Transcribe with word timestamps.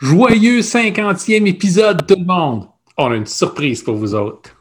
Joyeux 0.00 0.60
50e 0.60 1.48
épisode, 1.48 2.06
tout 2.06 2.14
le 2.16 2.24
monde! 2.24 2.68
On 2.96 3.10
a 3.10 3.16
une 3.16 3.26
surprise 3.26 3.82
pour 3.82 3.96
vous 3.96 4.14
autres. 4.14 4.54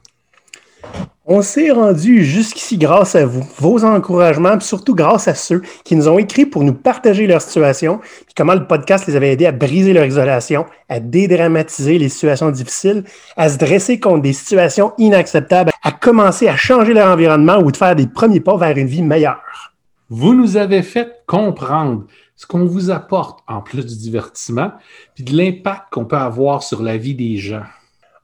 On 1.27 1.43
s'est 1.43 1.69
rendu 1.69 2.25
jusqu'ici 2.25 2.75
grâce 2.75 3.13
à 3.13 3.23
vous, 3.27 3.47
vos 3.59 3.85
encouragements, 3.85 4.57
puis 4.57 4.65
surtout 4.65 4.95
grâce 4.95 5.27
à 5.27 5.35
ceux 5.35 5.61
qui 5.83 5.95
nous 5.95 6.07
ont 6.07 6.17
écrit 6.17 6.47
pour 6.47 6.63
nous 6.63 6.73
partager 6.73 7.27
leur 7.27 7.43
situation, 7.43 7.99
puis 7.99 8.33
comment 8.35 8.55
le 8.55 8.65
podcast 8.65 9.05
les 9.05 9.15
avait 9.15 9.33
aidés 9.33 9.45
à 9.45 9.51
briser 9.51 9.93
leur 9.93 10.05
isolation, 10.05 10.65
à 10.89 10.99
dédramatiser 10.99 11.99
les 11.99 12.09
situations 12.09 12.49
difficiles, 12.49 13.03
à 13.35 13.47
se 13.49 13.59
dresser 13.59 13.99
contre 13.99 14.23
des 14.23 14.33
situations 14.33 14.93
inacceptables, 14.97 15.69
à 15.83 15.91
commencer 15.91 16.47
à 16.47 16.57
changer 16.57 16.95
leur 16.95 17.11
environnement 17.11 17.59
ou 17.59 17.71
de 17.71 17.77
faire 17.77 17.95
des 17.95 18.07
premiers 18.07 18.39
pas 18.39 18.57
vers 18.57 18.75
une 18.75 18.87
vie 18.87 19.03
meilleure. 19.03 19.75
Vous 20.09 20.33
nous 20.33 20.57
avez 20.57 20.81
fait 20.81 21.21
comprendre 21.27 22.05
ce 22.37 22.45
qu'on 22.45 22.65
vous 22.65 22.91
apporte 22.91 23.39
en 23.47 23.61
plus 23.61 23.85
du 23.85 23.97
divertissement, 23.97 24.71
puis 25.15 25.23
de 25.23 25.35
l'impact 25.35 25.91
qu'on 25.91 26.05
peut 26.05 26.15
avoir 26.15 26.63
sur 26.63 26.83
la 26.83 26.95
vie 26.95 27.15
des 27.15 27.37
gens. 27.37 27.63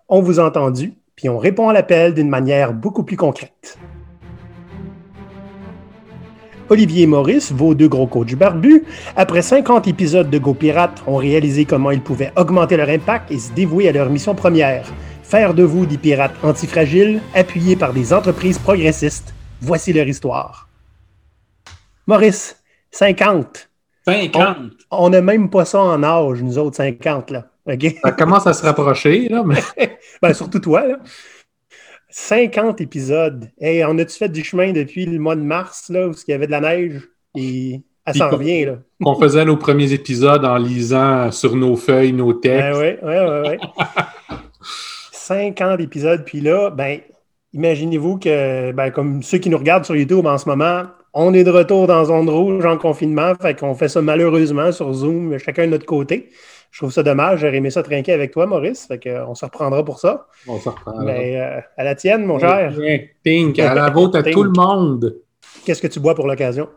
On 0.08 0.22
vous 0.22 0.40
a 0.40 0.46
entendu, 0.46 0.94
puis 1.16 1.30
on 1.30 1.40
répond 1.40 1.68
à 1.68 1.74
l'appel 1.74 2.14
d'une 2.14 2.30
manière 2.30 2.74
beaucoup 2.74 3.04
plus 3.04 3.18
concrète. 3.18 3.78
Olivier 6.70 7.04
et 7.04 7.08
Maurice, 7.08 7.52
vos 7.52 7.76
deux 7.76 7.90
gros 7.90 8.08
coachs 8.08 8.36
barbus, 8.36 8.84
après 9.16 9.42
50 9.42 9.88
épisodes 9.88 10.30
de 10.30 10.38
Go 10.38 10.54
Pirates, 10.54 11.04
ont 11.08 11.18
réalisé 11.18 11.66
comment 11.66 11.92
ils 11.92 12.02
pouvaient 12.02 12.32
augmenter 12.38 12.78
leur 12.78 12.90
impact 12.90 13.32
et 13.32 13.40
se 13.40 13.52
dévouer 13.52 13.90
à 13.90 13.92
leur 13.92 14.10
mission 14.10 14.34
première, 14.34 14.86
faire 15.24 15.54
de 15.54 15.64
vous 15.64 15.86
des 15.86 15.98
pirates 15.98 16.36
antifragiles, 16.44 17.20
appuyés 17.34 17.76
par 17.76 17.94
des 17.94 18.14
entreprises 18.14 18.60
progressistes. 18.60 19.34
Voici 19.60 19.92
leur 19.92 20.08
histoire. 20.08 20.70
Maurice, 22.08 22.58
50. 22.92 23.73
50! 24.06 24.58
On 24.92 25.10
n'a 25.10 25.22
même 25.22 25.50
pas 25.50 25.66
ça 25.66 25.82
en 25.82 26.04
âge, 26.04 26.42
nous 26.42 26.58
autres 26.58 26.78
50, 26.78 27.32
là. 27.32 27.48
OK? 27.66 27.96
Ça 28.04 28.12
commence 28.12 28.46
à 28.48 28.54
se 28.54 28.64
rapprocher, 28.64 29.30
là, 29.30 29.44
mais... 29.46 29.62
ben, 30.22 30.34
surtout 30.34 30.60
toi, 30.60 30.88
là. 30.88 31.00
50 32.10 32.82
épisodes. 32.82 33.50
Hey, 33.60 33.84
on 33.86 33.98
a-tu 33.98 34.18
fait 34.18 34.30
du 34.30 34.44
chemin 34.44 34.72
depuis 34.72 35.06
le 35.06 35.18
mois 35.20 35.36
de 35.36 35.42
mars, 35.42 35.90
là, 35.90 36.08
où 36.08 36.12
il 36.12 36.32
y 36.32 36.34
avait 36.34 36.46
de 36.46 36.52
la 36.52 36.62
neige? 36.62 37.02
Et 37.36 37.82
elle 38.06 38.16
s'en 38.16 38.30
revient, 38.30 38.66
là. 38.66 38.78
On 39.04 39.20
faisait 39.20 39.46
nos 39.46 39.58
premiers 39.58 39.94
épisodes 39.94 40.46
en 40.46 40.58
lisant 40.58 41.32
sur 41.32 41.56
nos 41.56 41.76
feuilles, 41.76 42.14
nos 42.14 42.34
textes. 42.34 42.80
Ben 42.80 42.98
oui, 43.02 43.18
oui, 43.48 43.58
oui. 43.60 44.38
50 45.12 45.80
épisodes, 45.80 46.24
puis 46.26 46.42
là, 46.42 46.70
ben, 46.70 47.00
imaginez-vous 47.54 48.20
que, 48.20 48.72
ben, 48.74 48.92
comme 48.92 49.24
ceux 49.24 49.38
qui 49.38 49.50
nous 49.50 49.58
regardent 49.58 49.86
sur 49.86 49.96
YouTube 49.96 50.26
en 50.26 50.38
ce 50.38 50.48
moment, 50.48 50.84
on 51.14 51.34
est 51.34 51.44
de 51.44 51.52
retour 51.52 51.88
dans 51.88 52.06
zone 52.06 52.30
rouge 52.30 52.66
en 52.66 52.78
confinement, 52.78 53.34
fait 53.40 53.60
qu'on 53.60 53.76
fait 53.76 53.88
ça 53.90 54.02
malheureusement 54.02 54.72
sur 54.72 54.94
Zoom, 54.94 55.38
chacun 55.38 55.66
de 55.66 55.72
notre 55.72 55.86
côté. 55.86 56.30
Je 56.72 56.80
trouve 56.80 56.92
ça 56.92 57.04
dommage. 57.04 57.42
J'aurais 57.42 57.58
aimé 57.58 57.70
ça 57.70 57.84
trinquer 57.84 58.14
avec 58.14 58.32
toi, 58.32 58.48
Maurice. 58.48 58.88
Fait 58.88 59.00
qu'on 59.00 59.36
se 59.36 59.46
reprendra 59.46 59.86
pour 59.86 60.00
ça. 60.00 60.26
On 60.48 60.60
se 60.60 60.70
reprendra. 60.70 61.04
Mais 61.04 61.40
euh, 61.40 61.62
à 61.78 61.84
la 61.84 61.94
tienne, 61.94 62.26
mon 62.26 62.40
cher. 62.40 62.74
Pink, 63.24 63.60
à 63.60 63.76
la 63.76 63.92
vôtre 63.92 64.18
à 64.18 64.24
tout 64.24 64.42
le 64.42 64.50
monde. 64.50 65.20
Qu'est-ce 65.66 65.84
que 65.84 65.88
tu 65.88 66.00
bois 66.00 66.16
pour 66.16 66.28
l'occasion? 66.28 66.68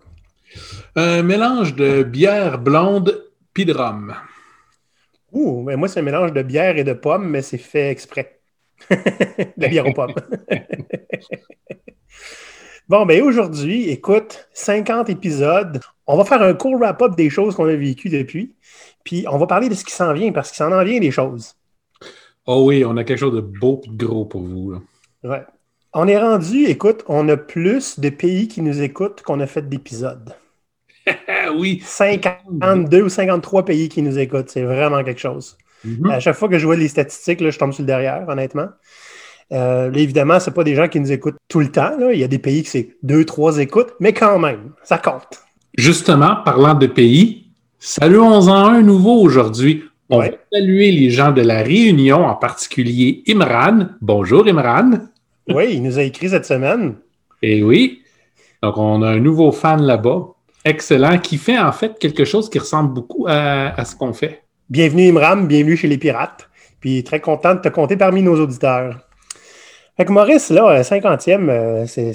Un 0.97 1.23
mélange 1.23 1.75
de 1.75 2.03
bière 2.03 2.59
blonde 2.59 3.25
puis 3.55 3.65
de 3.65 3.73
rhum. 3.73 4.15
Ouh, 5.33 5.63
mais 5.63 5.77
moi, 5.77 5.89
c'est 5.89 6.01
un 6.01 6.03
mélange 6.03 6.35
de 6.35 6.43
bière 6.43 6.77
et 6.77 6.85
de 6.85 6.93
pommes, 6.93 7.31
mais 7.31 7.41
c'est 7.41 7.57
fait 7.57 7.91
exprès. 7.91 8.39
de 8.91 9.67
bière 9.67 9.87
aux 9.87 9.95
pommes. 9.95 10.15
Bon, 12.89 13.05
ben 13.05 13.21
aujourd'hui, 13.21 13.89
écoute, 13.91 14.49
50 14.53 15.11
épisodes. 15.11 15.81
On 16.07 16.17
va 16.17 16.25
faire 16.25 16.41
un 16.41 16.55
court 16.55 16.79
wrap-up 16.79 17.17
des 17.17 17.31
choses 17.31 17.57
qu'on 17.57 17.67
a 17.67 17.75
vécues 17.75 18.11
depuis. 18.11 18.55
Puis 19.03 19.25
on 19.29 19.39
va 19.39 19.49
parler 19.49 19.69
de 19.69 19.75
ce 19.75 19.85
qui 19.85 19.93
s'en 19.93 20.13
vient, 20.13 20.31
parce 20.31 20.51
qu'il 20.51 20.59
s'en 20.59 20.71
en 20.71 20.85
vient 20.85 21.01
des 21.01 21.11
choses. 21.11 21.55
Oh 22.47 22.63
oui, 22.65 22.85
on 22.85 22.97
a 22.97 23.03
quelque 23.03 23.19
chose 23.19 23.35
de 23.35 23.41
beau 23.41 23.81
et 23.85 23.89
de 23.91 24.07
gros 24.07 24.25
pour 24.25 24.43
vous. 24.43 24.71
Là. 24.71 24.79
Ouais. 25.25 25.43
On 25.95 26.07
est 26.07 26.19
rendu, 26.19 26.67
écoute, 26.67 27.03
on 27.09 27.29
a 27.29 27.37
plus 27.37 27.99
de 27.99 28.09
pays 28.09 28.47
qui 28.47 28.63
nous 28.63 28.81
écoutent 28.81 29.23
qu'on 29.23 29.41
a 29.41 29.49
fait 29.49 29.69
d'épisodes. 29.69 30.37
oui. 31.57 31.83
52 31.85 33.03
ou 33.03 33.09
53 33.09 33.65
pays 33.65 33.89
qui 33.89 34.03
nous 34.03 34.17
écoutent. 34.17 34.51
C'est 34.51 34.63
vraiment 34.63 35.03
quelque 35.03 35.21
chose. 35.21 35.59
Mhm. 35.85 36.09
À 36.09 36.21
chaque 36.21 36.37
fois 36.37 36.49
que 36.49 36.59
je 36.59 36.67
vois 36.67 36.77
les 36.77 36.87
statistiques, 36.87 37.41
là, 37.41 37.51
je 37.51 37.59
tombe 37.59 37.73
sur 37.73 37.83
le 37.83 37.89
derrière, 37.89 38.29
honnêtement. 38.29 38.69
Euh, 39.53 39.91
là, 39.91 39.99
évidemment, 39.99 40.41
ce 40.41 40.51
pas 40.51 40.65
des 40.65 40.75
gens 40.75 40.89
qui 40.89 40.99
nous 41.01 41.13
écoutent 41.13 41.37
tout 41.49 41.61
le 41.61 41.71
temps. 41.71 41.97
Là. 41.99 42.13
Il 42.13 42.19
y 42.19 42.25
a 42.25 42.29
des 42.29 42.39
pays 42.39 42.63
qui 42.63 42.71
c'est 42.71 42.89
deux, 43.03 43.25
trois 43.25 43.59
écoutes, 43.59 43.93
mais 44.01 44.13
quand 44.13 44.39
même, 44.39 44.73
ça 44.83 44.99
compte. 44.99 45.41
Justement, 45.79 46.37
parlant 46.45 46.75
de 46.75 46.87
pays, 46.87 47.47
saluons-en 47.79 48.53
un 48.55 48.83
nouveau 48.83 49.21
aujourd'hui. 49.21 49.85
On 50.09 50.19
Ouais. 50.21 50.31
va 50.31 50.59
saluer 50.59 50.91
les 50.93 51.11
gens 51.11 51.33
de 51.33 51.43
la 51.43 51.63
Réunion, 51.63 52.25
en 52.25 52.35
particulier 52.37 53.23
Imran. 53.29 53.89
Bonjour 54.01 54.47
Imran. 54.47 54.91
Oui, 55.49 55.67
il 55.75 55.83
nous 55.83 55.99
a 55.99 56.03
écrit 56.03 56.29
cette 56.29 56.47
semaine. 56.47 56.95
Et 57.43 57.63
oui, 57.63 58.03
donc 58.63 58.79
on 58.79 59.03
a 59.03 59.09
un 59.11 59.21
nouveau 59.21 59.53
fan 59.53 59.83
là-bas. 59.83 60.29
Excellent, 60.65 61.19
qui 61.19 61.37
fait 61.39 61.59
en 61.59 61.71
fait 61.73 61.99
quelque 62.01 62.25
chose 62.25 62.49
qui 62.51 62.59
ressemble 62.59 62.93
beaucoup 62.95 63.27
à, 63.29 63.79
à 63.81 63.85
ce 63.85 63.95
qu'on 63.95 64.13
fait. 64.13 64.43
Bienvenue 64.71 65.09
Imram, 65.09 65.47
bienvenue 65.47 65.77
chez 65.77 65.87
les 65.89 65.99
pirates. 65.99 66.49
Puis 66.81 67.05
très 67.05 67.21
content 67.21 67.55
de 67.55 67.61
te 67.61 67.69
compter 67.69 67.97
parmi 67.97 68.23
nos 68.23 68.41
auditeurs. 68.41 69.01
Fait 69.97 70.05
que 70.05 70.13
Maurice, 70.13 70.51
là, 70.51 70.69
euh, 70.69 70.83
50e, 70.83 71.49
euh, 71.49 71.87
c'est 71.87 72.13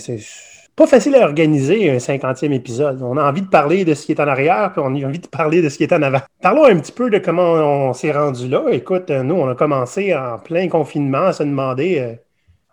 pas 0.76 0.88
facile 0.88 1.16
à 1.16 1.26
organiser 1.26 1.90
un 1.90 1.98
50e 1.98 2.54
épisode. 2.54 3.02
On 3.02 3.18
a 3.18 3.28
envie 3.28 3.42
de 3.42 3.48
parler 3.48 3.84
de 3.86 3.94
ce 3.94 4.06
qui 4.06 4.14
est 4.14 4.20
en 4.20 4.28
arrière, 4.28 4.72
puis 4.72 4.82
on 4.84 4.96
a 4.96 5.08
envie 5.08 5.20
de 5.20 5.28
parler 5.28 5.62
de 5.62 5.70
ce 5.70 5.78
qui 5.78 5.84
est 5.84 5.94
en 5.94 6.02
avant. 6.02 6.22
Parlons 6.42 6.66
un 6.66 6.78
petit 6.80 6.92
peu 6.92 7.10
de 7.10 7.18
comment 7.18 7.54
on 7.54 7.94
s'est 7.94 8.12
rendu 8.12 8.48
là. 8.48 8.64
Écoute, 8.72 9.10
euh, 9.10 9.24
nous, 9.24 9.36
on 9.36 9.50
a 9.50 9.56
commencé 9.56 10.16
en 10.16 10.40
plein 10.40 10.70
confinement 10.70 11.26
à 11.26 11.34
se 11.34 11.44
demander, 11.44 12.00
euh, 12.00 12.16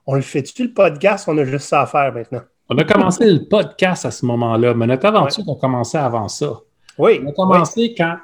on 0.07 0.15
le 0.15 0.21
fait-tu 0.21 0.65
le 0.65 0.73
podcast? 0.73 1.29
On 1.29 1.37
a 1.39 1.45
juste 1.45 1.69
ça 1.69 1.83
à 1.83 1.87
faire 1.87 2.13
maintenant. 2.13 2.43
On 2.71 2.79
a 2.79 2.85
commencé 2.85 3.25
le 3.25 3.49
podcast 3.49 4.05
à 4.05 4.11
ce 4.11 4.25
moment-là, 4.27 4.75
mais 4.75 4.87
notre 4.87 5.07
aventure 5.07 5.45
a 5.49 5.61
commencé 5.61 5.99
avant 5.99 6.29
ça. 6.29 6.53
Oui. 6.99 7.21
On 7.25 7.31
a 7.31 7.33
commencé 7.33 7.95
quand 7.97 8.17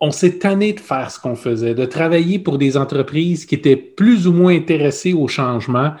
on 0.00 0.10
s'est 0.10 0.38
tanné 0.38 0.72
de 0.72 0.80
faire 0.80 1.10
ce 1.10 1.18
qu'on 1.18 1.36
faisait, 1.36 1.74
de 1.74 1.84
travailler 1.84 2.38
pour 2.38 2.58
des 2.58 2.76
entreprises 2.76 3.46
qui 3.46 3.54
étaient 3.54 3.76
plus 3.76 4.26
ou 4.26 4.32
moins 4.32 4.54
intéressées 4.54 5.14
au 5.14 5.26
changement, 5.28 5.94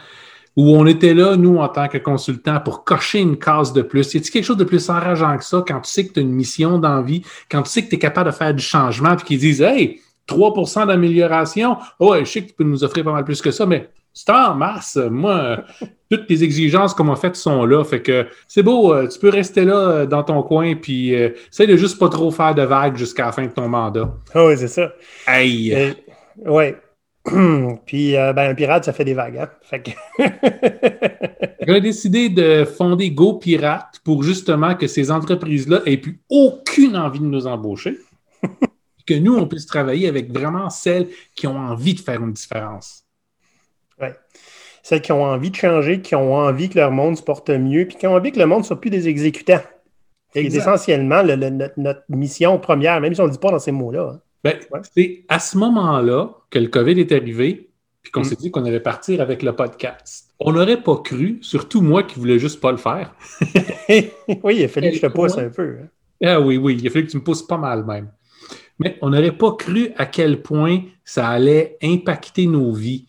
où 0.54 0.76
on 0.76 0.86
était 0.86 1.14
là, 1.14 1.36
nous, 1.36 1.58
en 1.58 1.68
tant 1.68 1.88
que 1.88 1.98
consultants, 1.98 2.60
pour 2.60 2.84
cocher 2.84 3.20
une 3.20 3.38
case 3.38 3.72
de 3.72 3.82
plus. 3.82 4.14
Y 4.14 4.18
a-t-il 4.18 4.30
quelque 4.30 4.44
chose 4.44 4.56
de 4.56 4.64
plus 4.64 4.88
enrageant 4.88 5.36
que 5.36 5.44
ça 5.44 5.62
quand 5.66 5.80
tu 5.80 5.90
sais 5.90 6.06
que 6.06 6.14
tu 6.14 6.20
as 6.20 6.22
une 6.22 6.32
mission 6.32 6.78
d'envie, 6.78 7.22
quand 7.50 7.62
tu 7.62 7.70
sais 7.70 7.84
que 7.84 7.90
tu 7.90 7.96
es 7.96 7.98
capable 7.98 8.30
de 8.30 8.34
faire 8.34 8.54
du 8.54 8.62
changement, 8.62 9.16
puis 9.16 9.26
qu'ils 9.26 9.38
disent 9.38 9.60
Hey, 9.60 10.00
3% 10.28 10.86
d'amélioration, 10.86 11.76
ouais, 12.00 12.24
je 12.24 12.30
sais 12.30 12.42
que 12.42 12.48
tu 12.48 12.54
peux 12.54 12.64
nous 12.64 12.84
offrir 12.84 13.04
pas 13.04 13.12
mal 13.12 13.24
plus 13.24 13.40
que 13.40 13.50
ça, 13.50 13.66
mais 13.66 13.90
c'est 14.16 14.30
en 14.30 14.54
masse. 14.54 14.96
Moi, 14.96 15.62
toutes 16.10 16.26
tes 16.26 16.42
exigences 16.42 16.94
qu'on 16.94 17.04
m'a 17.04 17.16
faites 17.16 17.36
sont 17.36 17.66
là. 17.66 17.84
Fait 17.84 18.00
que 18.00 18.26
c'est 18.48 18.62
beau, 18.62 18.94
euh, 18.94 19.06
tu 19.06 19.18
peux 19.18 19.28
rester 19.28 19.64
là 19.66 19.76
euh, 19.76 20.06
dans 20.06 20.22
ton 20.22 20.42
coin, 20.42 20.74
puis 20.74 21.14
euh, 21.14 21.30
essaye 21.52 21.66
de 21.66 21.76
juste 21.76 21.98
pas 21.98 22.08
trop 22.08 22.30
faire 22.30 22.54
de 22.54 22.62
vagues 22.62 22.96
jusqu'à 22.96 23.26
la 23.26 23.32
fin 23.32 23.44
de 23.44 23.52
ton 23.52 23.68
mandat. 23.68 24.14
Ah 24.34 24.46
oui, 24.46 24.54
c'est 24.56 24.68
ça. 24.68 24.90
Hey! 25.28 25.74
Euh, 25.74 25.92
ouais. 26.46 26.76
Puis, 27.86 28.16
euh, 28.16 28.32
ben, 28.32 28.50
un 28.50 28.54
pirate, 28.54 28.84
ça 28.84 28.92
fait 28.92 29.04
des 29.04 29.14
vagues. 29.14 29.36
Hein? 29.36 29.50
Fait 29.60 29.82
que... 29.82 29.90
On 31.68 31.74
a 31.74 31.80
décidé 31.80 32.28
de 32.28 32.64
fonder 32.64 33.10
Go 33.10 33.34
Pirate 33.34 34.00
pour 34.04 34.22
justement 34.22 34.76
que 34.76 34.86
ces 34.86 35.10
entreprises-là 35.10 35.80
aient 35.84 35.96
plus 35.96 36.20
aucune 36.30 36.96
envie 36.96 37.18
de 37.18 37.24
nous 37.24 37.48
embaucher. 37.48 37.98
que 39.06 39.14
nous, 39.14 39.36
on 39.36 39.48
puisse 39.48 39.66
travailler 39.66 40.06
avec 40.08 40.32
vraiment 40.32 40.70
celles 40.70 41.08
qui 41.34 41.48
ont 41.48 41.58
envie 41.58 41.94
de 41.94 42.00
faire 42.00 42.22
une 42.22 42.32
différence. 42.32 43.05
Celles 44.88 45.02
qui 45.02 45.10
ont 45.10 45.24
envie 45.24 45.50
de 45.50 45.56
changer, 45.56 46.00
qui 46.00 46.14
ont 46.14 46.36
envie 46.36 46.68
que 46.68 46.78
leur 46.78 46.92
monde 46.92 47.16
se 47.16 47.22
porte 47.24 47.50
mieux, 47.50 47.86
puis 47.86 47.96
qui 47.96 48.06
ont 48.06 48.14
envie 48.14 48.30
que 48.30 48.38
le 48.38 48.46
monde 48.46 48.60
ne 48.60 48.64
soit 48.64 48.80
plus 48.80 48.88
des 48.90 49.08
exécutants. 49.08 49.60
C'est 50.32 50.44
essentiellement 50.44 51.22
le- 51.22 51.34
le- 51.34 51.50
notre, 51.50 51.74
notre 51.76 52.02
mission 52.08 52.56
première, 52.60 53.00
même 53.00 53.12
si 53.12 53.20
on 53.20 53.24
ne 53.24 53.28
le 53.30 53.32
dit 53.32 53.40
pas 53.40 53.50
dans 53.50 53.58
ces 53.58 53.72
mots-là. 53.72 54.12
hein. 54.14 54.20
Ben, 54.44 54.54
Ouais. 54.70 54.80
C'est 54.94 55.24
à 55.28 55.40
ce 55.40 55.58
moment-là 55.58 56.30
que 56.50 56.60
le 56.60 56.68
COVID 56.68 57.00
est 57.00 57.10
arrivé, 57.10 57.68
puis 58.00 58.12
qu'on 58.12 58.20
Mm. 58.20 58.24
s'est 58.24 58.36
dit 58.36 58.50
qu'on 58.52 58.64
allait 58.64 58.78
partir 58.78 59.20
avec 59.20 59.42
le 59.42 59.56
podcast. 59.56 60.28
On 60.38 60.52
n'aurait 60.52 60.80
pas 60.80 60.98
cru, 60.98 61.38
surtout 61.40 61.80
moi 61.80 62.04
qui 62.04 62.20
voulais 62.20 62.38
juste 62.38 62.60
pas 62.60 62.70
le 62.70 62.76
faire. 62.76 63.12
oui, 63.88 64.56
il 64.56 64.64
a 64.64 64.68
fallu 64.68 64.90
que 64.90 64.96
je 64.96 65.00
te 65.00 65.06
pousse 65.08 65.36
un 65.36 65.48
peu. 65.50 65.78
hein. 65.82 65.88
Ah 66.22 66.40
oui, 66.40 66.58
oui, 66.58 66.76
il 66.80 66.86
a 66.86 66.90
fallu 66.90 67.06
que 67.06 67.10
tu 67.10 67.16
me 67.16 67.24
pousses 67.24 67.42
pas 67.46 67.58
mal 67.58 67.84
même. 67.84 68.10
Mais 68.78 68.96
on 69.02 69.10
n'aurait 69.10 69.32
pas 69.36 69.52
cru 69.56 69.90
à 69.96 70.06
quel 70.06 70.42
point 70.42 70.82
ça 71.04 71.28
allait 71.28 71.76
impacter 71.82 72.46
nos 72.46 72.72
vies 72.72 73.06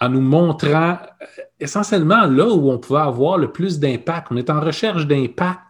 en 0.00 0.08
nous 0.08 0.20
montrant 0.20 0.98
euh, 1.00 1.42
essentiellement 1.60 2.26
là 2.26 2.48
où 2.48 2.70
on 2.70 2.78
pouvait 2.78 3.00
avoir 3.00 3.38
le 3.38 3.50
plus 3.50 3.78
d'impact. 3.78 4.28
On 4.30 4.36
est 4.36 4.50
en 4.50 4.60
recherche 4.60 5.06
d'impact 5.06 5.60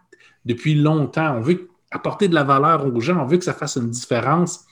depuis 0.45 0.75
longtemps. 0.75 1.37
On 1.37 1.41
veut 1.41 1.69
apporter 1.91 2.27
de 2.27 2.35
la 2.35 2.43
valeur 2.43 2.85
aux 2.85 2.99
gens, 2.99 3.21
on 3.21 3.25
veut 3.25 3.37
que 3.37 3.45
ça 3.45 3.53
fasse 3.53 3.77
une 3.77 3.89
différence. 3.89 4.65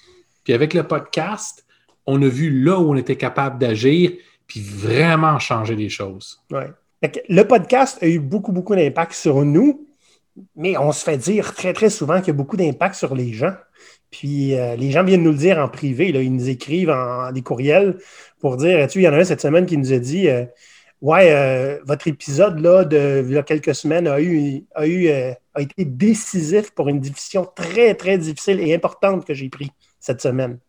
Puis 0.43 0.53
avec 0.53 0.73
le 0.73 0.83
podcast, 0.83 1.65
on 2.05 2.21
a 2.21 2.27
vu 2.27 2.63
là 2.63 2.79
où 2.79 2.91
on 2.91 2.95
était 2.95 3.15
capable 3.15 3.57
d'agir, 3.57 4.11
puis 4.47 4.61
vraiment 4.61 5.39
changer 5.39 5.75
les 5.75 5.89
choses. 5.89 6.41
Ouais. 6.51 6.71
Le 7.29 7.43
podcast 7.43 8.01
a 8.01 8.07
eu 8.07 8.19
beaucoup, 8.19 8.51
beaucoup 8.51 8.75
d'impact 8.75 9.13
sur 9.13 9.43
nous, 9.43 9.87
mais 10.55 10.77
on 10.77 10.91
se 10.91 11.03
fait 11.03 11.17
dire 11.17 11.53
très, 11.53 11.73
très 11.73 11.89
souvent 11.89 12.19
qu'il 12.19 12.27
y 12.27 12.31
a 12.31 12.33
beaucoup 12.33 12.57
d'impact 12.57 12.95
sur 12.95 13.15
les 13.15 13.33
gens. 13.33 13.53
Puis 14.17 14.57
euh, 14.57 14.77
les 14.77 14.91
gens 14.91 15.03
viennent 15.03 15.23
nous 15.23 15.31
le 15.31 15.37
dire 15.37 15.57
en 15.57 15.67
privé. 15.67 16.07
Ils 16.07 16.33
nous 16.33 16.47
écrivent 16.47 16.89
en, 16.89 17.33
des 17.33 17.41
courriels 17.41 17.97
pour 18.39 18.55
dire 18.55 18.87
Tu 18.87 18.99
il 18.99 19.01
y 19.01 19.07
en 19.09 19.13
a 19.13 19.17
un 19.17 19.23
cette 19.25 19.41
semaine 19.41 19.65
qui 19.65 19.77
nous 19.77 19.91
a 19.91 19.97
dit 19.97 20.29
euh, 20.29 20.45
Ouais, 21.01 21.33
euh, 21.33 21.79
votre 21.83 22.07
épisode 22.07 22.59
là, 22.61 22.85
de 22.85 23.25
il 23.27 23.33
y 23.33 23.37
a 23.37 23.43
quelques 23.43 23.75
semaines 23.75 24.07
a, 24.07 24.21
eu, 24.21 24.63
a, 24.73 24.87
eu, 24.87 25.09
a 25.09 25.61
été 25.61 25.83
décisif 25.83 26.71
pour 26.71 26.87
une 26.87 27.01
décision 27.01 27.45
très, 27.53 27.93
très 27.93 28.17
difficile 28.17 28.61
et 28.61 28.73
importante 28.73 29.25
que 29.25 29.33
j'ai 29.33 29.49
prise 29.49 29.67
cette 29.99 30.21
semaine. 30.21 30.59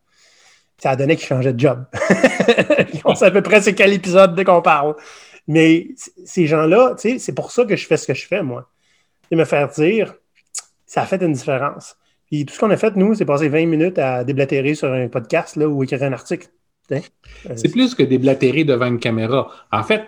Ça 0.77 0.91
a 0.91 0.95
donné 0.97 1.15
qu'il 1.15 1.25
changeait 1.25 1.53
de 1.53 1.59
job. 1.59 1.85
on 3.05 3.15
sait 3.15 3.27
à 3.27 3.31
peu 3.31 3.41
près 3.41 3.61
c'est 3.61 3.75
quel 3.75 3.93
épisode 3.93 4.35
dès 4.35 4.43
qu'on 4.43 4.61
parle. 4.61 4.95
Mais 5.47 5.87
ces 6.25 6.47
gens-là, 6.47 6.95
c'est 6.97 7.33
pour 7.33 7.51
ça 7.51 7.63
que 7.63 7.77
je 7.77 7.87
fais 7.87 7.95
ce 7.95 8.07
que 8.07 8.13
je 8.13 8.27
fais, 8.27 8.43
moi. 8.43 8.69
Et 9.31 9.37
me 9.37 9.45
faire 9.45 9.69
dire, 9.69 10.15
ça 10.85 11.03
a 11.03 11.05
fait 11.05 11.21
une 11.21 11.31
différence. 11.31 11.95
Puis 12.27 12.45
tout 12.45 12.53
ce 12.53 12.59
qu'on 12.59 12.71
a 12.71 12.77
fait, 12.77 12.95
nous, 12.95 13.15
c'est 13.15 13.25
passer 13.25 13.49
20 13.49 13.65
minutes 13.65 13.99
à 13.99 14.23
déblatérer 14.23 14.75
sur 14.75 14.91
un 14.91 15.07
podcast 15.07 15.55
là, 15.55 15.67
ou 15.67 15.83
écrire 15.83 16.03
un 16.03 16.13
article. 16.13 16.47
Euh, 16.91 16.99
c'est 17.55 17.71
plus 17.71 17.95
que 17.95 18.03
déblatérer 18.03 18.63
devant 18.63 18.87
une 18.87 18.99
caméra. 18.99 19.49
En 19.71 19.83
fait, 19.83 20.03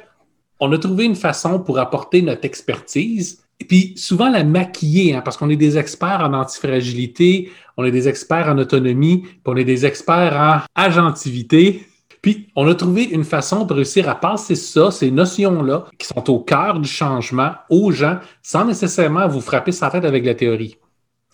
on 0.60 0.72
a 0.72 0.78
trouvé 0.78 1.06
une 1.06 1.16
façon 1.16 1.60
pour 1.60 1.80
apporter 1.80 2.22
notre 2.22 2.46
expertise 2.46 3.44
et 3.60 3.66
puis 3.66 3.94
souvent 3.98 4.30
la 4.30 4.44
maquiller, 4.44 5.16
hein, 5.16 5.22
parce 5.24 5.36
qu'on 5.36 5.50
est 5.50 5.58
des 5.58 5.78
experts 5.78 6.22
en 6.22 6.34
antifragilité, 6.34 7.52
on 7.78 7.84
est 7.84 7.92
des 7.92 8.08
experts 8.08 8.48
en 8.48 8.58
autonomie, 8.58 9.22
puis 9.22 9.42
on 9.46 9.58
est 9.58 9.66
des 9.66 9.86
experts 9.86 10.34
en 10.34 10.82
agentivité. 10.82 11.86
Puis 12.22 12.48
on 12.56 12.68
a 12.68 12.76
trouvé 12.76 13.04
une 13.04 13.24
façon 13.24 13.66
de 13.66 13.74
réussir 13.74 14.10
à 14.10 14.16
passer 14.16 14.56
ça, 14.56 14.92
ces 14.92 15.12
notions-là, 15.12 15.86
qui 15.98 16.08
sont 16.08 16.30
au 16.30 16.40
cœur 16.40 16.80
du 16.80 16.90
changement, 16.90 17.52
aux 17.70 17.92
gens, 17.92 18.20
sans 18.42 18.66
nécessairement 18.66 19.28
vous 19.28 19.42
frapper 19.42 19.72
sa 19.72 19.90
tête 19.90 20.06
avec 20.06 20.26
la 20.26 20.36
théorie. 20.36 20.78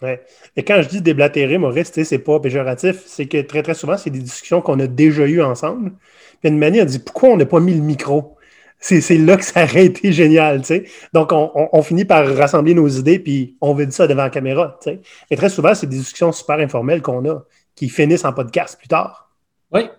Ouais. 0.01 0.21
Et 0.57 0.63
quand 0.63 0.81
je 0.81 0.89
dis 0.89 1.01
déblatérer, 1.01 1.57
Maurice, 1.57 1.91
c'est 1.93 2.19
pas 2.19 2.39
péjoratif, 2.39 3.03
c'est 3.05 3.27
que 3.27 3.41
très, 3.41 3.63
très 3.63 3.73
souvent, 3.73 3.97
c'est 3.97 4.09
des 4.09 4.19
discussions 4.19 4.61
qu'on 4.61 4.79
a 4.79 4.87
déjà 4.87 5.25
eues 5.25 5.41
ensemble. 5.41 5.93
Puis 6.41 6.49
une 6.49 6.57
manière, 6.57 6.85
dit 6.85 6.99
pourquoi 6.99 7.29
on 7.29 7.37
n'a 7.37 7.45
pas 7.45 7.59
mis 7.59 7.73
le 7.73 7.81
micro? 7.81 8.35
C'est 8.77 9.17
là 9.17 9.37
que 9.37 9.43
ça 9.43 9.63
aurait 9.63 9.85
été 9.85 10.11
génial, 10.11 10.59
tu 10.59 10.67
sais. 10.67 10.83
Donc, 11.13 11.31
on, 11.31 11.81
finit 11.81 12.05
par 12.05 12.27
rassembler 12.35 12.73
nos 12.73 12.87
idées, 12.87 13.19
puis 13.19 13.57
on 13.61 13.73
veut 13.73 13.85
dire 13.85 13.95
ça 13.95 14.05
devant 14.05 14.23
la 14.23 14.29
caméra, 14.29 14.77
tu 14.83 14.91
sais. 14.91 15.01
Et 15.31 15.37
très 15.37 15.49
souvent, 15.49 15.73
c'est 15.73 15.87
des 15.87 15.97
discussions 15.97 16.31
super 16.31 16.59
informelles 16.59 17.01
qu'on 17.01 17.27
a, 17.27 17.45
qui 17.73 17.89
finissent 17.89 18.25
en 18.25 18.33
podcast 18.33 18.77
plus 18.77 18.89
tard. 18.89 19.31
Oui. 19.71 19.89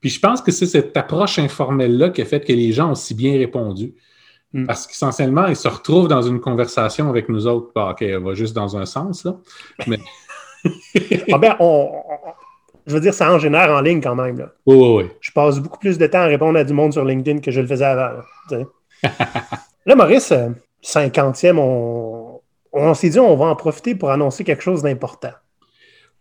Puis 0.00 0.10
je 0.10 0.18
pense 0.18 0.42
que 0.42 0.50
c'est 0.50 0.66
cette 0.66 0.96
approche 0.96 1.38
informelle-là 1.38 2.10
qui 2.10 2.22
a 2.22 2.24
fait 2.24 2.40
que 2.40 2.52
les 2.52 2.72
gens 2.72 2.90
ont 2.90 2.94
si 2.94 3.14
bien 3.14 3.38
répondu. 3.38 3.94
Hmm. 4.54 4.66
Parce 4.66 4.86
qu'essentiellement, 4.86 5.46
ils 5.48 5.56
se 5.56 5.68
retrouvent 5.68 6.08
dans 6.08 6.22
une 6.22 6.40
conversation 6.40 7.10
avec 7.10 7.28
nous 7.28 7.46
autres. 7.46 7.72
OK, 7.74 8.00
elle 8.02 8.22
va 8.22 8.34
juste 8.34 8.54
dans 8.54 8.76
un 8.76 8.86
sens, 8.86 9.24
là. 9.24 9.36
Mais... 9.86 9.98
ah 11.32 11.38
ben, 11.38 11.56
on, 11.58 11.90
je 12.86 12.94
veux 12.94 13.00
dire, 13.00 13.14
ça 13.14 13.32
en 13.32 13.38
génère 13.38 13.70
en 13.70 13.80
ligne 13.80 14.00
quand 14.00 14.14
même. 14.14 14.38
Là. 14.38 14.52
Oui, 14.66 14.76
oui, 14.76 15.02
oui. 15.02 15.10
Je 15.20 15.32
passe 15.32 15.58
beaucoup 15.58 15.78
plus 15.78 15.98
de 15.98 16.06
temps 16.06 16.20
à 16.20 16.26
répondre 16.26 16.58
à 16.58 16.64
du 16.64 16.72
monde 16.72 16.92
sur 16.92 17.04
LinkedIn 17.04 17.40
que 17.40 17.50
je 17.50 17.60
le 17.60 17.66
faisais 17.66 17.84
avant. 17.84 18.10
Là, 19.86 19.94
Maurice, 19.96 20.32
50e, 20.82 21.58
euh, 21.58 22.38
on, 22.72 22.94
s'est 22.94 23.08
dit 23.08 23.18
on 23.18 23.36
va 23.36 23.46
en 23.46 23.56
profiter 23.56 23.94
pour 23.94 24.10
annoncer 24.10 24.44
quelque 24.44 24.62
chose 24.62 24.82
d'important. 24.82 25.32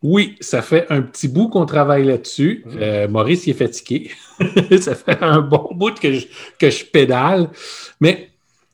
Oui, 0.03 0.35
ça 0.41 0.61
fait 0.61 0.85
un 0.89 1.01
petit 1.01 1.27
bout 1.27 1.47
qu'on 1.47 1.65
travaille 1.65 2.05
là-dessus. 2.05 2.63
Mm. 2.65 2.69
Euh, 2.79 3.07
Maurice 3.07 3.47
il 3.47 3.51
est 3.51 3.53
fatigué. 3.53 4.11
ça 4.79 4.95
fait 4.95 5.21
un 5.21 5.41
bon 5.41 5.69
bout 5.71 5.97
que 5.99 6.13
je, 6.13 6.27
que 6.59 6.69
je 6.69 6.85
pédale. 6.85 7.49
Mais 7.99 8.29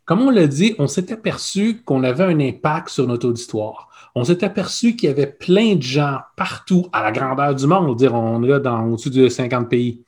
comme 0.06 0.22
on 0.22 0.32
l'a 0.32 0.48
dit, 0.48 0.76
on 0.80 0.88
s'est 0.88 1.14
aperçu 1.14 1.82
qu'on 1.86 2.04
avait 2.04 2.24
un 2.24 2.40
impact 2.40 2.90
sur 2.90 3.08
notre 3.08 3.28
auditoire 3.30 3.90
on 4.16 4.24
s'est 4.24 4.44
aperçu 4.44 4.96
qu'il 4.96 5.08
y 5.08 5.12
avait 5.12 5.28
plein 5.28 5.76
de 5.76 5.82
gens 5.82 6.20
partout 6.36 6.88
à 6.92 7.04
la 7.04 7.12
grandeur 7.12 7.56
du 7.56 7.68
monde, 7.68 7.98
dire, 7.98 8.14
on 8.14 8.44
est 8.44 8.48
là 8.48 8.60
dans 8.60 8.86
au-dessus 8.88 9.10
de 9.10 9.30
50 9.30 9.70
pays, 9.70 10.04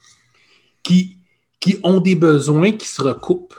qui, 0.83 1.17
qui 1.59 1.77
ont 1.83 1.99
des 1.99 2.15
besoins 2.15 2.71
qui 2.71 2.87
se 2.87 3.01
recoupent, 3.01 3.55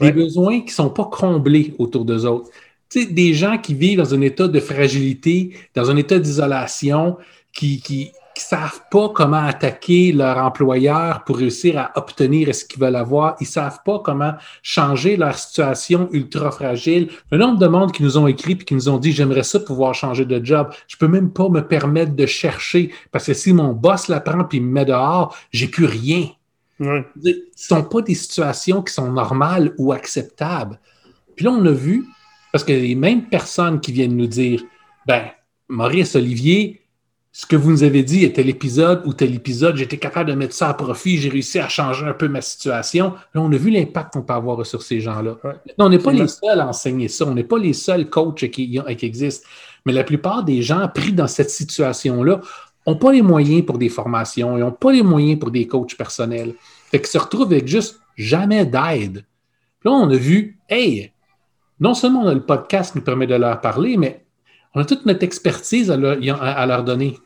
des 0.00 0.12
besoins 0.12 0.60
qui 0.60 0.66
ne 0.66 0.70
sont 0.70 0.90
pas 0.90 1.04
comblés 1.04 1.74
autour 1.78 2.04
d'eux 2.04 2.26
autres. 2.26 2.50
Tu 2.92 3.00
sais, 3.00 3.06
des 3.06 3.32
gens 3.32 3.56
qui 3.56 3.72
vivent 3.72 3.98
dans 3.98 4.14
un 4.14 4.20
état 4.20 4.48
de 4.48 4.60
fragilité, 4.60 5.56
dans 5.74 5.90
un 5.90 5.96
état 5.96 6.18
d'isolation, 6.18 7.16
qui, 7.54 7.80
qui, 7.80 8.12
qui 8.34 8.42
savent 8.42 8.82
pas 8.90 9.08
comment 9.08 9.44
attaquer 9.44 10.12
leur 10.12 10.36
employeur 10.38 11.24
pour 11.24 11.38
réussir 11.38 11.78
à 11.78 11.92
obtenir 11.96 12.54
ce 12.54 12.66
qu'ils 12.66 12.80
veulent 12.80 12.96
avoir. 12.96 13.36
Ils 13.40 13.46
savent 13.46 13.80
pas 13.84 14.00
comment 14.00 14.34
changer 14.62 15.16
leur 15.16 15.38
situation 15.38 16.10
ultra 16.12 16.50
fragile. 16.50 17.08
Le 17.30 17.38
nombre 17.38 17.58
de 17.58 17.66
monde 17.66 17.92
qui 17.92 18.02
nous 18.02 18.18
ont 18.18 18.26
écrit 18.26 18.52
et 18.52 18.58
qui 18.58 18.74
nous 18.74 18.90
ont 18.90 18.98
dit 18.98 19.12
j'aimerais 19.12 19.42
ça 19.42 19.60
pouvoir 19.60 19.94
changer 19.94 20.26
de 20.26 20.44
job. 20.44 20.70
Je 20.86 20.96
peux 20.98 21.08
même 21.08 21.32
pas 21.32 21.48
me 21.48 21.60
permettre 21.60 22.14
de 22.14 22.26
chercher 22.26 22.92
parce 23.10 23.26
que 23.26 23.34
si 23.34 23.54
mon 23.54 23.72
boss 23.72 24.08
l'apprend 24.08 24.44
puis 24.44 24.60
me 24.60 24.70
met 24.70 24.84
dehors, 24.84 25.34
j'ai 25.50 25.68
plus 25.68 25.86
rien. 25.86 26.28
Ce 26.78 26.84
ne 26.84 27.32
sont 27.54 27.84
pas 27.84 28.02
des 28.02 28.14
situations 28.14 28.82
qui 28.82 28.92
sont 28.92 29.10
normales 29.10 29.72
ou 29.78 29.92
acceptables. 29.92 30.80
Puis 31.36 31.44
là, 31.44 31.52
on 31.52 31.64
a 31.64 31.70
vu, 31.70 32.04
parce 32.52 32.64
que 32.64 32.72
les 32.72 32.94
mêmes 32.94 33.24
personnes 33.24 33.80
qui 33.80 33.92
viennent 33.92 34.16
nous 34.16 34.26
dire, 34.26 34.62
ben, 35.06 35.24
Maurice 35.68 36.14
Olivier, 36.14 36.82
ce 37.32 37.46
que 37.46 37.56
vous 37.56 37.70
nous 37.70 37.82
avez 37.82 38.02
dit 38.02 38.24
est 38.24 38.34
tel 38.34 38.50
épisode 38.50 39.02
ou 39.06 39.14
tel 39.14 39.34
épisode, 39.34 39.76
j'étais 39.76 39.96
capable 39.96 40.28
de 40.28 40.34
mettre 40.34 40.54
ça 40.54 40.68
à 40.68 40.74
profit, 40.74 41.16
j'ai 41.16 41.30
réussi 41.30 41.58
à 41.58 41.68
changer 41.68 42.04
un 42.04 42.12
peu 42.12 42.28
ma 42.28 42.42
situation. 42.42 43.14
Là, 43.34 43.40
on 43.40 43.50
a 43.50 43.56
vu 43.56 43.70
l'impact 43.70 44.12
qu'on 44.12 44.22
peut 44.22 44.34
avoir 44.34 44.66
sur 44.66 44.82
ces 44.82 45.00
gens-là. 45.00 45.38
on 45.78 45.88
n'est 45.88 45.98
pas 45.98 46.12
les 46.12 46.28
seuls 46.28 46.60
à 46.60 46.68
enseigner 46.68 47.08
ça, 47.08 47.24
on 47.24 47.34
n'est 47.34 47.42
pas 47.42 47.58
les 47.58 47.72
seuls 47.72 48.10
coachs 48.10 48.50
qui, 48.50 48.78
qui 48.98 49.06
existent. 49.06 49.48
Mais 49.86 49.94
la 49.94 50.04
plupart 50.04 50.44
des 50.44 50.60
gens 50.60 50.86
pris 50.94 51.14
dans 51.14 51.26
cette 51.26 51.50
situation-là 51.50 52.40
n'ont 52.86 52.96
pas 52.96 53.12
les 53.12 53.22
moyens 53.22 53.64
pour 53.64 53.78
des 53.78 53.88
formations, 53.88 54.58
ils 54.58 54.60
n'ont 54.60 54.72
pas 54.72 54.92
les 54.92 55.02
moyens 55.02 55.38
pour 55.38 55.50
des 55.50 55.66
coachs 55.66 55.96
personnels. 55.96 56.54
Fait 56.90 56.98
qu'ils 56.98 57.08
se 57.08 57.18
retrouvent 57.18 57.50
avec 57.50 57.66
juste 57.66 57.98
jamais 58.16 58.66
d'aide. 58.66 59.24
Là, 59.84 59.92
on 59.92 60.10
a 60.10 60.16
vu, 60.16 60.58
hey, 60.68 61.12
non 61.82 61.94
seulement 61.94 62.22
le 62.32 62.40
podcast 62.40 62.94
nous 62.94 63.02
permet 63.02 63.26
de 63.26 63.34
leur 63.34 63.60
parler, 63.60 63.96
mais 63.96 64.24
on 64.72 64.80
a 64.80 64.84
toute 64.84 65.04
notre 65.04 65.24
expertise 65.24 65.90
à 65.90 65.96
leur, 65.96 66.84
donner. 66.84 67.18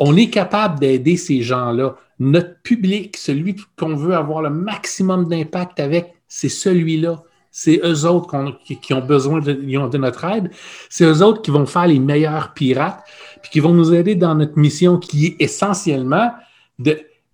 On 0.00 0.16
est 0.16 0.28
capable 0.28 0.80
d'aider 0.80 1.16
ces 1.16 1.42
gens-là. 1.42 1.94
Notre 2.18 2.60
public, 2.62 3.16
celui 3.16 3.54
qu'on 3.78 3.94
veut 3.94 4.16
avoir 4.16 4.42
le 4.42 4.50
maximum 4.50 5.28
d'impact 5.28 5.78
avec, 5.78 6.12
c'est 6.26 6.48
celui-là. 6.48 7.22
C'est 7.52 7.80
eux 7.84 8.06
autres 8.06 8.58
qui, 8.64 8.92
ont 8.92 9.04
besoin 9.04 9.38
de, 9.38 9.52
de 9.52 9.98
notre 9.98 10.24
aide. 10.24 10.50
C'est 10.88 11.04
eux 11.04 11.22
autres 11.22 11.40
qui 11.40 11.52
vont 11.52 11.66
faire 11.66 11.86
les 11.86 12.00
meilleurs 12.00 12.52
pirates, 12.54 13.04
puis 13.40 13.52
qui 13.52 13.60
vont 13.60 13.72
nous 13.72 13.94
aider 13.94 14.16
dans 14.16 14.34
notre 14.34 14.58
mission 14.58 14.98
qui 14.98 15.26
est 15.26 15.36
essentiellement 15.38 16.32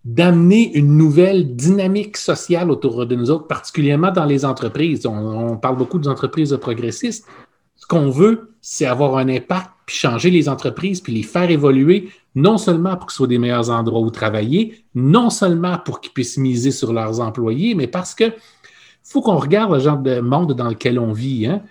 d'amener 0.07 0.73
une 0.77 0.97
nouvelle 0.97 1.57
dynamique 1.57 2.17
sociale 2.17 2.71
autour 2.71 3.07
de 3.07 3.17
nous 3.17 3.29
autres, 3.33 3.49
particulièrement 3.49 4.13
dans 4.13 4.25
les 4.25 4.45
entreprises. 4.45 5.05
On, 5.05 5.57
parle 5.57 5.77
beaucoup 5.77 5.99
des 5.99 6.07
entreprises 6.07 6.57
progressistes. 6.61 7.27
Ce 7.75 7.89
qu'on 7.89 8.09
veut, 8.09 8.53
c'est 8.61 8.87
avoir 8.87 9.17
un 9.17 9.29
impact, 9.29 9.69
puis 9.85 9.97
changer 9.97 10.31
les 10.31 10.49
entreprises, 10.49 11.01
puis 11.01 11.13
les 11.13 11.25
faire 11.25 11.51
évoluer, 11.51 12.11
non 12.37 12.57
seulement 12.57 12.97
pour 12.97 13.07
que 13.07 13.13
ce 13.13 13.17
soit 13.17 13.27
des 13.27 13.39
meilleurs 13.39 13.69
endroits 13.69 14.01
où 14.01 14.11
travailler, 14.11 14.85
non 14.95 15.29
seulement 15.29 15.77
pour 15.85 16.01
qu'ils 16.01 16.13
puissent 16.13 16.39
miser 16.39 16.71
sur 16.71 16.93
leurs 16.93 17.19
employés, 17.19 17.75
mais 17.75 17.89
parce 17.89 18.15
que 18.15 18.33
faut 19.03 19.23
qu'on 19.23 19.39
regarde 19.39 19.73
le 19.73 19.81
genre 19.81 19.99
de 19.99 20.21
monde 20.21 20.53
dans 20.53 20.69
lequel 20.69 21.01
on 21.01 21.13
vit. 21.13 21.47
Hein. 21.47 21.63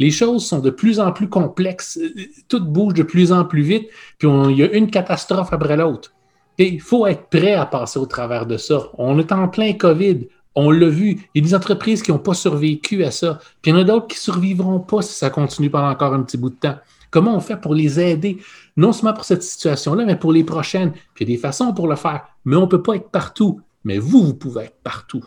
Les 0.00 0.10
choses 0.10 0.44
sont 0.44 0.58
de 0.58 0.70
plus 0.70 0.98
en 0.98 1.12
plus 1.12 1.28
complexes, 1.28 2.00
tout 2.48 2.64
bouge 2.64 2.94
de 2.94 3.04
plus 3.04 3.30
en 3.30 3.44
plus 3.44 3.62
vite, 3.62 3.88
puis 4.18 4.28
il 4.50 4.56
y 4.56 4.64
a 4.64 4.72
une 4.72 4.90
catastrophe 4.90 5.52
après 5.52 5.76
l'autre. 5.76 6.10
Il 6.58 6.80
faut 6.80 7.06
être 7.06 7.28
prêt 7.28 7.54
à 7.54 7.66
passer 7.66 7.98
au 7.98 8.06
travers 8.06 8.46
de 8.46 8.56
ça. 8.56 8.88
On 8.98 9.18
est 9.18 9.32
en 9.32 9.48
plein 9.48 9.72
COVID. 9.72 10.28
On 10.54 10.70
l'a 10.70 10.88
vu. 10.88 11.28
Il 11.34 11.42
y 11.42 11.44
a 11.44 11.48
des 11.48 11.54
entreprises 11.54 12.02
qui 12.02 12.12
n'ont 12.12 12.18
pas 12.18 12.34
survécu 12.34 13.04
à 13.04 13.10
ça. 13.10 13.38
Puis 13.60 13.72
il 13.72 13.74
y 13.74 13.76
en 13.76 13.80
a 13.80 13.84
d'autres 13.84 14.06
qui 14.06 14.16
ne 14.16 14.20
survivront 14.20 14.78
pas 14.78 15.02
si 15.02 15.14
ça 15.14 15.30
continue 15.30 15.68
pendant 15.68 15.90
encore 15.90 16.14
un 16.14 16.22
petit 16.22 16.36
bout 16.36 16.50
de 16.50 16.56
temps. 16.56 16.76
Comment 17.10 17.36
on 17.36 17.40
fait 17.40 17.56
pour 17.56 17.74
les 17.74 18.00
aider? 18.00 18.38
Non 18.76 18.92
seulement 18.92 19.14
pour 19.14 19.24
cette 19.24 19.42
situation-là, 19.42 20.04
mais 20.04 20.16
pour 20.16 20.32
les 20.32 20.44
prochaines. 20.44 20.92
Il 21.18 21.28
y 21.28 21.32
a 21.32 21.36
des 21.36 21.40
façons 21.40 21.72
pour 21.72 21.88
le 21.88 21.96
faire. 21.96 22.24
Mais 22.44 22.56
on 22.56 22.62
ne 22.62 22.66
peut 22.66 22.82
pas 22.82 22.94
être 22.94 23.10
partout. 23.10 23.60
Mais 23.84 23.98
vous, 23.98 24.24
vous 24.24 24.34
pouvez 24.34 24.64
être 24.64 24.78
partout. 24.82 25.24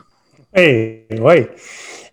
Oui, 0.55 1.03
oui. 1.11 1.45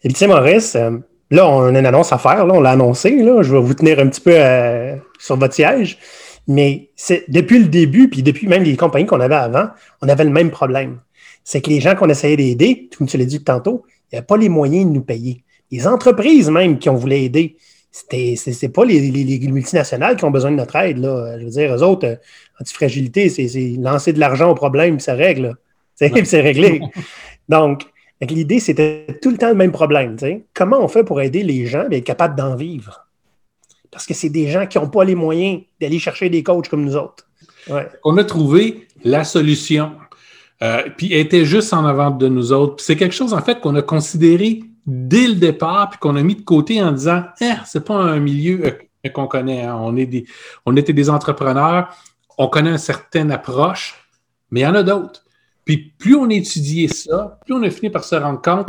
Et 0.02 0.08
puis, 0.08 0.26
Maurice, 0.26 0.74
euh, 0.74 0.98
là, 1.30 1.48
on 1.48 1.74
a 1.74 1.78
une 1.78 1.86
annonce 1.86 2.12
à 2.12 2.18
faire. 2.18 2.46
Là, 2.46 2.54
on 2.54 2.60
l'a 2.60 2.72
annoncé. 2.72 3.16
Là. 3.22 3.42
Je 3.42 3.54
vais 3.54 3.60
vous 3.60 3.74
tenir 3.74 3.98
un 4.00 4.08
petit 4.08 4.20
peu 4.20 4.34
euh, 4.34 4.96
sur 5.18 5.36
votre 5.36 5.54
siège. 5.54 5.98
Mais 6.46 6.90
c'est 6.96 7.24
depuis 7.28 7.58
le 7.58 7.66
début, 7.68 8.08
puis 8.08 8.22
depuis 8.22 8.46
même 8.46 8.62
les 8.62 8.76
compagnies 8.76 9.06
qu'on 9.06 9.20
avait 9.20 9.34
avant, 9.34 9.68
on 10.02 10.08
avait 10.08 10.24
le 10.24 10.30
même 10.30 10.50
problème 10.50 10.98
c'est 11.44 11.60
que 11.60 11.70
les 11.70 11.80
gens 11.80 11.94
qu'on 11.94 12.08
essayait 12.08 12.36
d'aider, 12.36 12.88
comme 12.96 13.06
tu 13.06 13.18
l'as 13.18 13.26
dit 13.26 13.44
tantôt, 13.44 13.84
il 13.88 14.14
n'y 14.14 14.18
avait 14.18 14.26
pas 14.26 14.38
les 14.38 14.48
moyens 14.48 14.86
de 14.86 14.90
nous 14.90 15.02
payer. 15.02 15.44
Les 15.70 15.86
entreprises 15.86 16.50
même 16.50 16.78
qui 16.78 16.88
ont 16.88 16.94
voulu 16.94 17.16
aider, 17.16 17.56
c'était, 17.92 18.34
c'est, 18.36 18.68
pas 18.70 18.84
les, 18.84 19.00
multinationales 19.48 20.16
qui 20.16 20.24
ont 20.24 20.30
besoin 20.30 20.50
de 20.50 20.56
notre 20.56 20.74
aide. 20.76 20.98
Là. 20.98 21.38
Je 21.38 21.44
veux 21.44 21.50
dire, 21.50 21.74
eux 21.74 21.82
autres, 21.82 22.06
euh, 22.06 22.16
antifragilité, 22.60 23.28
c'est, 23.28 23.46
c'est 23.46 23.76
lancer 23.78 24.12
de 24.12 24.18
l'argent 24.18 24.50
au 24.50 24.54
problème, 24.54 24.98
ça 24.98 25.14
règle. 25.14 25.54
C'est, 25.96 26.24
c'est 26.24 26.40
réglé. 26.40 26.80
Donc, 27.48 27.84
l'idée, 28.20 28.58
c'était 28.58 29.06
tout 29.22 29.30
le 29.30 29.38
temps 29.38 29.50
le 29.50 29.54
même 29.54 29.70
problème. 29.70 30.16
Comment 30.52 30.82
on 30.82 30.88
fait 30.88 31.04
pour 31.04 31.20
aider 31.20 31.44
les 31.44 31.66
gens 31.66 31.86
à 31.88 31.94
être 31.94 32.02
capables 32.02 32.34
d'en 32.34 32.56
vivre? 32.56 33.03
Parce 33.94 34.06
que 34.06 34.12
c'est 34.12 34.28
des 34.28 34.50
gens 34.50 34.66
qui 34.66 34.76
n'ont 34.76 34.88
pas 34.88 35.04
les 35.04 35.14
moyens 35.14 35.62
d'aller 35.80 36.00
chercher 36.00 36.28
des 36.28 36.42
coachs 36.42 36.68
comme 36.68 36.84
nous 36.84 36.96
autres. 36.96 37.28
On 38.02 38.16
a 38.16 38.24
trouvé 38.24 38.88
la 39.04 39.22
solution. 39.22 39.92
Euh, 40.62 40.82
puis 40.96 41.12
elle 41.12 41.20
était 41.20 41.44
juste 41.44 41.72
en 41.72 41.86
avant 41.86 42.10
de 42.10 42.26
nous 42.26 42.52
autres. 42.52 42.82
c'est 42.82 42.96
quelque 42.96 43.14
chose, 43.14 43.32
en 43.32 43.40
fait, 43.40 43.60
qu'on 43.60 43.76
a 43.76 43.82
considéré 43.82 44.64
dès 44.84 45.28
le 45.28 45.34
départ, 45.34 45.90
puis 45.90 46.00
qu'on 46.00 46.16
a 46.16 46.22
mis 46.24 46.34
de 46.34 46.42
côté 46.42 46.82
en 46.82 46.90
disant 46.90 47.22
eh, 47.40 47.52
c'est 47.66 47.84
pas 47.84 47.94
un 47.94 48.18
milieu 48.18 48.66
euh, 48.66 49.08
qu'on 49.10 49.28
connaît. 49.28 49.62
Hein. 49.62 49.78
On, 49.80 49.96
est 49.96 50.06
des, 50.06 50.26
on 50.66 50.76
était 50.76 50.92
des 50.92 51.08
entrepreneurs, 51.08 51.94
on 52.36 52.48
connaît 52.48 52.70
une 52.70 52.78
certaine 52.78 53.30
approche, 53.30 53.94
mais 54.50 54.60
il 54.60 54.62
y 54.64 54.66
en 54.66 54.74
a 54.74 54.82
d'autres. 54.82 55.24
Puis 55.64 55.94
plus 55.96 56.16
on 56.16 56.28
étudiait 56.28 56.88
ça, 56.88 57.38
plus 57.46 57.54
on 57.54 57.62
a 57.62 57.70
fini 57.70 57.90
par 57.90 58.02
se 58.02 58.16
rendre 58.16 58.42
compte, 58.42 58.68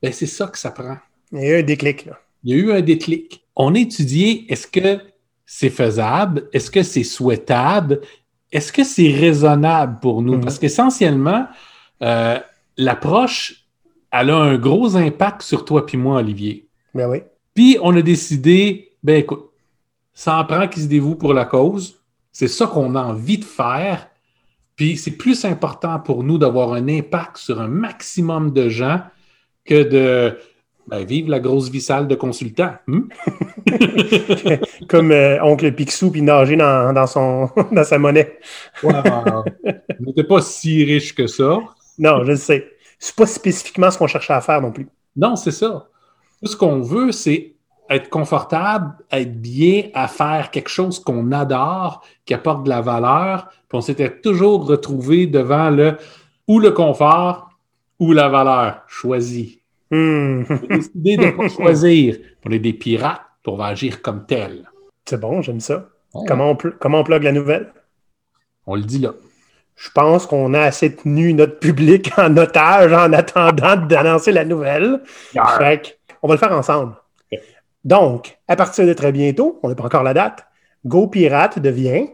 ben, 0.00 0.12
c'est 0.12 0.26
ça 0.26 0.46
que 0.46 0.58
ça 0.58 0.70
prend. 0.70 0.96
Il 1.32 1.40
y 1.40 1.44
a 1.46 1.56
eu 1.56 1.60
un 1.60 1.64
déclic. 1.64 2.06
Là. 2.06 2.20
Il 2.44 2.54
y 2.54 2.58
a 2.58 2.62
eu 2.62 2.72
un 2.72 2.80
déclic. 2.80 3.44
On 3.62 3.74
a 3.74 3.78
étudié 3.78 4.50
est-ce 4.50 4.66
que 4.66 5.00
c'est 5.44 5.68
faisable? 5.68 6.48
Est-ce 6.54 6.70
que 6.70 6.82
c'est 6.82 7.04
souhaitable? 7.04 8.00
Est-ce 8.50 8.72
que 8.72 8.84
c'est 8.84 9.10
raisonnable 9.12 10.00
pour 10.00 10.22
nous? 10.22 10.36
Mm-hmm. 10.36 10.44
Parce 10.44 10.58
qu'essentiellement, 10.58 11.46
euh, 12.02 12.38
l'approche, 12.78 13.66
elle 14.10 14.30
a 14.30 14.36
un 14.36 14.56
gros 14.56 14.96
impact 14.96 15.42
sur 15.42 15.66
toi 15.66 15.84
puis 15.84 15.98
moi, 15.98 16.20
Olivier. 16.20 16.68
Ben 16.94 17.06
oui. 17.10 17.18
Puis 17.52 17.76
on 17.82 17.94
a 17.94 18.00
décidé, 18.00 18.92
ben 19.02 19.16
écoute, 19.16 19.50
ça 20.14 20.38
en 20.38 20.44
prend 20.46 20.66
qui 20.66 20.80
se 20.80 20.88
dévoue 20.88 21.16
pour 21.16 21.34
la 21.34 21.44
cause. 21.44 22.00
C'est 22.32 22.48
ça 22.48 22.66
qu'on 22.66 22.94
a 22.94 23.02
envie 23.02 23.38
de 23.38 23.44
faire. 23.44 24.08
Puis 24.74 24.96
c'est 24.96 25.18
plus 25.18 25.44
important 25.44 25.98
pour 26.00 26.24
nous 26.24 26.38
d'avoir 26.38 26.72
un 26.72 26.88
impact 26.88 27.36
sur 27.36 27.60
un 27.60 27.68
maximum 27.68 28.52
de 28.52 28.70
gens 28.70 29.00
que 29.66 29.82
de 29.82 30.38
ben, 30.90 31.04
vivre 31.04 31.30
la 31.30 31.38
grosse 31.38 31.70
vie 31.70 31.80
sale 31.80 32.08
de 32.08 32.16
consultant. 32.16 32.72
Hmm? 32.88 33.02
Comme 34.88 35.12
euh, 35.12 35.42
Oncle 35.42 35.72
Picsou 35.72 36.10
puis 36.10 36.20
nager 36.20 36.56
dans, 36.56 37.06
son, 37.06 37.48
dans 37.72 37.84
sa 37.84 37.98
monnaie. 37.98 38.38
ouais, 38.82 38.92
n'était 40.00 40.24
pas 40.24 40.42
si 40.42 40.84
riche 40.84 41.14
que 41.14 41.28
ça. 41.28 41.58
Non, 41.98 42.24
je 42.24 42.30
le 42.30 42.36
sais. 42.36 42.72
C'est 42.98 43.14
pas 43.14 43.26
spécifiquement 43.26 43.90
ce 43.90 43.98
qu'on 43.98 44.08
cherchait 44.08 44.32
à 44.32 44.40
faire 44.40 44.60
non 44.60 44.72
plus. 44.72 44.88
Non, 45.16 45.36
c'est 45.36 45.52
ça. 45.52 45.86
Tout 46.42 46.48
ce 46.50 46.56
qu'on 46.56 46.80
veut, 46.80 47.12
c'est 47.12 47.54
être 47.88 48.08
confortable, 48.08 48.94
être 49.12 49.40
bien 49.40 49.90
à 49.94 50.08
faire 50.08 50.50
quelque 50.50 50.68
chose 50.68 50.98
qu'on 50.98 51.30
adore, 51.32 52.04
qui 52.24 52.34
apporte 52.34 52.64
de 52.64 52.68
la 52.68 52.80
valeur. 52.80 53.48
Puis 53.68 53.78
on 53.78 53.80
s'était 53.80 54.20
toujours 54.20 54.66
retrouvé 54.66 55.26
devant 55.26 55.70
le 55.70 55.96
ou 56.48 56.58
le 56.58 56.72
confort 56.72 57.50
ou 58.00 58.12
la 58.12 58.28
valeur. 58.28 58.82
Choisis. 58.88 59.59
Hmm. 59.90 60.44
décidé 60.68 61.16
de 61.16 61.26
ne 61.26 61.30
pas 61.32 61.48
choisir. 61.54 62.16
On 62.44 62.50
est 62.50 62.58
des 62.58 62.72
pirates, 62.72 63.22
on 63.46 63.56
va 63.56 63.66
agir 63.66 64.02
comme 64.02 64.26
tel. 64.26 64.68
C'est 65.04 65.20
bon, 65.20 65.42
j'aime 65.42 65.60
ça. 65.60 65.88
Comment, 66.26 66.50
on 66.50 66.56
comment 66.56 67.00
on 67.00 67.04
plug 67.04 67.22
la 67.22 67.32
nouvelle? 67.32 67.72
On 68.66 68.76
le 68.76 68.82
dit 68.82 68.98
là. 68.98 69.14
Je 69.76 69.90
pense 69.90 70.26
qu'on 70.26 70.52
a 70.54 70.60
assez 70.60 70.94
tenu 70.94 71.32
notre 71.32 71.58
public 71.58 72.12
en 72.18 72.36
otage 72.36 72.92
en 72.92 73.12
attendant 73.12 73.76
d'annoncer 73.76 74.32
la 74.32 74.44
nouvelle. 74.44 75.00
on 76.22 76.28
va 76.28 76.34
le 76.34 76.38
faire 76.38 76.52
ensemble. 76.52 76.94
Donc, 77.84 78.38
à 78.46 78.56
partir 78.56 78.86
de 78.86 78.92
très 78.92 79.10
bientôt, 79.10 79.58
on 79.62 79.70
n'a 79.70 79.74
pas 79.74 79.84
encore 79.84 80.02
la 80.02 80.12
date, 80.12 80.46
GoPirate 80.84 81.58
devient 81.58 82.08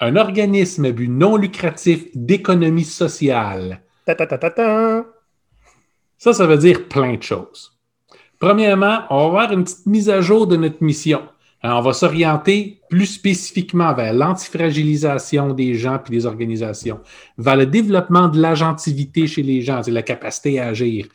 un 0.00 0.16
organisme 0.16 0.86
à 0.86 0.90
but 0.90 1.08
non 1.08 1.36
lucratif 1.36 2.06
d'économie 2.16 2.84
sociale. 2.84 3.80
Ça, 6.22 6.32
ça 6.32 6.46
veut 6.46 6.56
dire 6.56 6.86
plein 6.86 7.16
de 7.16 7.22
choses. 7.24 7.72
Premièrement, 8.38 9.00
on 9.10 9.16
va 9.16 9.24
avoir 9.24 9.52
une 9.52 9.64
petite 9.64 9.86
mise 9.86 10.08
à 10.08 10.20
jour 10.20 10.46
de 10.46 10.54
notre 10.54 10.80
mission. 10.80 11.22
on 11.64 11.80
va 11.80 11.92
s'orienter 11.92 12.80
plus 12.88 13.06
spécifiquement 13.06 13.92
vers 13.92 14.12
l'antifragilisation 14.12 15.52
des 15.52 15.74
gens 15.74 16.00
et 16.06 16.10
des 16.10 16.24
organisations, 16.24 17.00
vers 17.38 17.56
le 17.56 17.66
développement 17.66 18.28
de 18.28 18.40
l'agentivité 18.40 19.26
chez 19.26 19.42
les 19.42 19.62
gens, 19.62 19.82
c'est 19.82 19.90
la 19.90 20.02
capacité 20.02 20.60
à 20.60 20.68
agir, 20.68 21.08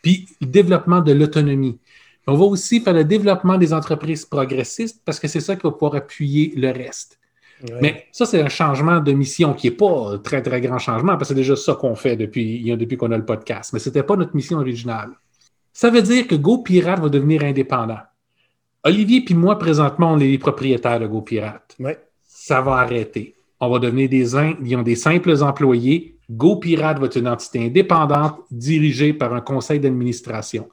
puis 0.00 0.28
le 0.40 0.46
développement 0.46 1.00
de 1.00 1.10
l'autonomie. 1.10 1.80
On 2.28 2.36
va 2.36 2.44
aussi 2.44 2.78
faire 2.78 2.94
le 2.94 3.02
développement 3.02 3.58
des 3.58 3.74
entreprises 3.74 4.24
progressistes 4.24 5.02
parce 5.04 5.18
que 5.18 5.26
c'est 5.26 5.40
ça 5.40 5.56
qui 5.56 5.62
va 5.64 5.72
pouvoir 5.72 5.96
appuyer 5.96 6.52
le 6.56 6.70
reste. 6.70 7.18
Mais 7.80 8.06
ça, 8.12 8.26
c'est 8.26 8.40
un 8.40 8.48
changement 8.48 9.00
de 9.00 9.12
mission 9.12 9.54
qui 9.54 9.68
n'est 9.68 9.76
pas 9.76 10.14
un 10.14 10.18
très, 10.18 10.42
très 10.42 10.60
grand 10.60 10.78
changement 10.78 11.16
parce 11.16 11.22
que 11.22 11.26
c'est 11.28 11.34
déjà 11.34 11.56
ça 11.56 11.74
qu'on 11.74 11.94
fait 11.94 12.16
depuis, 12.16 12.62
depuis 12.76 12.96
qu'on 12.96 13.12
a 13.12 13.16
le 13.16 13.24
podcast. 13.24 13.72
Mais 13.72 13.78
ce 13.78 13.88
n'était 13.88 14.02
pas 14.02 14.16
notre 14.16 14.34
mission 14.34 14.58
originale. 14.58 15.10
Ça 15.72 15.90
veut 15.90 16.02
dire 16.02 16.26
que 16.26 16.34
GoPirate 16.34 17.00
va 17.00 17.08
devenir 17.08 17.42
indépendant. 17.42 18.00
Olivier 18.84 19.24
et 19.28 19.34
moi, 19.34 19.58
présentement, 19.58 20.12
on 20.12 20.18
est 20.18 20.28
les 20.28 20.38
propriétaires 20.38 20.98
de 20.98 21.06
GoPirate. 21.06 21.76
Ça 22.26 22.60
va 22.60 22.76
arrêter. 22.78 23.34
On 23.60 23.70
va 23.70 23.78
devenir 23.78 24.08
des, 24.08 24.34
ont 24.34 24.82
des 24.82 24.96
simples 24.96 25.40
employés. 25.42 26.16
GoPirate 26.30 26.98
va 26.98 27.06
être 27.06 27.16
une 27.16 27.28
entité 27.28 27.64
indépendante 27.64 28.40
dirigée 28.50 29.12
par 29.12 29.32
un 29.34 29.40
conseil 29.40 29.78
d'administration. 29.78 30.68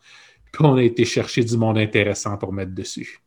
Puis 0.51 0.65
on 0.65 0.75
a 0.75 0.81
été 0.81 1.05
chercher 1.05 1.43
du 1.43 1.55
monde 1.55 1.77
intéressant 1.77 2.35
pour 2.37 2.51
mettre 2.51 2.73
dessus. 2.73 3.19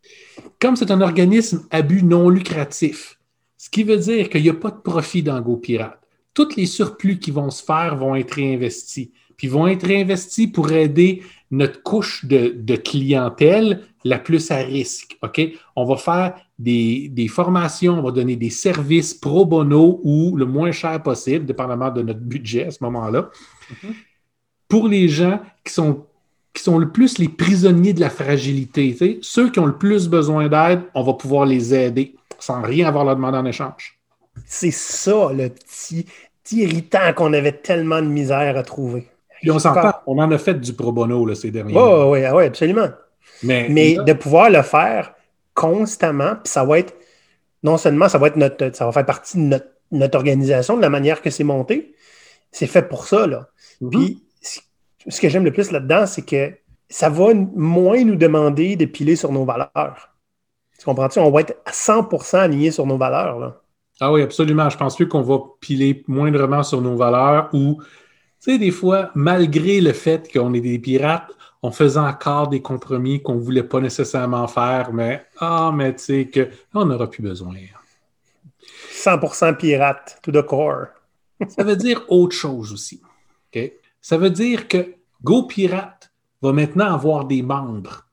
Comme 0.60 0.74
c'est 0.74 0.90
un 0.90 1.00
organisme 1.00 1.64
à 1.70 1.82
but 1.82 2.02
non 2.02 2.28
lucratif, 2.28 3.20
ce 3.62 3.70
qui 3.70 3.84
veut 3.84 3.96
dire 3.96 4.28
qu'il 4.28 4.42
n'y 4.42 4.48
a 4.48 4.54
pas 4.54 4.72
de 4.72 4.80
profit 4.80 5.22
dans 5.22 5.40
GoPirate. 5.40 6.00
Tous 6.34 6.56
les 6.56 6.66
surplus 6.66 7.20
qui 7.20 7.30
vont 7.30 7.48
se 7.50 7.62
faire 7.62 7.94
vont 7.94 8.16
être 8.16 8.32
réinvestis. 8.32 9.12
Puis 9.36 9.46
vont 9.46 9.68
être 9.68 9.86
réinvestis 9.86 10.48
pour 10.48 10.72
aider 10.72 11.22
notre 11.52 11.80
couche 11.84 12.24
de, 12.24 12.74
clientèle 12.74 13.84
la 14.02 14.18
plus 14.18 14.50
à 14.50 14.56
risque. 14.56 15.16
On 15.76 15.84
va 15.84 15.96
faire 15.96 16.34
des, 16.58 17.28
formations, 17.30 18.00
on 18.00 18.02
va 18.02 18.10
donner 18.10 18.34
des 18.34 18.50
services 18.50 19.14
pro 19.14 19.46
bono 19.46 20.00
ou 20.02 20.36
le 20.36 20.44
moins 20.44 20.72
cher 20.72 21.00
possible, 21.00 21.46
dépendamment 21.46 21.92
de 21.92 22.02
notre 22.02 22.18
budget 22.18 22.66
à 22.66 22.70
ce 22.72 22.82
moment-là, 22.82 23.30
pour 24.66 24.88
les 24.88 25.08
gens 25.08 25.40
qui 25.64 25.72
sont 25.72 26.78
le 26.78 26.90
plus 26.90 27.18
les 27.18 27.28
prisonniers 27.28 27.92
de 27.92 28.00
la 28.00 28.10
fragilité. 28.10 29.20
Ceux 29.22 29.52
qui 29.52 29.60
ont 29.60 29.66
le 29.66 29.78
plus 29.78 30.08
besoin 30.08 30.48
d'aide, 30.48 30.82
on 30.96 31.04
va 31.04 31.12
pouvoir 31.12 31.46
les 31.46 31.72
aider 31.72 32.16
sans 32.42 32.60
rien 32.60 32.88
avoir 32.88 33.08
à 33.08 33.14
demander 33.14 33.38
en 33.38 33.46
échange. 33.46 34.00
C'est 34.46 34.72
ça, 34.72 35.30
le 35.32 35.48
petit, 35.48 36.06
irritant 36.50 37.12
qu'on 37.14 37.32
avait 37.32 37.52
tellement 37.52 38.02
de 38.02 38.08
misère 38.08 38.56
à 38.56 38.62
trouver. 38.64 39.08
Puis 39.40 39.50
on 39.52 39.58
s'entend, 39.60 39.92
on 40.06 40.18
en 40.18 40.30
a 40.30 40.38
fait 40.38 40.54
du 40.54 40.72
pro 40.72 40.90
bono 40.90 41.24
là, 41.24 41.34
ces 41.36 41.52
derniers 41.52 41.72
mois. 41.72 42.10
Oui, 42.10 42.20
oui, 42.32 42.44
absolument. 42.44 42.88
Mais, 43.44 43.68
Mais 43.70 43.94
de 43.94 44.12
pouvoir 44.12 44.50
le 44.50 44.62
faire 44.62 45.14
constamment, 45.54 46.34
puis 46.42 46.52
ça 46.52 46.64
va 46.64 46.80
être, 46.80 46.94
non 47.62 47.76
seulement 47.76 48.08
ça 48.08 48.18
va 48.18 48.26
être 48.26 48.36
notre, 48.36 48.74
ça 48.74 48.86
va 48.86 48.92
faire 48.92 49.06
partie 49.06 49.38
de 49.38 49.60
notre, 49.92 50.16
organisation, 50.16 50.76
de 50.76 50.82
la 50.82 50.90
manière 50.90 51.22
que 51.22 51.30
c'est 51.30 51.44
monté, 51.44 51.94
c'est 52.50 52.66
fait 52.66 52.88
pour 52.88 53.06
ça, 53.06 53.26
là. 53.26 53.48
Mm-hmm. 53.82 53.90
Puis 53.90 54.22
ce 55.08 55.20
que 55.20 55.28
j'aime 55.28 55.44
le 55.44 55.52
plus 55.52 55.70
là-dedans, 55.70 56.06
c'est 56.06 56.22
que 56.22 56.52
ça 56.88 57.08
va 57.08 57.34
moins 57.34 58.02
nous 58.04 58.16
demander 58.16 58.76
de 58.76 58.84
piler 58.84 59.16
sur 59.16 59.30
nos 59.32 59.44
valeurs. 59.44 60.11
Tu 60.82 60.86
comprends-tu? 60.86 61.20
On 61.20 61.30
va 61.30 61.42
être 61.42 61.58
à 61.64 61.70
100% 61.70 62.38
aligné 62.38 62.72
sur 62.72 62.84
nos 62.86 62.98
valeurs. 62.98 63.38
Là. 63.38 63.62
Ah 64.00 64.10
oui, 64.10 64.20
absolument. 64.20 64.68
Je 64.68 64.76
pense 64.76 64.96
plus 64.96 65.06
qu'on 65.06 65.22
va 65.22 65.38
piler 65.60 66.02
moindrement 66.08 66.64
sur 66.64 66.80
nos 66.80 66.96
valeurs 66.96 67.50
ou, 67.52 67.80
tu 67.80 67.84
sais, 68.40 68.58
des 68.58 68.72
fois, 68.72 69.12
malgré 69.14 69.80
le 69.80 69.92
fait 69.92 70.28
qu'on 70.32 70.52
est 70.54 70.60
des 70.60 70.80
pirates, 70.80 71.30
on 71.62 71.70
faisait 71.70 72.00
encore 72.00 72.48
des 72.48 72.62
compromis 72.62 73.22
qu'on 73.22 73.36
ne 73.36 73.40
voulait 73.40 73.62
pas 73.62 73.78
nécessairement 73.78 74.48
faire, 74.48 74.92
mais 74.92 75.24
ah, 75.38 75.70
mais 75.72 75.94
tu 75.94 76.02
sais, 76.02 76.50
qu'on 76.72 76.84
n'aura 76.84 77.08
plus 77.08 77.22
besoin. 77.22 77.54
100% 78.92 79.56
pirate, 79.58 80.18
to 80.20 80.32
the 80.32 80.42
core. 80.44 80.88
Ça 81.46 81.62
veut 81.62 81.76
dire 81.76 82.02
autre 82.08 82.34
chose 82.34 82.72
aussi. 82.72 83.00
Ça 84.00 84.18
veut 84.18 84.30
dire 84.30 84.66
que 84.66 84.96
GoPirate 85.22 86.12
va 86.42 86.52
maintenant 86.52 86.92
avoir 86.92 87.24
des 87.24 87.42
membres. 87.42 88.04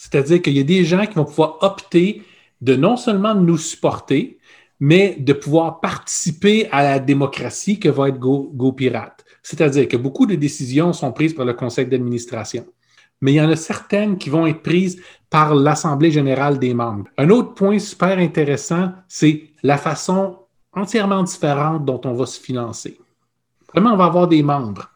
C'est-à-dire 0.00 0.40
qu'il 0.40 0.56
y 0.56 0.60
a 0.60 0.64
des 0.64 0.82
gens 0.82 1.04
qui 1.04 1.12
vont 1.12 1.26
pouvoir 1.26 1.58
opter 1.60 2.22
de 2.62 2.74
non 2.74 2.96
seulement 2.96 3.34
nous 3.34 3.58
supporter, 3.58 4.38
mais 4.80 5.14
de 5.18 5.34
pouvoir 5.34 5.80
participer 5.80 6.70
à 6.70 6.82
la 6.82 6.98
démocratie 6.98 7.78
que 7.78 7.90
va 7.90 8.08
être 8.08 8.18
GoPirate. 8.18 9.22
C'est-à-dire 9.42 9.86
que 9.88 9.98
beaucoup 9.98 10.24
de 10.24 10.36
décisions 10.36 10.94
sont 10.94 11.12
prises 11.12 11.34
par 11.34 11.44
le 11.44 11.52
conseil 11.52 11.84
d'administration, 11.84 12.64
mais 13.20 13.32
il 13.32 13.34
y 13.34 13.42
en 13.42 13.50
a 13.50 13.56
certaines 13.56 14.16
qui 14.16 14.30
vont 14.30 14.46
être 14.46 14.62
prises 14.62 15.02
par 15.28 15.54
l'Assemblée 15.54 16.10
générale 16.10 16.58
des 16.58 16.72
membres. 16.72 17.10
Un 17.18 17.28
autre 17.28 17.52
point 17.52 17.78
super 17.78 18.16
intéressant, 18.16 18.92
c'est 19.06 19.50
la 19.62 19.76
façon 19.76 20.38
entièrement 20.72 21.22
différente 21.24 21.84
dont 21.84 22.00
on 22.04 22.14
va 22.14 22.24
se 22.24 22.40
financer. 22.40 22.98
Vraiment, 23.74 23.92
on 23.92 23.98
va 23.98 24.06
avoir 24.06 24.28
des 24.28 24.42
membres, 24.42 24.89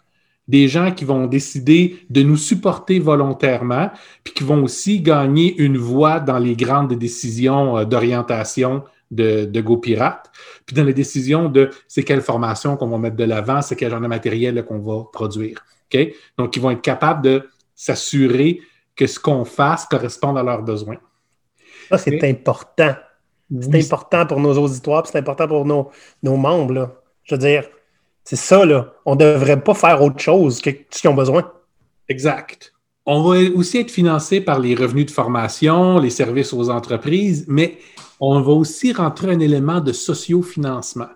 des 0.47 0.69
gens 0.69 0.93
qui 0.93 1.05
vont 1.05 1.27
décider 1.27 2.05
de 2.11 2.23
nous 2.23 2.37
supporter 2.37 2.99
volontairement, 2.99 3.91
puis 4.23 4.35
qui 4.35 4.45
vont 4.45 4.63
aussi 4.63 5.01
gagner 5.01 5.57
une 5.59 5.79
voix 5.79 6.21
dans 6.21 6.39
les 6.39 6.55
grandes 6.57 6.93
décisions 6.95 7.79
euh, 7.79 7.85
d'orientation 7.85 8.85
de, 9.11 9.45
de 9.45 9.61
GoPirate, 9.61 10.31
puis 10.67 10.75
dans 10.75 10.85
les 10.85 10.95
décisions 10.95 11.49
de 11.49 11.71
c'est 11.87 12.03
quelle 12.03 12.23
formation 12.23 12.77
qu'on 12.77 12.89
va 12.89 12.99
mettre 12.99 13.17
de 13.17 13.25
l'avant, 13.25 13.63
c'est 13.63 13.77
quel 13.77 13.91
genre 13.91 14.01
de 14.01 14.07
matériel 14.07 14.65
qu'on 14.65 14.81
va 14.81 15.05
produire. 15.13 15.65
Donc, 16.39 16.57
ils 16.57 16.63
vont 16.63 16.71
être 16.71 16.83
capables 16.83 17.23
de 17.23 17.49
s'assurer 17.75 18.61
que 18.97 19.07
ce 19.07 19.19
qu'on 19.19 19.45
fasse 19.45 19.87
corresponde 19.87 20.39
à 20.39 20.43
leurs 20.43 20.63
besoins. 20.63 20.99
Ça, 21.89 21.99
c'est 21.99 22.23
important. 22.29 22.95
C'est 23.61 23.93
important 23.93 24.27
pour 24.27 24.41
nos 24.41 24.57
auditoires, 24.57 25.07
c'est 25.07 25.19
important 25.19 25.47
pour 25.47 25.65
nos, 25.65 25.91
nos 26.23 26.37
membres. 26.37 26.73
Là. 26.73 26.95
Je 27.25 27.35
veux 27.35 27.39
dire, 27.39 27.65
c'est 28.25 28.37
ça, 28.37 28.65
là. 28.65 28.95
On 29.05 29.15
ne 29.15 29.21
devrait 29.21 29.63
pas 29.63 29.75
faire 29.75 30.03
autre 30.03 30.19
chose 30.19 30.61
que 30.61 30.71
ce 30.91 31.01
qu'ils 31.01 31.11
ont 31.11 31.15
besoin. 31.15 31.51
Exact. 32.09 32.73
On 33.07 33.23
va 33.23 33.39
aussi 33.55 33.79
être 33.79 33.91
financé 33.91 34.41
par 34.41 34.59
les 34.61 34.75
revenus 34.75 35.07
de 35.07 35.11
formation, 35.11 35.99
les 35.99 36.09
services 36.09 36.55
aux 36.55 36.71
entreprises, 36.71 37.45
mais 37.49 37.79
on 38.19 38.41
va 38.41 38.53
aussi 38.53 38.93
rentrer 38.93 39.33
un 39.33 39.41
élément 39.41 39.81
de 39.81 39.93
sociofinancement. 39.93 41.11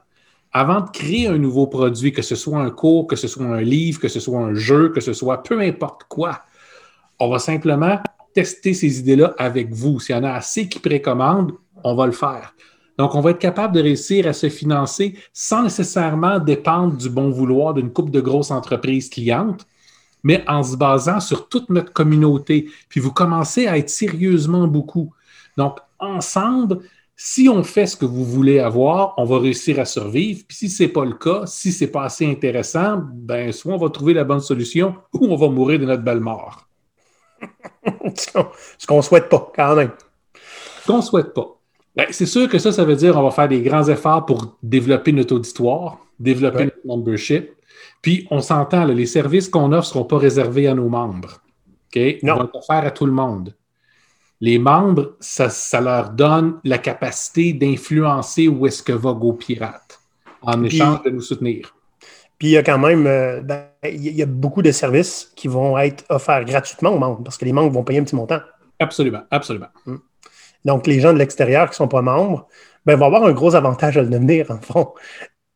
Avant 0.53 0.83
de 0.83 0.91
créer 0.91 1.29
un 1.29 1.39
nouveau 1.39 1.67
produit, 1.67 2.13
que 2.13 2.21
ce 2.21 2.35
soit 2.35 2.59
un 2.59 2.71
cours, 2.71 3.07
que 3.07 3.17
ce 3.17 3.27
soit 3.27 3.47
un 3.47 3.61
livre, 3.63 4.01
que 4.01 4.09
ce 4.09 4.21
soit 4.21 4.41
un 4.41 4.55
jeu, 4.55 4.91
que 4.91 5.01
ce 5.01 5.15
soit 5.15 5.43
peu 5.43 5.61
importe 5.61 6.05
quoi, 6.09 6.43
on 7.19 7.31
va 7.31 7.39
simplement 7.39 8.01
tester 8.35 8.75
ces 8.75 9.01
idées-là 9.01 9.35
avec 9.39 9.73
vous. 9.73 9.99
S'il 9.99 10.15
y 10.15 10.19
en 10.19 10.25
a 10.25 10.33
assez 10.33 10.69
qui 10.69 10.79
précommandent, 10.79 11.53
on 11.85 11.95
va 11.95 12.07
le 12.07 12.13
faire. 12.13 12.55
Donc, 12.99 13.15
on 13.15 13.21
va 13.21 13.31
être 13.31 13.39
capable 13.39 13.75
de 13.75 13.81
réussir 13.81 14.27
à 14.27 14.33
se 14.33 14.49
financer 14.49 15.15
sans 15.33 15.63
nécessairement 15.63 16.41
dépendre 16.41 16.97
du 16.97 17.09
bon 17.09 17.31
vouloir 17.31 17.75
d'une 17.75 17.93
coupe 17.93 18.11
de 18.11 18.21
grosses 18.21 18.51
entreprises 18.51 19.09
clientes, 19.09 19.67
mais 20.25 20.45
en 20.49 20.65
se 20.65 20.77
basant 20.77 21.21
sur 21.21 21.49
toute 21.49 21.71
notre 21.71 21.93
communauté. 21.93 22.69
Puis 22.89 22.99
vous 22.99 23.13
commencez 23.13 23.69
à 23.69 23.79
être 23.79 23.89
sérieusement 23.89 24.67
beaucoup. 24.67 25.13
Donc, 25.57 25.79
ensemble, 26.01 26.81
si 27.17 27.49
on 27.49 27.63
fait 27.63 27.87
ce 27.87 27.97
que 27.97 28.05
vous 28.05 28.25
voulez 28.25 28.59
avoir, 28.59 29.15
on 29.17 29.25
va 29.25 29.39
réussir 29.39 29.79
à 29.79 29.85
survivre. 29.85 30.43
Puis 30.47 30.57
si 30.57 30.69
ce 30.69 30.85
n'est 30.85 30.89
pas 30.89 31.05
le 31.05 31.15
cas, 31.15 31.47
si 31.47 31.73
ce 31.73 31.85
n'est 31.85 31.91
pas 31.91 32.05
assez 32.05 32.29
intéressant, 32.29 33.03
ben 33.13 33.53
soit 33.53 33.75
on 33.75 33.79
va 33.79 33.91
trouver 33.91 34.15
la 34.15 34.25
bonne 34.25 34.41
solution 34.41 34.95
ou 35.13 35.27
on 35.27 35.37
va 35.37 35.49
mourir 35.49 35.79
de 35.79 35.85
notre 35.85 36.03
belle 36.03 36.21
mort. 36.21 36.69
ce 38.15 38.87
qu'on 38.87 38.97
ne 38.97 39.03
souhaite 39.03 39.29
pas, 39.29 39.53
quand 39.55 39.77
même. 39.77 39.93
Ce 40.83 40.87
qu'on 40.87 40.99
ne 40.99 41.03
souhaite 41.03 41.35
pas. 41.35 41.58
Ben, 41.99 42.07
c'est 42.11 42.27
sûr 42.27 42.49
que 42.49 42.61
ça, 42.61 42.71
ça 42.71 42.85
veut 42.85 42.95
dire 42.95 43.13
qu'on 43.13 43.25
va 43.25 43.33
faire 43.33 43.49
des 43.49 43.61
grands 43.61 43.89
efforts 43.89 44.25
pour 44.25 44.57
développer 44.63 45.11
notre 45.11 45.35
auditoire, 45.35 45.99
développer 46.21 46.67
notre 46.67 46.87
membership. 46.87 47.51
Puis, 48.03 48.25
on 48.31 48.41
s'entend, 48.41 48.85
les 48.85 49.05
services 49.05 49.49
qu'on 49.49 49.73
offre 49.73 49.89
ne 49.89 49.93
seront 49.93 50.05
pas 50.05 50.19
réservés 50.19 50.69
à 50.69 50.75
nos 50.75 50.89
membres. 50.89 51.43
OK? 51.89 52.01
Non. 52.23 52.35
On 52.35 52.37
va 52.37 52.51
le 52.55 52.61
faire 52.65 52.87
à 52.87 52.93
tout 52.93 53.05
le 53.05 53.11
monde. 53.11 53.53
Les 54.41 54.61
membres, 54.61 55.17
ça, 55.19 55.81
leur 55.81 56.11
donne 56.11 56.61
la 56.63 56.79
capacité 56.79 57.53
d'influencer 57.53 58.47
où 58.47 58.65
est-ce 58.69 58.81
que 58.81 58.93
va 58.93 59.13
GoPirate 59.13 59.99
en 60.43 60.63
échange 60.63 61.03
de 61.03 61.11
nous 61.11 61.21
soutenir. 61.21 61.75
Puis 62.39 62.47
il 62.47 62.51
y 62.53 62.57
a 62.57 62.63
quand 62.63 62.79
même 62.79 63.09
euh, 63.09 63.41
ben, 63.41 63.65
il 63.83 64.15
y 64.15 64.23
a 64.23 64.27
beaucoup 64.27 64.63
de 64.63 64.71
services 64.71 65.33
qui 65.35 65.49
vont 65.49 65.77
être 65.77 66.05
offerts 66.09 66.45
gratuitement 66.45 66.91
aux 66.91 66.99
membres 67.01 67.25
parce 67.25 67.37
que 67.37 67.45
les 67.45 67.53
membres 67.53 67.73
vont 67.73 67.83
payer 67.83 67.99
un 67.99 68.05
petit 68.05 68.15
montant. 68.15 68.39
Absolument, 68.79 69.23
absolument. 69.33 69.67
Hum. 69.89 70.01
Donc, 70.65 70.87
les 70.87 71.01
gens 71.01 71.13
de 71.13 71.19
l'extérieur 71.19 71.67
qui 71.67 71.73
ne 71.73 71.77
sont 71.77 71.89
pas 71.89 72.03
membres 72.03 72.47
ben, 72.87 72.97
vont 72.97 73.07
avoir 73.07 73.25
un 73.25 73.33
gros 73.33 73.55
avantage 73.55 73.97
à 73.97 74.03
le 74.03 74.09
devenir, 74.09 74.51
en 74.51 74.61
fond. 74.61 74.93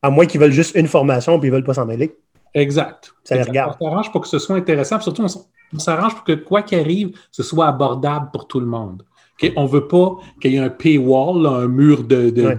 À 0.02 0.10
moins 0.10 0.26
qu'ils 0.26 0.40
veulent 0.40 0.52
juste 0.52 0.74
une 0.74 0.88
formation 0.88 1.34
et 1.34 1.40
ils 1.42 1.46
ne 1.46 1.52
veulent 1.52 1.64
pas 1.64 1.74
s'en 1.74 1.86
mêler. 1.86 2.16
Exact. 2.54 3.12
Ça 3.24 3.36
les 3.36 3.42
regarde. 3.42 3.76
On 3.80 3.86
s'arrange 3.86 4.12
pour 4.12 4.20
que 4.20 4.28
ce 4.28 4.38
soit 4.38 4.56
intéressant. 4.56 5.00
surtout, 5.00 5.24
on, 5.24 5.78
s'arrange 5.78 6.14
pour 6.14 6.24
que 6.24 6.32
quoi 6.32 6.62
qu'il 6.62 6.78
arrive, 6.78 7.16
ce 7.30 7.42
soit 7.42 7.66
abordable 7.66 8.30
pour 8.32 8.46
tout 8.46 8.60
le 8.60 8.66
monde. 8.66 9.04
On 9.56 9.64
ne 9.64 9.68
veut 9.68 9.88
pas 9.88 10.16
qu'il 10.40 10.52
y 10.52 10.56
ait 10.56 10.60
un 10.60 10.70
paywall, 10.70 11.46
un 11.46 11.66
mur 11.66 12.04
de, 12.04 12.30
de, 12.30 12.58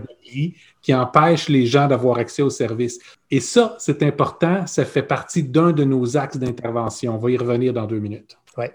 qui 0.82 0.94
empêche 0.94 1.48
les 1.48 1.66
gens 1.66 1.88
d'avoir 1.88 2.18
accès 2.18 2.42
au 2.42 2.50
service. 2.50 3.00
Et 3.32 3.40
ça, 3.40 3.76
c'est 3.80 4.04
important. 4.04 4.68
Ça 4.68 4.84
fait 4.84 5.04
partie 5.04 5.44
d'un 5.44 5.72
de 5.72 5.84
nos 5.84 6.18
axes 6.18 6.38
d'intervention. 6.38 7.16
On 7.16 7.18
va 7.20 7.32
y 7.32 7.38
revenir 7.38 7.74
dans 7.74 7.86
deux 7.86 8.00
minutes. 8.00 8.38
Oui. 8.58 8.66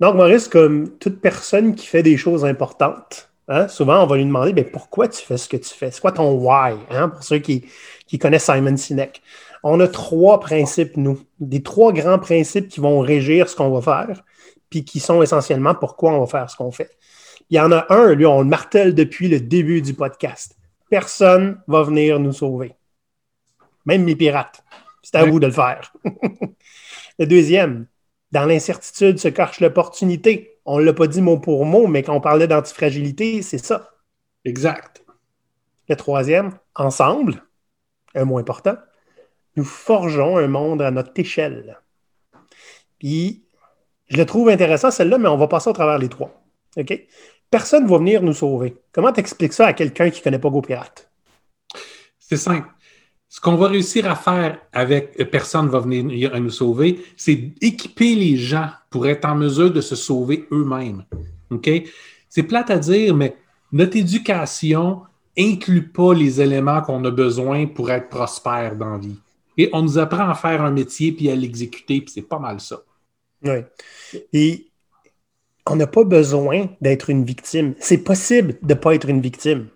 Donc, 0.00 0.14
Maurice, 0.14 0.48
comme 0.48 0.98
toute 0.98 1.20
personne 1.20 1.74
qui 1.74 1.86
fait 1.86 2.02
des 2.02 2.16
choses 2.16 2.44
importantes, 2.44 3.30
hein, 3.48 3.66
souvent 3.68 4.02
on 4.02 4.06
va 4.06 4.16
lui 4.16 4.24
demander 4.24 4.52
ben, 4.52 4.64
pourquoi 4.64 5.08
tu 5.08 5.24
fais 5.24 5.38
ce 5.38 5.48
que 5.48 5.56
tu 5.56 5.72
fais? 5.72 5.90
C'est 5.90 6.00
quoi 6.00 6.12
ton 6.12 6.32
why? 6.32 6.74
Hein, 6.90 7.08
pour 7.08 7.22
ceux 7.22 7.38
qui, 7.38 7.64
qui 8.06 8.18
connaissent 8.18 8.44
Simon 8.44 8.76
Sinek? 8.76 9.22
On 9.62 9.80
a 9.80 9.88
trois 9.88 10.38
principes, 10.38 10.96
nous, 10.96 11.18
des 11.40 11.62
trois 11.62 11.92
grands 11.92 12.18
principes 12.18 12.68
qui 12.68 12.80
vont 12.80 13.00
régir 13.00 13.48
ce 13.48 13.56
qu'on 13.56 13.70
va 13.70 13.80
faire, 13.80 14.22
puis 14.68 14.84
qui 14.84 15.00
sont 15.00 15.22
essentiellement 15.22 15.74
pourquoi 15.74 16.12
on 16.12 16.20
va 16.20 16.26
faire 16.26 16.50
ce 16.50 16.56
qu'on 16.56 16.70
fait. 16.70 16.90
Il 17.48 17.56
y 17.56 17.60
en 17.60 17.72
a 17.72 17.86
un, 17.88 18.12
lui, 18.12 18.26
on 18.26 18.40
le 18.40 18.48
martèle 18.48 18.94
depuis 18.94 19.28
le 19.28 19.40
début 19.40 19.80
du 19.80 19.94
podcast. 19.94 20.56
Personne 20.90 21.60
va 21.68 21.82
venir 21.82 22.20
nous 22.20 22.32
sauver. 22.32 22.74
Même 23.86 24.04
les 24.04 24.16
pirates. 24.16 24.62
C'est 25.02 25.16
à 25.16 25.24
vous 25.24 25.40
de 25.40 25.46
le 25.46 25.52
faire. 25.52 25.92
le 27.18 27.26
deuxième, 27.26 27.86
dans 28.36 28.44
l'incertitude 28.44 29.18
se 29.18 29.28
cache 29.28 29.60
l'opportunité. 29.60 30.60
On 30.66 30.78
ne 30.78 30.84
l'a 30.84 30.92
pas 30.92 31.06
dit 31.06 31.22
mot 31.22 31.38
pour 31.38 31.64
mot, 31.64 31.86
mais 31.86 32.02
quand 32.02 32.14
on 32.14 32.20
parlait 32.20 32.46
d'antifragilité, 32.46 33.40
c'est 33.40 33.56
ça. 33.56 33.94
Exact. 34.44 35.02
Le 35.88 35.96
troisième, 35.96 36.52
ensemble, 36.74 37.42
un 38.14 38.26
mot 38.26 38.36
important, 38.36 38.76
nous 39.56 39.64
forgeons 39.64 40.36
un 40.36 40.48
monde 40.48 40.82
à 40.82 40.90
notre 40.90 41.12
échelle. 41.18 41.80
Puis, 42.98 43.46
je 44.08 44.18
le 44.18 44.26
trouve 44.26 44.50
intéressant, 44.50 44.90
celle-là, 44.90 45.16
mais 45.16 45.28
on 45.28 45.38
va 45.38 45.48
passer 45.48 45.70
au 45.70 45.72
travers 45.72 45.96
les 45.96 46.10
trois. 46.10 46.44
OK? 46.76 46.92
Personne 47.50 47.84
ne 47.84 47.88
va 47.88 47.96
venir 47.96 48.22
nous 48.22 48.34
sauver. 48.34 48.76
Comment 48.92 49.14
tu 49.14 49.20
expliques 49.20 49.54
ça 49.54 49.68
à 49.68 49.72
quelqu'un 49.72 50.10
qui 50.10 50.20
ne 50.20 50.24
connaît 50.24 50.38
pas 50.38 50.50
GoPirate? 50.50 51.10
C'est 52.18 52.36
simple. 52.36 52.68
Ce 53.36 53.40
qu'on 53.42 53.56
va 53.56 53.68
réussir 53.68 54.10
à 54.10 54.16
faire 54.16 54.58
avec 54.72 55.14
euh, 55.20 55.26
personne 55.26 55.66
ne 55.66 55.70
va 55.70 55.80
venir 55.80 56.40
nous 56.40 56.48
sauver, 56.48 57.04
c'est 57.18 57.52
équiper 57.60 58.14
les 58.14 58.38
gens 58.38 58.70
pour 58.88 59.06
être 59.06 59.26
en 59.26 59.34
mesure 59.34 59.70
de 59.70 59.82
se 59.82 59.94
sauver 59.94 60.48
eux-mêmes. 60.50 61.04
OK? 61.50 61.68
C'est 62.30 62.44
plate 62.44 62.70
à 62.70 62.78
dire, 62.78 63.14
mais 63.14 63.36
notre 63.72 63.98
éducation 63.98 65.02
inclut 65.36 65.86
pas 65.86 66.14
les 66.14 66.40
éléments 66.40 66.80
qu'on 66.80 67.04
a 67.04 67.10
besoin 67.10 67.66
pour 67.66 67.90
être 67.90 68.08
prospère 68.08 68.74
dans 68.74 68.92
la 68.92 68.98
vie. 68.98 69.18
Et 69.58 69.68
on 69.74 69.82
nous 69.82 69.98
apprend 69.98 70.30
à 70.30 70.34
faire 70.34 70.62
un 70.62 70.70
métier 70.70 71.12
puis 71.12 71.28
à 71.28 71.36
l'exécuter, 71.36 72.00
puis 72.00 72.12
c'est 72.14 72.22
pas 72.22 72.38
mal 72.38 72.58
ça. 72.58 72.80
Oui. 73.42 73.58
Et 74.32 74.66
on 75.66 75.76
n'a 75.76 75.86
pas 75.86 76.04
besoin 76.04 76.68
d'être 76.80 77.10
une 77.10 77.26
victime. 77.26 77.74
C'est 77.80 77.98
possible 77.98 78.56
de 78.62 78.72
ne 78.72 78.78
pas 78.78 78.94
être 78.94 79.10
une 79.10 79.20
victime. 79.20 79.68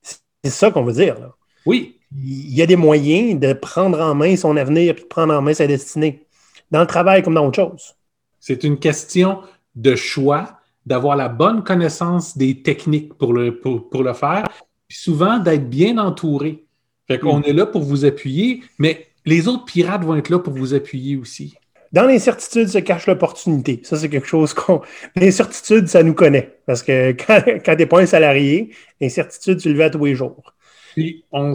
C'est 0.00 0.50
ça 0.50 0.70
qu'on 0.70 0.84
veut 0.84 0.92
dire. 0.92 1.18
Là. 1.18 1.34
Oui 1.66 1.93
il 2.16 2.54
y 2.54 2.62
a 2.62 2.66
des 2.66 2.76
moyens 2.76 3.40
de 3.40 3.52
prendre 3.52 4.00
en 4.00 4.14
main 4.14 4.36
son 4.36 4.56
avenir 4.56 4.90
et 4.90 5.00
de 5.00 5.06
prendre 5.06 5.34
en 5.34 5.42
main 5.42 5.54
sa 5.54 5.66
destinée, 5.66 6.26
dans 6.70 6.80
le 6.80 6.86
travail 6.86 7.22
comme 7.22 7.34
dans 7.34 7.46
autre 7.46 7.56
chose. 7.56 7.94
C'est 8.40 8.64
une 8.64 8.78
question 8.78 9.40
de 9.74 9.96
choix, 9.96 10.58
d'avoir 10.86 11.16
la 11.16 11.28
bonne 11.28 11.64
connaissance 11.64 12.36
des 12.36 12.62
techniques 12.62 13.14
pour 13.14 13.32
le, 13.32 13.58
pour, 13.58 14.02
le 14.02 14.12
faire, 14.12 14.46
puis 14.86 14.96
souvent 14.96 15.38
d'être 15.38 15.68
bien 15.68 15.98
entouré. 15.98 16.64
Fait 17.08 17.18
qu'on 17.18 17.40
mm. 17.40 17.44
est 17.46 17.52
là 17.52 17.66
pour 17.66 17.82
vous 17.82 18.04
appuyer, 18.04 18.62
mais 18.78 19.06
les 19.24 19.48
autres 19.48 19.64
pirates 19.64 20.04
vont 20.04 20.16
être 20.16 20.28
là 20.28 20.38
pour 20.38 20.52
vous 20.52 20.74
appuyer 20.74 21.16
aussi. 21.16 21.54
Dans 21.92 22.06
l'incertitude 22.06 22.68
se 22.68 22.78
cache 22.78 23.06
l'opportunité. 23.06 23.80
Ça, 23.84 23.96
c'est 23.96 24.08
quelque 24.08 24.26
chose 24.26 24.52
qu'on. 24.52 24.80
L'incertitude, 25.16 25.86
ça 25.86 26.02
nous 26.02 26.14
connaît. 26.14 26.58
Parce 26.66 26.82
que 26.82 27.12
quand, 27.26 27.40
quand 27.64 27.72
tu 27.72 27.78
n'es 27.78 27.86
pas 27.86 28.00
un 28.00 28.06
salarié, 28.06 28.70
l'incertitude, 29.00 29.58
tu 29.58 29.68
le 29.68 29.76
vis 29.76 29.84
à 29.84 29.90
tous 29.90 30.04
les 30.04 30.14
jours. 30.14 30.53
Puis 30.94 31.24
on 31.32 31.54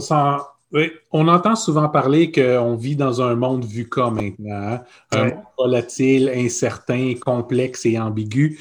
on 1.12 1.28
entend 1.28 1.56
souvent 1.56 1.90
parler 1.90 2.32
qu'on 2.32 2.76
vit 2.76 2.96
dans 2.96 3.22
un 3.22 3.36
monde 3.36 3.66
vu 3.66 3.88
comme 3.88 4.16
maintenant, 4.16 4.74
hein. 4.74 4.82
un 5.12 5.24
monde 5.26 5.44
volatile, 5.58 6.32
incertain, 6.36 7.16
complexe 7.20 7.86
et 7.86 7.98
ambigu. 7.98 8.60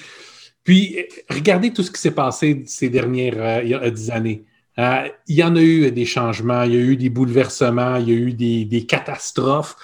Puis, 0.64 0.96
regardez 1.28 1.72
tout 1.72 1.82
ce 1.82 1.90
qui 1.90 2.00
s'est 2.00 2.12
passé 2.12 2.62
ces 2.66 2.88
dernières 2.88 3.36
euh, 3.38 3.90
dix 3.90 4.10
années. 4.10 4.44
Euh, 4.78 5.08
il 5.26 5.36
y 5.36 5.42
en 5.42 5.56
a 5.56 5.60
eu 5.60 5.90
des 5.90 6.04
changements, 6.04 6.62
il 6.62 6.74
y 6.74 6.76
a 6.76 6.80
eu 6.80 6.96
des 6.96 7.10
bouleversements, 7.10 7.96
il 7.96 8.08
y 8.08 8.12
a 8.12 8.16
eu 8.16 8.32
des, 8.32 8.64
des 8.64 8.86
catastrophes. 8.86 9.76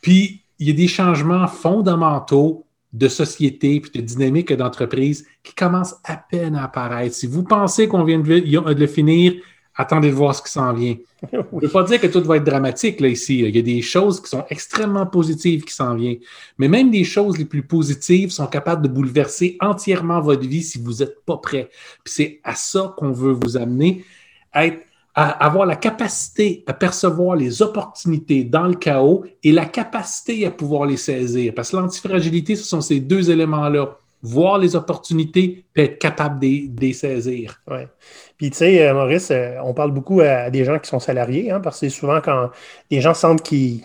Puis, 0.00 0.42
il 0.58 0.68
y 0.68 0.70
a 0.70 0.74
des 0.74 0.88
changements 0.88 1.46
fondamentaux 1.46 2.66
de 2.92 3.08
société 3.08 3.80
puis 3.80 4.00
de 4.00 4.06
dynamique 4.06 4.52
d'entreprise 4.52 5.26
qui 5.42 5.54
commencent 5.54 5.96
à 6.04 6.16
peine 6.16 6.56
à 6.56 6.64
apparaître. 6.64 7.14
Si 7.14 7.26
vous 7.26 7.42
pensez 7.42 7.88
qu'on 7.88 8.04
vient 8.04 8.18
de 8.18 8.80
le 8.80 8.86
finir, 8.86 9.34
attendez 9.76 10.08
de 10.08 10.14
voir 10.14 10.34
ce 10.34 10.42
qui 10.42 10.50
s'en 10.50 10.72
vient. 10.72 10.96
Je 11.32 11.38
ne 11.38 11.60
veux 11.60 11.68
pas 11.68 11.82
dire 11.84 12.00
que 12.00 12.06
tout 12.06 12.22
va 12.22 12.36
être 12.36 12.44
dramatique 12.44 13.00
là, 13.00 13.08
ici. 13.08 13.40
Il 13.40 13.54
y 13.54 13.58
a 13.58 13.62
des 13.62 13.82
choses 13.82 14.20
qui 14.20 14.28
sont 14.28 14.44
extrêmement 14.48 15.06
positives 15.06 15.64
qui 15.64 15.74
s'en 15.74 15.94
viennent. 15.94 16.18
Mais 16.58 16.68
même 16.68 16.90
des 16.90 17.04
choses 17.04 17.38
les 17.38 17.44
plus 17.44 17.62
positives 17.62 18.30
sont 18.30 18.46
capables 18.46 18.82
de 18.82 18.88
bouleverser 18.88 19.56
entièrement 19.60 20.20
votre 20.20 20.46
vie 20.46 20.62
si 20.62 20.78
vous 20.78 20.94
n'êtes 20.94 21.24
pas 21.24 21.36
prêt. 21.36 21.68
Puis 22.04 22.14
c'est 22.14 22.40
à 22.44 22.54
ça 22.54 22.94
qu'on 22.96 23.12
veut 23.12 23.32
vous 23.32 23.56
amener, 23.56 24.04
à, 24.52 24.66
à 25.14 25.44
avoir 25.44 25.66
la 25.66 25.76
capacité 25.76 26.64
à 26.66 26.72
percevoir 26.72 27.36
les 27.36 27.62
opportunités 27.62 28.44
dans 28.44 28.66
le 28.66 28.74
chaos 28.74 29.24
et 29.42 29.52
la 29.52 29.66
capacité 29.66 30.46
à 30.46 30.50
pouvoir 30.50 30.86
les 30.86 30.96
saisir. 30.96 31.52
Parce 31.54 31.70
que 31.70 31.76
l'antifragilité, 31.76 32.56
ce 32.56 32.64
sont 32.64 32.80
ces 32.80 33.00
deux 33.00 33.30
éléments-là 33.30 33.98
voir 34.22 34.58
les 34.58 34.76
opportunités 34.76 35.64
et 35.76 35.82
être 35.82 35.98
capable 35.98 36.40
de 36.40 36.80
les 36.80 36.92
saisir. 36.92 37.60
Oui. 37.68 37.80
Puis, 38.36 38.50
tu 38.50 38.58
sais, 38.58 38.86
euh, 38.86 38.94
Maurice, 38.94 39.30
euh, 39.30 39.56
on 39.62 39.72
parle 39.72 39.92
beaucoup 39.92 40.20
à 40.20 40.50
des 40.50 40.64
gens 40.64 40.78
qui 40.78 40.88
sont 40.88 41.00
salariés, 41.00 41.50
hein, 41.50 41.60
parce 41.60 41.80
que 41.80 41.88
souvent 41.88 42.20
quand 42.20 42.50
les 42.90 43.00
gens 43.00 43.14
sentent 43.14 43.42
qu'il 43.42 43.80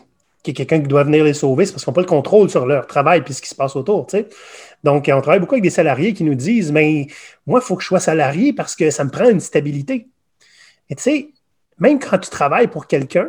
y 0.47 0.49
a 0.49 0.53
quelqu'un 0.53 0.81
qui 0.81 0.87
doit 0.87 1.03
venir 1.03 1.23
les 1.23 1.33
sauver, 1.33 1.65
c'est 1.65 1.73
parce 1.73 1.83
qu'ils 1.83 1.91
n'ont 1.91 1.95
pas 1.95 2.01
le 2.01 2.07
contrôle 2.07 2.49
sur 2.49 2.65
leur 2.65 2.87
travail 2.87 3.23
et 3.25 3.33
ce 3.33 3.41
qui 3.41 3.49
se 3.49 3.55
passe 3.55 3.75
autour. 3.75 4.07
Donc, 4.83 5.09
on 5.13 5.21
travaille 5.21 5.39
beaucoup 5.39 5.55
avec 5.55 5.63
des 5.63 5.69
salariés 5.69 6.13
qui 6.13 6.23
nous 6.23 6.35
disent 6.35 6.71
Mais 6.71 7.07
moi, 7.45 7.59
il 7.63 7.65
faut 7.65 7.75
que 7.75 7.83
je 7.83 7.87
sois 7.87 7.99
salarié 7.99 8.53
parce 8.53 8.75
que 8.75 8.89
ça 8.89 9.03
me 9.03 9.09
prend 9.09 9.29
une 9.29 9.39
stabilité. 9.39 10.07
Et 10.89 10.95
tu 10.95 11.03
sais, 11.03 11.29
même 11.79 11.99
quand 11.99 12.17
tu 12.17 12.29
travailles 12.29 12.67
pour 12.67 12.87
quelqu'un, 12.87 13.27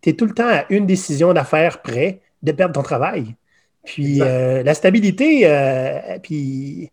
tu 0.00 0.10
es 0.10 0.12
tout 0.14 0.26
le 0.26 0.32
temps 0.32 0.48
à 0.48 0.64
une 0.70 0.86
décision 0.86 1.32
d'affaires 1.32 1.82
près 1.82 2.20
de 2.42 2.52
perdre 2.52 2.74
ton 2.74 2.82
travail. 2.82 3.34
Puis 3.86 4.20
euh, 4.20 4.62
la 4.62 4.74
stabilité, 4.74 5.42
euh, 5.44 6.18
puis 6.22 6.90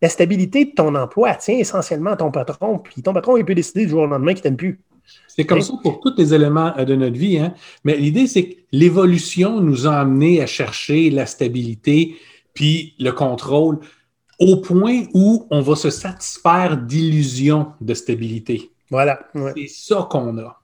la 0.00 0.08
stabilité 0.08 0.64
de 0.66 0.70
ton 0.70 0.94
emploi 0.94 1.34
tient 1.34 1.58
essentiellement 1.58 2.12
à 2.12 2.16
ton 2.16 2.30
patron. 2.30 2.78
Puis 2.78 3.02
ton 3.02 3.12
patron, 3.12 3.36
il 3.36 3.44
peut 3.44 3.54
décider 3.54 3.84
du 3.84 3.90
jour 3.90 4.02
au 4.02 4.06
lendemain 4.06 4.32
qu'il 4.32 4.42
t'aime 4.42 4.56
plus. 4.56 4.80
C'est 5.28 5.44
comme 5.44 5.60
ça 5.60 5.74
pour 5.82 6.00
tous 6.00 6.14
les 6.16 6.34
éléments 6.34 6.72
euh, 6.78 6.84
de 6.84 6.94
notre 6.94 7.18
vie. 7.18 7.38
Hein? 7.38 7.52
Mais 7.84 7.96
l'idée, 7.96 8.26
c'est 8.26 8.48
que 8.48 8.54
l'évolution 8.72 9.60
nous 9.60 9.86
a 9.86 9.96
amené 9.96 10.40
à 10.40 10.46
chercher 10.46 11.10
la 11.10 11.26
stabilité 11.26 12.16
puis 12.54 12.94
le 12.98 13.10
contrôle 13.10 13.80
au 14.38 14.56
point 14.56 15.02
où 15.14 15.46
on 15.50 15.60
va 15.60 15.76
se 15.76 15.90
satisfaire 15.90 16.76
d'illusions 16.76 17.72
de 17.80 17.92
stabilité. 17.94 18.70
Voilà. 18.90 19.18
C'est 19.54 19.68
ça 19.68 20.06
qu'on 20.08 20.38
a. 20.38 20.60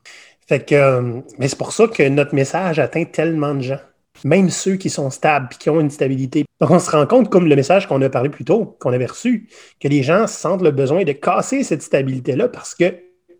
Fait 0.47 0.64
que, 0.64 1.23
mais 1.38 1.49
c'est 1.49 1.59
pour 1.59 1.73
ça 1.73 1.88
que 1.88 2.09
notre 2.09 2.35
message 2.35 2.79
atteint 2.79 3.05
tellement 3.05 3.55
de 3.55 3.61
gens 3.61 3.81
même 4.24 4.50
ceux 4.50 4.76
qui 4.76 4.90
sont 4.90 5.11
stables 5.11 5.48
et 5.52 5.56
qui 5.56 5.70
ont 5.70 5.80
une 5.80 5.90
stabilité. 5.90 6.44
Donc, 6.61 6.70
on 6.70 6.78
se 6.78 6.90
rend 6.90 7.06
compte, 7.06 7.28
comme 7.30 7.46
le 7.46 7.56
message 7.56 7.87
qu'on 7.88 8.00
a 8.02 8.08
parlé 8.08 8.28
plus 8.28 8.44
tôt, 8.44 8.76
qu'on 8.80 8.92
avait 8.92 9.06
reçu, 9.06 9.48
que 9.80 9.88
les 9.88 10.02
gens 10.02 10.26
sentent 10.26 10.62
le 10.62 10.70
besoin 10.70 11.04
de 11.04 11.12
casser 11.12 11.64
cette 11.64 11.82
stabilité-là 11.82 12.48
parce 12.48 12.74
que 12.74 12.94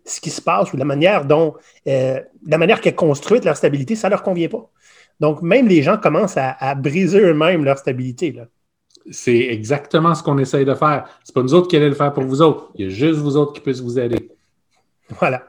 ce 0.05 0.19
qui 0.19 0.29
se 0.29 0.41
passe 0.41 0.73
ou 0.73 0.77
la 0.77 0.85
manière 0.85 1.25
dont, 1.25 1.55
euh, 1.87 2.19
la 2.45 2.57
manière 2.57 2.81
qu'est 2.81 2.95
construite 2.95 3.45
leur 3.45 3.55
stabilité, 3.55 3.95
ça 3.95 4.07
ne 4.07 4.11
leur 4.11 4.23
convient 4.23 4.49
pas. 4.49 4.69
Donc, 5.19 5.41
même 5.41 5.67
les 5.67 5.81
gens 5.81 5.97
commencent 5.97 6.37
à, 6.37 6.75
briser 6.75 7.19
eux-mêmes 7.19 7.63
leur 7.63 7.77
stabilité. 7.77 8.35
C'est 9.11 9.37
exactement 9.37 10.15
ce 10.15 10.23
qu'on 10.23 10.37
essaye 10.37 10.65
de 10.65 10.73
faire. 10.73 11.05
Ce 11.23 11.31
n'est 11.31 11.33
pas 11.33 11.43
nous 11.43 11.53
autres 11.53 11.67
qui 11.67 11.77
allons 11.77 11.87
le 11.87 11.93
faire 11.93 12.11
pour 12.13 12.23
vous 12.23 12.41
autres. 12.41 12.71
Il 12.75 12.85
y 12.85 12.87
a 12.87 12.89
juste 12.89 13.19
vous 13.19 13.37
autres 13.37 13.53
qui 13.53 13.61
puissent 13.61 13.81
vous 13.81 13.99
aider. 13.99 14.29
Voilà. 15.19 15.43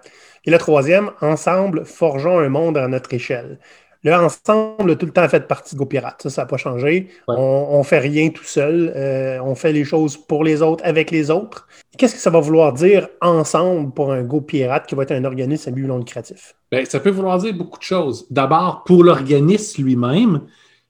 Et 0.45 0.51
le 0.51 0.59
troisième, 0.59 1.11
ensemble, 1.23 1.87
forgeons 1.87 2.39
un 2.39 2.51
monde 2.51 2.77
à 2.77 2.87
notre 2.87 3.15
échelle. 3.15 3.59
Le 4.05 4.15
ensemble 4.15 4.91
a 4.91 4.97
tout 4.97 5.07
le 5.07 5.13
temps 5.13 5.27
fait 5.31 5.49
partie 5.49 5.75
de 5.75 5.79
GoPirate. 5.81 6.21
Ça, 6.23 6.31
ça 6.31 6.43
n'a 6.43 6.47
pas 6.47 6.59
changé. 6.59 7.09
On 7.27 7.79
ne 7.79 7.83
fait 7.85 7.99
rien 7.99 8.29
tout 8.29 8.45
seul. 8.45 8.93
Euh, 8.95 9.39
on 9.43 9.55
fait 9.55 9.73
les 9.73 9.85
choses 9.85 10.19
pour 10.19 10.45
les 10.45 10.61
autres, 10.61 10.85
avec 10.85 11.11
les 11.11 11.31
autres. 11.31 11.67
Qu'est-ce 11.97 12.15
que 12.15 12.21
ça 12.21 12.29
va 12.29 12.41
vouloir 12.41 12.75
dire 12.75 13.09
ensemble 13.23 13.95
pour 13.95 14.13
un 14.13 14.23
GoPirate 14.23 14.87
qui 14.87 14.95
va 14.95 15.05
être 15.05 15.13
un 15.13 15.25
organisme 15.25 15.71
à 15.71 15.73
but 15.73 15.87
non 15.87 15.97
lucratif? 15.97 16.55
Bien, 16.71 16.85
ça 16.85 17.01
peut 17.01 17.11
vouloir 17.11 17.39
dire 17.39 17.55
beaucoup 17.55 17.79
de 17.79 17.85
choses. 17.85 18.27
D'abord, 18.31 18.85
pour 18.85 19.03
l'organisme 19.03 19.83
lui-même, 19.83 20.43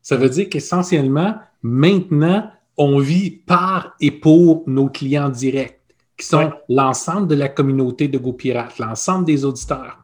ça 0.03 0.16
veut 0.16 0.29
dire 0.29 0.48
qu'essentiellement, 0.48 1.37
maintenant, 1.62 2.50
on 2.77 2.98
vit 2.98 3.31
par 3.31 3.94
et 4.00 4.11
pour 4.11 4.64
nos 4.66 4.88
clients 4.88 5.29
directs, 5.29 5.81
qui 6.16 6.27
sont 6.27 6.50
l'ensemble 6.68 7.29
de 7.29 7.37
la 7.37 7.48
communauté 7.48 8.09
de 8.09 8.18
GoPirate, 8.18 8.79
l'ensemble 8.79 9.24
des 9.24 9.44
auditeurs 9.44 10.04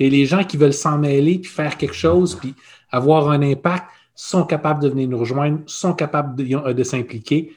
que 0.00 0.04
les 0.04 0.24
gens 0.24 0.44
qui 0.44 0.56
veulent 0.56 0.72
s'en 0.72 0.96
mêler, 0.96 1.38
puis 1.38 1.50
faire 1.50 1.76
quelque 1.76 1.94
chose, 1.94 2.34
puis 2.34 2.54
avoir 2.90 3.28
un 3.28 3.42
impact, 3.42 3.84
sont 4.14 4.44
capables 4.44 4.82
de 4.82 4.88
venir 4.88 5.08
nous 5.08 5.18
rejoindre, 5.18 5.58
sont 5.66 5.92
capables 5.92 6.36
de, 6.36 6.56
euh, 6.56 6.84
s'impliquer. 6.84 7.54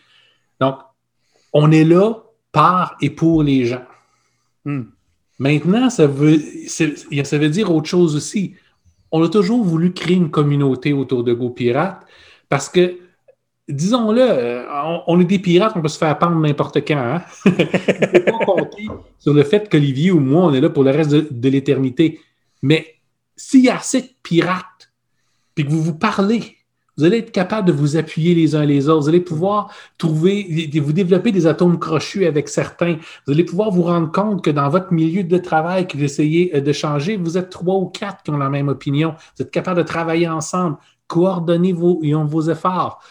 Donc, 0.60 0.76
on 1.54 1.72
est 1.72 1.86
là 1.86 2.16
par 2.52 2.98
et 3.02 3.10
pour 3.10 3.44
les 3.44 3.66
gens. 3.66 3.86
Hmm. 4.66 4.84
Maintenant, 5.40 5.90
ça 5.90 6.06
veut, 6.06 6.38
ça 6.68 7.38
veut 7.38 7.50
dire 7.50 7.74
autre 7.74 7.88
chose 7.88 8.14
aussi. 8.16 8.56
On 9.12 9.24
a 9.24 9.30
toujours 9.30 9.64
voulu 9.64 9.94
créer 9.94 10.18
une 10.18 10.30
communauté 10.30 10.92
autour 10.92 11.24
de 11.24 11.34
GoPirate 11.34 12.06
parce 12.50 12.68
que, 12.68 12.98
disons-le, 13.70 14.22
euh, 14.22 14.66
on, 15.08 15.20
est 15.22 15.26
des 15.26 15.40
pirates, 15.40 15.74
on 15.78 15.82
peut 15.82 15.88
se 15.88 15.98
faire 15.98 16.18
pendre 16.20 16.40
n'importe 16.40 16.86
quand. 16.86 16.98
Hein? 16.98 17.22
on 17.46 17.50
ne 17.50 18.20
peut 18.20 18.26
pas 18.26 18.46
compter 18.46 18.88
sur 19.18 19.34
le 19.34 19.44
fait 19.44 19.70
qu'Olivier 19.70 20.12
ou 20.12 20.20
moi, 20.20 20.44
on 20.44 20.54
est 20.54 20.62
là 20.62 20.70
pour 20.70 20.84
le 20.84 20.92
reste 20.92 21.12
de 21.12 21.50
l'éternité. 21.50 22.20
Mais 22.64 22.96
s'il 23.36 23.62
y 23.62 23.70
a 23.70 23.78
assez 23.78 24.16
pirates, 24.24 24.92
puis 25.54 25.66
que 25.66 25.70
vous 25.70 25.84
vous 25.84 25.94
parlez, 25.94 26.58
vous 26.98 27.04
allez 27.04 27.18
être 27.18 27.32
capable 27.32 27.68
de 27.68 27.74
vous 27.74 27.98
appuyer 27.98 28.36
les 28.36 28.56
uns 28.56 28.66
les 28.66 28.88
autres. 28.88 29.02
Vous 29.02 29.10
allez 29.10 29.20
pouvoir 29.20 29.72
trouver, 29.98 30.70
vous 30.76 30.94
développer 30.94 31.32
des 31.32 31.48
atomes 31.48 31.80
crochus 31.80 32.26
avec 32.26 32.50
certains. 32.50 32.98
Vous 33.26 33.34
allez 33.34 33.44
pouvoir 33.44 33.72
vous 33.72 33.84
rendre 33.84 34.12
compte 34.12 34.44
que 34.44 34.52
dans 34.52 34.70
votre 34.70 34.94
milieu 34.94 35.24
de 35.24 35.38
travail 35.38 35.88
que 35.88 35.98
vous 35.98 36.04
essayez 36.04 36.56
euh, 36.56 36.62
de 36.62 36.72
changer, 36.72 37.18
vous 37.18 37.38
êtes 37.38 37.50
trois 37.50 37.76
ou 37.76 37.88
quatre 37.88 38.24
qui 38.24 38.32
ont 38.32 38.38
la 38.38 38.50
même 38.50 38.68
opinion. 38.68 39.16
Vous 39.36 39.44
êtes 39.44 39.52
capable 39.52 39.80
de 39.80 39.88
travailler 39.88 40.30
ensemble, 40.30 40.78
coordonner 41.08 41.74
vos, 41.74 42.00
vos 42.26 42.42
efforts. 42.50 43.04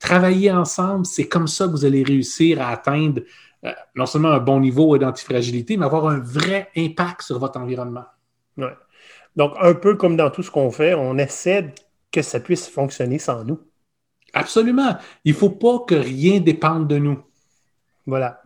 travailler 0.00 0.50
ensemble, 0.50 1.06
c'est 1.06 1.28
comme 1.28 1.46
ça 1.46 1.66
que 1.66 1.70
vous 1.70 1.84
allez 1.84 2.02
réussir 2.02 2.60
à 2.60 2.68
atteindre 2.68 3.22
euh, 3.64 3.72
non 3.94 4.06
seulement 4.06 4.30
un 4.30 4.40
bon 4.40 4.60
niveau 4.60 4.98
d'antifragilité, 4.98 5.76
mais 5.76 5.86
avoir 5.86 6.08
un 6.08 6.18
vrai 6.18 6.70
impact 6.76 7.22
sur 7.22 7.38
votre 7.38 7.58
environnement. 7.58 8.04
Donc, 9.36 9.52
un 9.60 9.74
peu 9.74 9.94
comme 9.96 10.16
dans 10.16 10.30
tout 10.30 10.42
ce 10.42 10.50
qu'on 10.50 10.70
fait, 10.70 10.94
on 10.94 11.18
essaie 11.18 11.74
que 12.10 12.22
ça 12.22 12.40
puisse 12.40 12.68
fonctionner 12.68 13.18
sans 13.18 13.44
nous. 13.44 13.60
Absolument. 14.32 14.96
Il 15.24 15.32
ne 15.32 15.38
faut 15.38 15.50
pas 15.50 15.80
que 15.86 15.94
rien 15.94 16.40
dépende 16.40 16.88
de 16.88 16.98
nous. 16.98 17.18
Voilà. 18.06 18.42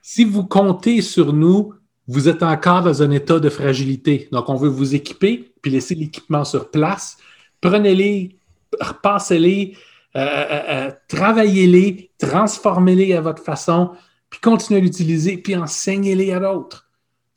Si 0.00 0.24
vous 0.24 0.44
comptez 0.44 1.02
sur 1.02 1.32
nous, 1.32 1.74
vous 2.06 2.28
êtes 2.28 2.42
encore 2.42 2.82
dans 2.82 3.02
un 3.02 3.10
état 3.10 3.38
de 3.38 3.48
fragilité. 3.48 4.28
Donc, 4.32 4.48
on 4.48 4.56
veut 4.56 4.68
vous 4.68 4.94
équiper, 4.94 5.52
puis 5.60 5.70
laisser 5.70 5.94
l'équipement 5.94 6.44
sur 6.44 6.70
place. 6.70 7.16
Prenez-les, 7.60 8.36
repassez-les, 8.80 9.76
euh, 10.16 10.20
euh, 10.20 10.62
euh, 10.68 10.90
travaillez-les, 11.08 12.10
transformez-les 12.18 13.14
à 13.14 13.20
votre 13.20 13.42
façon, 13.42 13.92
puis 14.28 14.40
continuez 14.40 14.80
à 14.80 14.82
l'utiliser, 14.82 15.38
puis 15.38 15.56
enseignez-les 15.56 16.32
à 16.32 16.40
d'autres. 16.40 16.88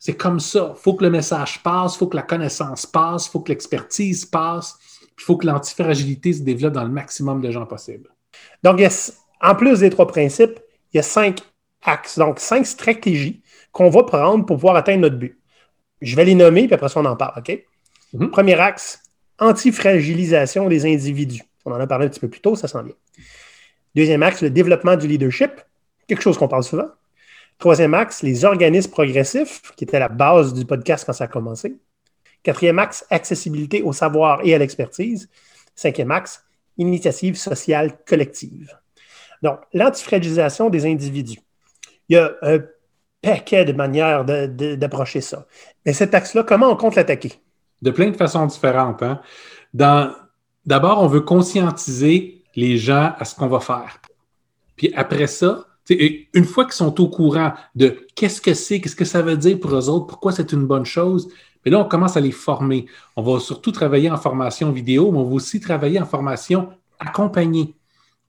C'est 0.06 0.16
comme 0.16 0.38
ça. 0.38 0.72
Il 0.72 0.80
faut 0.80 0.94
que 0.94 1.02
le 1.02 1.10
message 1.10 1.60
passe, 1.64 1.96
il 1.96 1.98
faut 1.98 2.06
que 2.06 2.14
la 2.14 2.22
connaissance 2.22 2.86
passe, 2.86 3.26
il 3.26 3.30
faut 3.30 3.40
que 3.40 3.48
l'expertise 3.48 4.24
passe, 4.24 4.78
il 5.02 5.20
faut 5.20 5.36
que 5.36 5.48
l'antifragilité 5.48 6.32
se 6.32 6.42
développe 6.42 6.74
dans 6.74 6.84
le 6.84 6.90
maximum 6.90 7.40
de 7.40 7.50
gens 7.50 7.66
possible. 7.66 8.08
Donc, 8.62 8.80
en 9.40 9.54
plus 9.56 9.80
des 9.80 9.90
trois 9.90 10.06
principes, 10.06 10.60
il 10.92 10.98
y 10.98 11.00
a 11.00 11.02
cinq 11.02 11.40
axes, 11.82 12.20
donc 12.20 12.38
cinq 12.38 12.66
stratégies 12.66 13.42
qu'on 13.72 13.90
va 13.90 14.04
prendre 14.04 14.46
pour 14.46 14.58
pouvoir 14.58 14.76
atteindre 14.76 15.00
notre 15.00 15.16
but. 15.16 15.40
Je 16.00 16.14
vais 16.14 16.24
les 16.24 16.36
nommer, 16.36 16.66
puis 16.66 16.74
après 16.74 16.88
ça, 16.88 17.00
on 17.00 17.04
en 17.04 17.16
parle, 17.16 17.40
OK? 17.40 17.64
Mhm. 18.12 18.30
Premier 18.30 18.60
axe, 18.60 19.02
antifragilisation 19.40 20.68
des 20.68 20.86
individus. 20.86 21.42
On 21.64 21.72
en 21.72 21.80
a 21.80 21.86
parlé 21.88 22.06
un 22.06 22.10
petit 22.10 22.20
peu 22.20 22.28
plus 22.28 22.40
tôt, 22.40 22.54
ça 22.54 22.68
sent 22.68 22.84
bien. 22.84 22.94
Deuxième 23.96 24.22
axe, 24.22 24.40
le 24.40 24.50
développement 24.50 24.94
du 24.94 25.08
leadership, 25.08 25.50
quelque 26.06 26.22
chose 26.22 26.38
qu'on 26.38 26.46
parle 26.46 26.62
souvent. 26.62 26.90
Troisième 27.58 27.94
axe, 27.94 28.22
les 28.22 28.44
organismes 28.44 28.90
progressifs, 28.90 29.72
qui 29.76 29.84
était 29.84 29.98
la 29.98 30.08
base 30.08 30.52
du 30.52 30.64
podcast 30.64 31.04
quand 31.06 31.12
ça 31.12 31.24
a 31.24 31.28
commencé. 31.28 31.76
Quatrième 32.42 32.78
axe, 32.78 33.06
accessibilité 33.10 33.82
au 33.82 33.92
savoir 33.92 34.40
et 34.44 34.54
à 34.54 34.58
l'expertise. 34.58 35.28
Cinquième 35.74 36.10
axe, 36.10 36.44
initiative 36.76 37.36
sociale 37.36 37.98
collective. 38.06 38.78
Donc, 39.42 39.60
l'antifragilisation 39.72 40.70
des 40.70 40.86
individus. 40.86 41.40
Il 42.08 42.16
y 42.16 42.18
a 42.18 42.32
un 42.42 42.58
paquet 43.22 43.64
de 43.64 43.72
manières 43.72 44.24
d'approcher 44.24 45.20
ça. 45.20 45.46
Mais 45.84 45.92
cet 45.92 46.14
axe-là, 46.14 46.44
comment 46.44 46.70
on 46.70 46.76
compte 46.76 46.94
l'attaquer? 46.94 47.32
De 47.82 47.90
plein 47.90 48.10
de 48.10 48.16
façons 48.16 48.46
différentes. 48.46 49.02
Hein. 49.02 49.20
D'abord, 49.74 51.02
on 51.02 51.06
veut 51.06 51.20
conscientiser 51.22 52.44
les 52.54 52.76
gens 52.76 53.14
à 53.18 53.24
ce 53.24 53.34
qu'on 53.34 53.48
va 53.48 53.60
faire. 53.60 54.00
Puis 54.76 54.92
après 54.94 55.26
ça, 55.26 55.66
une 55.90 56.44
fois 56.44 56.64
qu'ils 56.64 56.74
sont 56.74 57.00
au 57.00 57.08
courant 57.08 57.52
de 57.74 58.06
qu'est-ce 58.14 58.40
que 58.40 58.54
c'est, 58.54 58.80
qu'est-ce 58.80 58.96
que 58.96 59.04
ça 59.04 59.22
veut 59.22 59.36
dire 59.36 59.58
pour 59.60 59.74
eux 59.74 59.88
autres, 59.88 60.06
pourquoi 60.06 60.32
c'est 60.32 60.52
une 60.52 60.66
bonne 60.66 60.86
chose, 60.86 61.28
mais 61.66 61.72
là, 61.72 61.80
on 61.80 61.84
commence 61.84 62.16
à 62.16 62.20
les 62.20 62.30
former. 62.30 62.86
On 63.16 63.22
va 63.22 63.40
surtout 63.40 63.72
travailler 63.72 64.08
en 64.08 64.16
formation 64.16 64.70
vidéo, 64.70 65.10
mais 65.10 65.18
on 65.18 65.24
va 65.24 65.34
aussi 65.34 65.58
travailler 65.58 66.00
en 66.00 66.06
formation 66.06 66.68
accompagnée. 67.00 67.74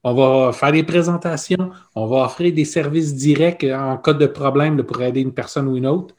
On 0.03 0.13
va 0.15 0.53
faire 0.53 0.71
des 0.71 0.83
présentations, 0.83 1.69
on 1.93 2.07
va 2.07 2.25
offrir 2.25 2.51
des 2.53 2.65
services 2.65 3.13
directs 3.13 3.63
en 3.63 3.97
cas 3.97 4.13
de 4.13 4.25
problème 4.25 4.81
pour 4.83 5.01
aider 5.03 5.21
une 5.21 5.33
personne 5.33 5.67
ou 5.67 5.77
une 5.77 5.85
autre. 5.85 6.15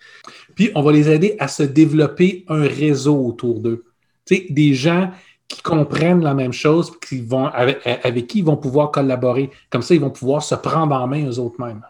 Puis, 0.54 0.70
on 0.76 0.82
va 0.82 0.92
les 0.92 1.08
aider 1.10 1.34
à 1.40 1.48
se 1.48 1.64
développer 1.64 2.44
un 2.48 2.62
réseau 2.62 3.16
autour 3.26 3.60
d'eux. 3.60 3.84
Des 4.30 4.74
gens 4.74 5.10
qui 5.48 5.62
comprennent 5.62 6.22
la 6.22 6.34
même 6.34 6.52
chose, 6.52 6.92
qui 7.00 7.22
vont, 7.22 7.46
avec, 7.46 7.80
qui 8.26 8.40
ils 8.40 8.44
vont 8.44 8.56
pouvoir 8.56 8.90
collaborer. 8.90 9.50
Comme 9.70 9.82
ça, 9.82 9.94
ils 9.94 10.00
vont 10.00 10.10
pouvoir 10.10 10.42
se 10.42 10.54
prendre 10.54 10.94
en 10.94 11.06
main 11.06 11.26
eux 11.26 11.38
autres 11.38 11.60
mêmes. 11.60 11.82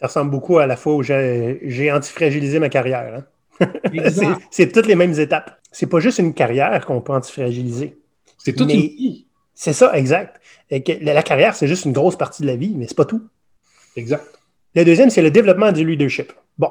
Ça 0.00 0.08
ressemble 0.08 0.32
beaucoup 0.32 0.58
à 0.58 0.66
la 0.66 0.76
fois 0.76 0.96
où 0.96 1.02
j'ai 1.02 1.92
antifragilisé 1.92 2.58
ma 2.58 2.68
carrière. 2.68 3.24
Hein. 3.60 3.68
c'est 4.50 4.72
toutes 4.72 4.86
les 4.86 4.96
mêmes 4.96 5.18
étapes. 5.18 5.60
C'est 5.70 5.86
pas 5.86 6.00
juste 6.00 6.18
une 6.18 6.34
carrière 6.34 6.84
qu'on 6.84 7.00
peut 7.00 7.12
antifragiliser. 7.12 7.96
C'est 8.38 8.54
toute 8.54 8.72
une 8.72 8.80
vie. 8.80 9.26
C'est 9.54 9.72
ça, 9.72 9.96
exact. 9.96 10.40
la, 10.70 11.22
carrière, 11.22 11.54
c'est 11.54 11.68
juste 11.68 11.84
une 11.84 11.92
grosse 11.92 12.16
partie 12.16 12.42
de 12.42 12.48
la 12.48 12.56
vie, 12.56 12.74
mais 12.76 12.88
c'est 12.88 12.96
pas 12.96 13.04
tout. 13.04 13.22
Exact. 13.94 14.24
Le 14.74 14.84
deuxième, 14.84 15.10
c'est 15.10 15.22
le 15.22 15.30
développement 15.30 15.70
du 15.70 15.86
leadership. 15.86 16.32
Bon. 16.58 16.70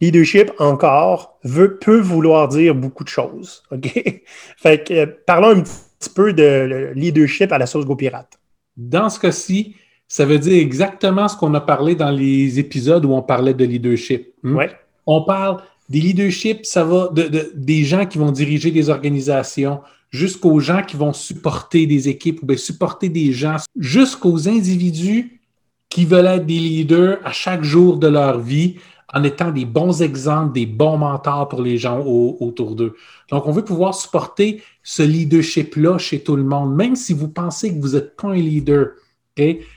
Leadership, 0.00 0.52
encore, 0.58 1.38
veut, 1.44 1.78
peut 1.78 2.00
vouloir 2.00 2.48
dire 2.48 2.74
beaucoup 2.74 3.04
de 3.04 3.08
choses. 3.08 3.62
OK? 3.70 4.22
Fait 4.56 4.86
que, 4.86 4.94
euh, 4.94 5.06
parlons 5.26 5.58
un 5.58 5.60
petit 5.60 6.10
peu 6.14 6.32
de 6.32 6.92
leadership 6.94 7.52
à 7.52 7.58
la 7.58 7.66
sauce 7.66 7.84
Go 7.84 7.96
Pirate. 7.96 8.38
Dans 8.76 9.08
ce 9.08 9.18
cas-ci, 9.18 9.74
ça 10.08 10.24
veut 10.24 10.38
dire 10.38 10.60
exactement 10.60 11.28
ce 11.28 11.36
qu'on 11.36 11.54
a 11.54 11.60
parlé 11.60 11.94
dans 11.94 12.10
les 12.10 12.58
épisodes 12.58 13.04
où 13.04 13.12
on 13.12 13.22
parlait 13.22 13.54
de 13.54 13.64
leadership. 13.64 14.34
Hmm? 14.42 14.56
Ouais. 14.56 14.70
On 15.06 15.22
parle 15.22 15.62
des 15.88 16.00
leaderships, 16.00 16.64
ça 16.64 16.84
va 16.84 17.08
de, 17.12 17.52
des 17.54 17.84
gens 17.84 18.06
qui 18.06 18.18
vont 18.18 18.32
diriger 18.32 18.70
des 18.70 18.90
organisations, 18.90 19.80
jusqu'aux 20.10 20.58
gens 20.60 20.82
qui 20.82 20.96
vont 20.96 21.12
supporter 21.12 21.86
des 21.86 22.08
équipes 22.08 22.42
ou 22.42 22.46
bien 22.46 22.56
supporter 22.56 23.08
des 23.08 23.32
gens, 23.32 23.56
jusqu'aux 23.78 24.48
individus 24.48 25.40
qui 25.88 26.04
veulent 26.04 26.26
être 26.26 26.46
des 26.46 26.58
leaders 26.58 27.18
à 27.24 27.32
chaque 27.32 27.62
jour 27.62 27.98
de 27.98 28.08
leur 28.08 28.40
vie 28.40 28.76
en 29.16 29.22
étant 29.22 29.50
des 29.50 29.64
bons 29.64 30.02
exemples, 30.02 30.52
des 30.52 30.66
bons 30.66 30.98
mentors 30.98 31.48
pour 31.48 31.62
les 31.62 31.78
gens 31.78 32.00
autour 32.04 32.76
d'eux. 32.76 32.94
Donc, 33.30 33.46
on 33.46 33.50
veut 33.50 33.64
pouvoir 33.64 33.94
supporter 33.94 34.62
ce 34.82 35.02
leadership-là 35.02 35.96
chez 35.96 36.20
tout 36.20 36.36
le 36.36 36.44
monde, 36.44 36.74
même 36.74 36.96
si 36.96 37.14
vous 37.14 37.28
pensez 37.28 37.74
que 37.74 37.80
vous 37.80 37.94
n'êtes 37.94 38.14
pas 38.14 38.28
un 38.28 38.34
leader. 38.34 38.88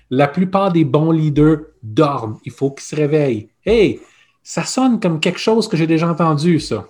La 0.10 0.28
plupart 0.28 0.74
des 0.74 0.84
bons 0.84 1.12
leaders 1.12 1.60
dorment. 1.82 2.38
Il 2.44 2.52
faut 2.52 2.72
qu'ils 2.72 2.84
se 2.84 2.96
réveillent. 2.98 3.48
Hey, 3.66 4.02
ça 4.44 4.66
sonne 4.66 5.00
comme 5.00 5.22
quelque 5.22 5.40
chose 5.40 5.70
que 5.70 5.78
j'ai 5.78 5.88
déjà 5.88 6.10
entendu, 6.10 6.60
ça. 6.60 6.86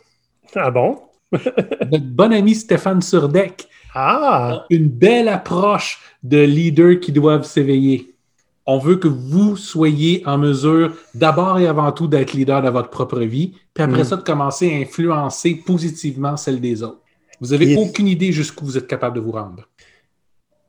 Ah 0.55 0.71
bon? 0.71 0.97
Notre 1.31 2.05
bon 2.05 2.33
ami 2.33 2.55
Stéphane 2.55 3.03
Surdec 3.03 3.67
ah. 3.93 4.53
a 4.53 4.65
une 4.71 4.88
belle 4.88 5.27
approche 5.27 5.99
de 6.23 6.39
leaders 6.39 6.99
qui 6.99 7.12
doivent 7.12 7.45
s'éveiller. 7.45 8.15
On 8.71 8.77
veut 8.77 8.97
que 8.97 9.08
vous 9.08 9.58
soyez 9.58 10.21
en 10.27 10.38
mesure 10.38 10.93
d'abord 11.15 11.58
et 11.58 11.65
avant 11.65 11.91
tout 11.91 12.08
d'être 12.08 12.34
leader 12.34 12.62
de 12.62 12.69
votre 12.69 12.91
propre 12.91 13.19
vie, 13.21 13.55
puis 13.73 13.84
après 13.84 14.01
mm. 14.01 14.05
ça, 14.05 14.15
de 14.17 14.21
commencer 14.21 14.71
à 14.71 14.77
influencer 14.77 15.55
positivement 15.65 16.38
celle 16.38 16.62
des 16.62 16.84
autres. 16.84 17.01
Vous 17.41 17.47
n'avez 17.47 17.75
aucune 17.77 18.08
idée 18.08 18.32
jusqu'où 18.32 18.65
vous 18.65 18.77
êtes 18.77 18.86
capable 18.86 19.15
de 19.15 19.21
vous 19.21 19.32
rendre. 19.32 19.67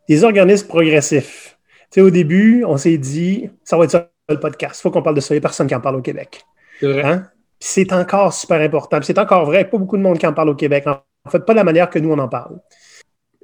Les 0.09 0.25
organismes 0.25 0.67
progressifs. 0.67 1.59
Tu 1.91 1.97
sais, 1.97 2.01
au 2.01 2.09
début, 2.09 2.65
on 2.67 2.79
s'est 2.79 2.97
dit, 2.97 3.51
ça 3.65 3.77
va 3.77 3.85
être 3.85 3.91
ça 3.91 4.11
le 4.31 4.41
podcast. 4.41 4.81
Il 4.81 4.83
faut 4.83 4.91
qu'on 4.91 5.03
parle 5.03 5.17
de 5.17 5.21
ça. 5.21 5.35
Il 5.35 5.37
n'y 5.37 5.41
a 5.41 5.43
personne 5.43 5.67
qui 5.67 5.75
en 5.75 5.81
parle 5.83 5.97
au 5.97 6.03
Québec. 6.03 6.43
C'est 6.81 6.91
vrai. 6.91 7.03
Hein? 7.05 7.27
c'est 7.59 7.93
encore 7.93 8.33
super 8.33 8.63
important. 8.63 8.99
C'est 9.03 9.19
encore 9.19 9.45
vrai, 9.45 9.69
pas 9.69 9.77
beaucoup 9.77 9.99
de 9.99 10.03
monde 10.03 10.17
qui 10.17 10.27
en 10.27 10.33
parle 10.33 10.49
au 10.49 10.55
Québec. 10.55 10.87
En 10.87 11.31
fait, 11.31 11.41
pas 11.41 11.53
de 11.53 11.59
la 11.59 11.65
manière 11.65 11.91
que 11.91 11.99
nous, 11.99 12.11
on 12.11 12.19
en 12.19 12.29
parle. 12.29 12.61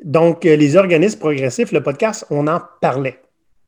Donc, 0.02 0.46
euh, 0.46 0.56
les 0.56 0.76
organismes 0.76 1.18
progressifs, 1.18 1.72
le 1.72 1.82
podcast, 1.82 2.24
on 2.30 2.46
en 2.48 2.62
parlait. 2.80 3.20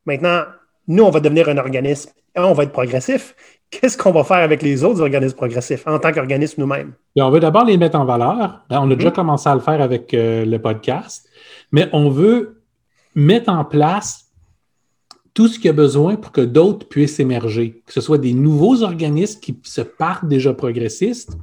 Maintenant, 0.07 0.45
nous, 0.89 1.03
on 1.03 1.11
va 1.11 1.19
devenir 1.19 1.47
un 1.47 1.57
organisme, 1.57 2.09
on 2.35 2.53
va 2.53 2.63
être 2.63 2.71
progressif. 2.71 3.35
Qu'est-ce 3.69 3.95
qu'on 3.95 4.11
va 4.11 4.23
faire 4.23 4.37
avec 4.37 4.63
les 4.63 4.83
autres 4.83 5.01
organismes 5.01 5.35
progressifs 5.35 5.85
en 5.85 5.99
tant 5.99 6.11
qu'organisme 6.11 6.59
nous-mêmes? 6.61 6.93
on 7.15 7.29
veut 7.29 7.39
d'abord 7.39 7.65
les 7.65 7.77
mettre 7.77 7.97
en 7.97 8.05
valeur. 8.05 8.65
On 8.71 8.89
a 8.89 8.95
déjà 8.95 9.09
mhm. 9.09 9.15
commencé 9.15 9.47
à 9.47 9.53
le 9.53 9.61
faire 9.61 9.81
avec 9.81 10.13
euh, 10.13 10.43
le 10.45 10.59
podcast, 10.59 11.29
mais 11.71 11.87
on 11.93 12.09
veut 12.09 12.63
mettre 13.13 13.51
en 13.51 13.63
place 13.63 14.31
tout 15.35 15.47
ce 15.47 15.57
qu'il 15.57 15.65
y 15.65 15.69
a 15.69 15.73
besoin 15.73 16.15
pour 16.15 16.31
que 16.31 16.41
d'autres 16.41 16.87
puissent 16.87 17.19
émerger, 17.19 17.83
que 17.85 17.93
ce 17.93 18.01
soit 18.01 18.17
des 18.17 18.33
nouveaux 18.33 18.81
organismes 18.81 19.39
qui 19.39 19.59
se 19.63 19.81
partent 19.81 20.27
déjà 20.27 20.53
progressistes, 20.53 21.37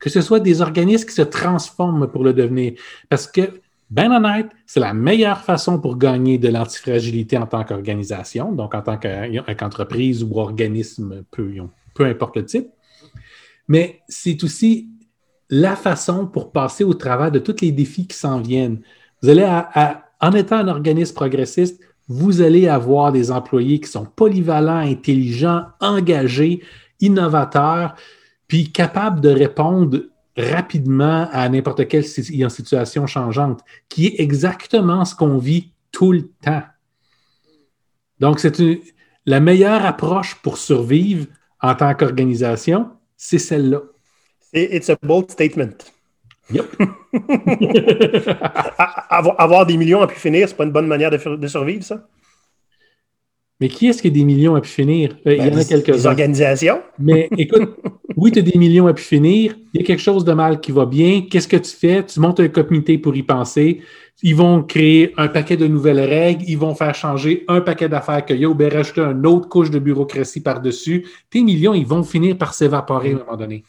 que 0.00 0.10
ce 0.10 0.22
soit 0.22 0.40
des 0.40 0.62
organismes 0.62 1.06
qui 1.06 1.14
se 1.14 1.22
transforment 1.22 2.08
pour 2.08 2.24
le 2.24 2.32
devenir. 2.32 2.72
Parce 3.10 3.26
que, 3.26 3.42
ben 3.92 4.10
honnête, 4.10 4.48
c'est 4.64 4.80
la 4.80 4.94
meilleure 4.94 5.42
façon 5.42 5.78
pour 5.78 5.98
gagner 5.98 6.38
de 6.38 6.48
l'antifragilité 6.48 7.36
en 7.36 7.46
tant 7.46 7.62
qu'organisation, 7.62 8.50
donc 8.50 8.74
en 8.74 8.80
tant 8.80 8.96
qu'entreprise 8.96 10.24
ou 10.24 10.38
organisme, 10.38 11.24
peu, 11.30 11.52
peu 11.92 12.06
importe 12.06 12.36
le 12.36 12.46
type. 12.46 12.68
Mais 13.68 14.00
c'est 14.08 14.42
aussi 14.44 14.88
la 15.50 15.76
façon 15.76 16.26
pour 16.26 16.52
passer 16.52 16.84
au 16.84 16.94
travers 16.94 17.30
de 17.30 17.38
tous 17.38 17.60
les 17.60 17.70
défis 17.70 18.06
qui 18.06 18.16
s'en 18.16 18.40
viennent. 18.40 18.80
Vous 19.22 19.28
allez, 19.28 19.46
en 20.20 20.32
étant 20.32 20.56
un 20.56 20.68
organisme 20.68 21.14
progressiste, 21.14 21.78
vous 22.08 22.40
allez 22.40 22.68
avoir 22.68 23.12
des 23.12 23.30
employés 23.30 23.78
qui 23.78 23.90
sont 23.90 24.06
polyvalents, 24.06 24.78
intelligents, 24.78 25.66
engagés, 25.80 26.62
innovateurs, 27.00 27.94
puis 28.48 28.72
capables 28.72 29.20
de 29.20 29.28
répondre 29.28 29.98
rapidement 30.36 31.28
à 31.32 31.48
n'importe 31.48 31.88
quelle 31.88 32.04
situation 32.04 33.06
changeante, 33.06 33.60
qui 33.88 34.06
est 34.06 34.20
exactement 34.20 35.04
ce 35.04 35.14
qu'on 35.14 35.38
vit 35.38 35.72
tout 35.90 36.12
le 36.12 36.28
temps. 36.42 36.62
Donc, 38.18 38.40
c'est 38.40 38.80
la 39.26 39.40
meilleure 39.40 39.84
approche 39.84 40.34
pour 40.36 40.58
survivre 40.58 41.26
en 41.60 41.74
tant 41.74 41.94
qu'organisation, 41.94 42.90
c'est 43.16 43.38
celle-là. 43.38 43.80
It's 44.52 44.90
a 44.90 44.96
bold 45.02 45.30
statement. 45.30 45.76
Yep. 46.50 46.66
avoir 49.08 49.64
des 49.64 49.76
millions 49.76 50.02
à 50.02 50.06
pu 50.06 50.18
finir, 50.18 50.48
c'est 50.48 50.56
pas 50.56 50.64
une 50.64 50.72
bonne 50.72 50.88
manière 50.88 51.10
de, 51.10 51.46
survivre, 51.46 51.84
ça? 51.84 52.06
Mais 53.62 53.68
qui 53.68 53.86
est-ce 53.86 54.02
qui 54.02 54.08
a 54.08 54.10
des 54.10 54.24
millions 54.24 54.56
à 54.56 54.60
pu 54.60 54.68
finir? 54.68 55.16
Euh, 55.24 55.36
il 55.36 55.38
y 55.38 55.42
en 55.42 55.52
a 55.52 55.58
ben, 55.58 55.64
quelques-uns. 55.64 55.92
Les 55.92 56.06
organisations. 56.06 56.80
Mais 56.98 57.28
écoute, 57.38 57.76
oui, 58.16 58.32
tu 58.32 58.40
as 58.40 58.42
des 58.42 58.58
millions 58.58 58.88
à 58.88 58.92
pu 58.92 59.04
finir. 59.04 59.54
Il 59.72 59.80
y 59.80 59.84
a 59.84 59.86
quelque 59.86 60.02
chose 60.02 60.24
de 60.24 60.32
mal 60.32 60.58
qui 60.58 60.72
va 60.72 60.84
bien. 60.84 61.22
Qu'est-ce 61.30 61.46
que 61.46 61.58
tu 61.58 61.70
fais? 61.70 62.04
Tu 62.04 62.18
montes 62.18 62.40
un 62.40 62.48
comité 62.48 62.98
pour 62.98 63.14
y 63.14 63.22
penser. 63.22 63.80
Ils 64.24 64.34
vont 64.34 64.64
créer 64.64 65.14
un 65.16 65.28
paquet 65.28 65.56
de 65.56 65.68
nouvelles 65.68 66.00
règles. 66.00 66.42
Ils 66.48 66.58
vont 66.58 66.74
faire 66.74 66.92
changer 66.92 67.44
un 67.46 67.60
paquet 67.60 67.88
d'affaires 67.88 68.26
qu'il 68.26 68.38
y 68.38 68.44
a 68.44 68.48
ou 68.48 68.54
bien 68.56 68.68
rajouter 68.68 69.02
une 69.02 69.24
autre 69.28 69.48
couche 69.48 69.70
de 69.70 69.78
bureaucratie 69.78 70.40
par-dessus. 70.40 71.06
Tes 71.30 71.44
millions, 71.44 71.72
ils 71.72 71.86
vont 71.86 72.02
finir 72.02 72.36
par 72.36 72.54
s'évaporer 72.54 73.12
à 73.12 73.14
un 73.14 73.18
moment 73.18 73.36
donné. 73.36 73.62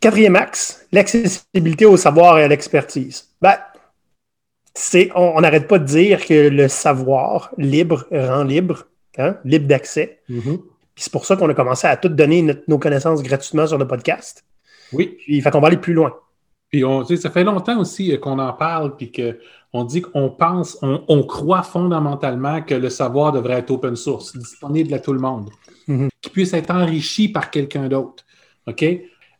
Quatrième 0.00 0.34
axe, 0.34 0.84
l'accessibilité 0.90 1.86
au 1.86 1.96
savoir 1.96 2.40
et 2.40 2.42
à 2.42 2.48
l'expertise. 2.48 3.28
Ben, 3.40 3.54
on 5.14 5.40
n'arrête 5.40 5.68
pas 5.68 5.78
de 5.78 5.84
dire 5.84 6.26
que 6.26 6.48
le 6.48 6.66
savoir 6.66 7.52
libre 7.56 8.04
rend 8.10 8.42
libre, 8.42 8.86
hein, 9.18 9.36
libre 9.44 9.66
d'accès. 9.66 10.20
Mm-hmm. 10.30 10.60
c'est 10.96 11.12
pour 11.12 11.24
ça 11.26 11.36
qu'on 11.36 11.48
a 11.48 11.54
commencé 11.54 11.86
à 11.86 11.96
tout 11.96 12.08
donner 12.08 12.46
nos 12.68 12.78
connaissances 12.78 13.22
gratuitement 13.22 13.66
sur 13.66 13.78
le 13.78 13.86
podcast. 13.86 14.44
Oui. 14.92 15.16
Puis, 15.18 15.36
il 15.36 15.42
fait 15.42 15.50
qu'on 15.50 15.60
va 15.60 15.68
aller 15.68 15.76
plus 15.76 15.94
loin. 15.94 16.14
Puis 16.70 16.84
on, 16.84 17.04
ça 17.04 17.30
fait 17.30 17.44
longtemps 17.44 17.78
aussi 17.78 18.12
euh, 18.12 18.18
qu'on 18.18 18.38
en 18.38 18.52
parle, 18.52 18.96
puis 18.96 19.12
qu'on 19.12 19.84
dit 19.84 20.02
qu'on 20.02 20.30
pense, 20.30 20.78
on, 20.82 21.22
croit 21.22 21.62
fondamentalement 21.62 22.62
que 22.62 22.74
le 22.74 22.88
savoir 22.88 23.32
devrait 23.32 23.58
être 23.58 23.70
open 23.70 23.96
source, 23.96 24.36
disponible 24.36 24.94
à 24.94 24.98
tout 24.98 25.12
le 25.12 25.20
monde, 25.20 25.50
mm-hmm. 25.88 26.08
qu'il 26.20 26.32
puisse 26.32 26.54
être 26.54 26.70
enrichi 26.70 27.28
par 27.28 27.50
quelqu'un 27.50 27.88
d'autre. 27.88 28.24
OK? 28.66 28.84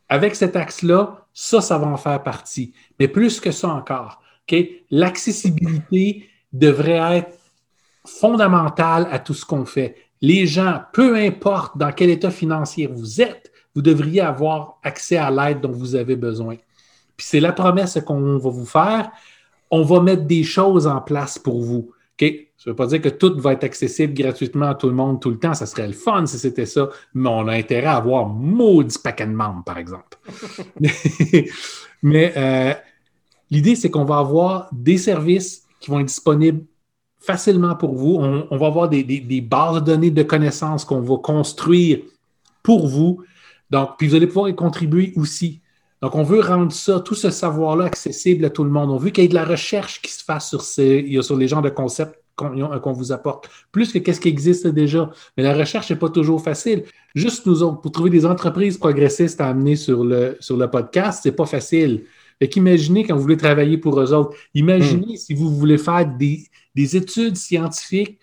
Avec 0.09 0.35
cet 0.35 0.55
axe-là, 0.55 1.25
ça, 1.33 1.61
ça 1.61 1.77
va 1.79 1.87
en 1.87 1.97
faire 1.97 2.21
partie. 2.21 2.73
Mais 2.99 3.07
plus 3.07 3.39
que 3.39 3.51
ça 3.51 3.69
encore, 3.69 4.21
l'accessibilité 4.91 6.29
devrait 6.51 7.17
être 7.17 7.37
fondamentale 8.05 9.07
à 9.11 9.19
tout 9.19 9.33
ce 9.33 9.45
qu'on 9.45 9.65
fait. 9.65 9.95
Les 10.21 10.47
gens, 10.47 10.81
peu 10.93 11.15
importe 11.15 11.77
dans 11.77 11.91
quel 11.91 12.09
état 12.09 12.31
financier 12.31 12.87
vous 12.87 13.21
êtes, 13.21 13.51
vous 13.75 13.81
devriez 13.81 14.21
avoir 14.21 14.79
accès 14.83 15.17
à 15.17 15.31
l'aide 15.31 15.61
dont 15.61 15.71
vous 15.71 15.95
avez 15.95 16.15
besoin. 16.15 16.55
Puis 17.17 17.27
c'est 17.27 17.39
la 17.39 17.51
promesse 17.51 17.99
qu'on 18.05 18.37
va 18.37 18.49
vous 18.49 18.65
faire. 18.65 19.11
On 19.71 19.83
va 19.83 20.01
mettre 20.01 20.23
des 20.23 20.43
choses 20.43 20.87
en 20.87 21.01
place 21.01 21.39
pour 21.39 21.61
vous. 21.61 21.91
Ça 22.63 22.69
ne 22.69 22.71
veut 22.71 22.75
pas 22.77 22.87
dire 22.87 23.01
que 23.01 23.09
tout 23.09 23.37
va 23.39 23.53
être 23.53 23.65
accessible 23.65 24.13
gratuitement 24.13 24.69
à 24.69 24.75
tout 24.75 24.87
le 24.87 24.93
monde 24.93 25.19
tout 25.19 25.29
le 25.29 25.37
temps. 25.37 25.53
Ça 25.53 25.65
serait 25.65 25.87
le 25.87 25.93
fun 25.93 26.25
si 26.25 26.39
c'était 26.39 26.65
ça. 26.65 26.89
Mais 27.13 27.29
on 27.29 27.47
a 27.47 27.53
intérêt 27.53 27.87
à 27.87 27.97
avoir 27.97 28.27
maudit 28.27 28.97
paquet 29.03 29.25
de 29.25 29.31
membres, 29.31 29.63
par 29.65 29.77
exemple. 29.77 30.17
Mais 32.01 32.33
euh, 32.37 32.73
l'idée, 33.51 33.75
c'est 33.75 33.89
qu'on 33.89 34.05
va 34.05 34.19
avoir 34.19 34.69
des 34.71 34.97
services 34.97 35.63
qui 35.79 35.91
vont 35.91 35.99
être 35.99 36.07
disponibles 36.07 36.63
facilement 37.25 37.75
pour 37.75 37.95
vous. 37.95 38.17
On, 38.51 38.57
va 38.57 38.67
avoir 38.67 38.89
des, 38.89 39.41
bases 39.41 39.75
de 39.75 39.79
données 39.79 40.11
de 40.11 40.23
connaissances 40.23 40.85
qu'on 40.85 41.01
va 41.01 41.17
construire 41.17 41.99
pour 42.61 42.87
vous. 42.87 43.23
Donc, 43.69 43.91
puis 43.97 44.07
vous 44.07 44.15
allez 44.15 44.27
pouvoir 44.27 44.49
y 44.49 44.55
contribuer 44.55 45.13
aussi. 45.15 45.61
Donc, 46.01 46.15
on 46.15 46.23
veut 46.23 46.41
rendre 46.41 46.71
ça, 46.71 46.99
tout 46.99 47.15
ce 47.15 47.29
savoir-là 47.29 47.85
accessible 47.85 48.43
à 48.45 48.49
tout 48.49 48.63
le 48.63 48.69
monde. 48.69 48.91
On 48.91 48.97
veut 48.97 49.09
qu'il 49.09 49.23
y 49.23 49.25
ait 49.25 49.29
de 49.29 49.35
la 49.35 49.45
recherche 49.45 50.01
qui 50.01 50.11
se 50.11 50.23
fasse 50.23 50.49
sur, 50.49 50.61
ces, 50.61 51.21
sur 51.21 51.37
les 51.37 51.47
genres 51.47 51.61
de 51.61 51.69
concepts 51.69 52.19
qu'on 52.35 52.93
vous 52.93 53.11
apporte, 53.11 53.47
plus 53.71 53.93
que 53.93 53.99
qu'est-ce 53.99 54.19
qui 54.19 54.27
existe 54.27 54.67
déjà. 54.67 55.09
Mais 55.37 55.43
la 55.43 55.53
recherche 55.53 55.91
n'est 55.91 55.97
pas 55.97 56.09
toujours 56.09 56.41
facile. 56.41 56.83
Juste 57.15 57.45
nous 57.45 57.61
autres, 57.61 57.79
pour 57.79 57.91
trouver 57.91 58.09
des 58.09 58.25
entreprises 58.25 58.77
progressistes 58.77 59.39
à 59.39 59.47
amener 59.47 59.75
sur 59.75 60.03
le, 60.03 60.35
sur 60.39 60.57
le 60.57 60.69
podcast, 60.69 61.21
c'est 61.23 61.31
pas 61.31 61.45
facile. 61.45 62.03
Fait 62.39 62.49
qu'imaginez 62.49 63.05
quand 63.05 63.15
vous 63.15 63.21
voulez 63.21 63.37
travailler 63.37 63.77
pour 63.77 63.99
eux 64.01 64.13
autres, 64.13 64.35
imaginez 64.55 65.13
hmm. 65.13 65.17
si 65.17 65.33
vous 65.35 65.55
voulez 65.55 65.77
faire 65.77 66.05
des, 66.05 66.43
études 66.75 67.37
scientifiques 67.37 68.19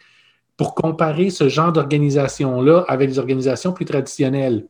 pour 0.57 0.75
comparer 0.75 1.31
ce 1.31 1.49
genre 1.49 1.73
d'organisation-là 1.73 2.85
avec 2.89 3.09
des 3.09 3.19
organisations 3.19 3.73
plus 3.73 3.85
traditionnelles. 3.87 4.67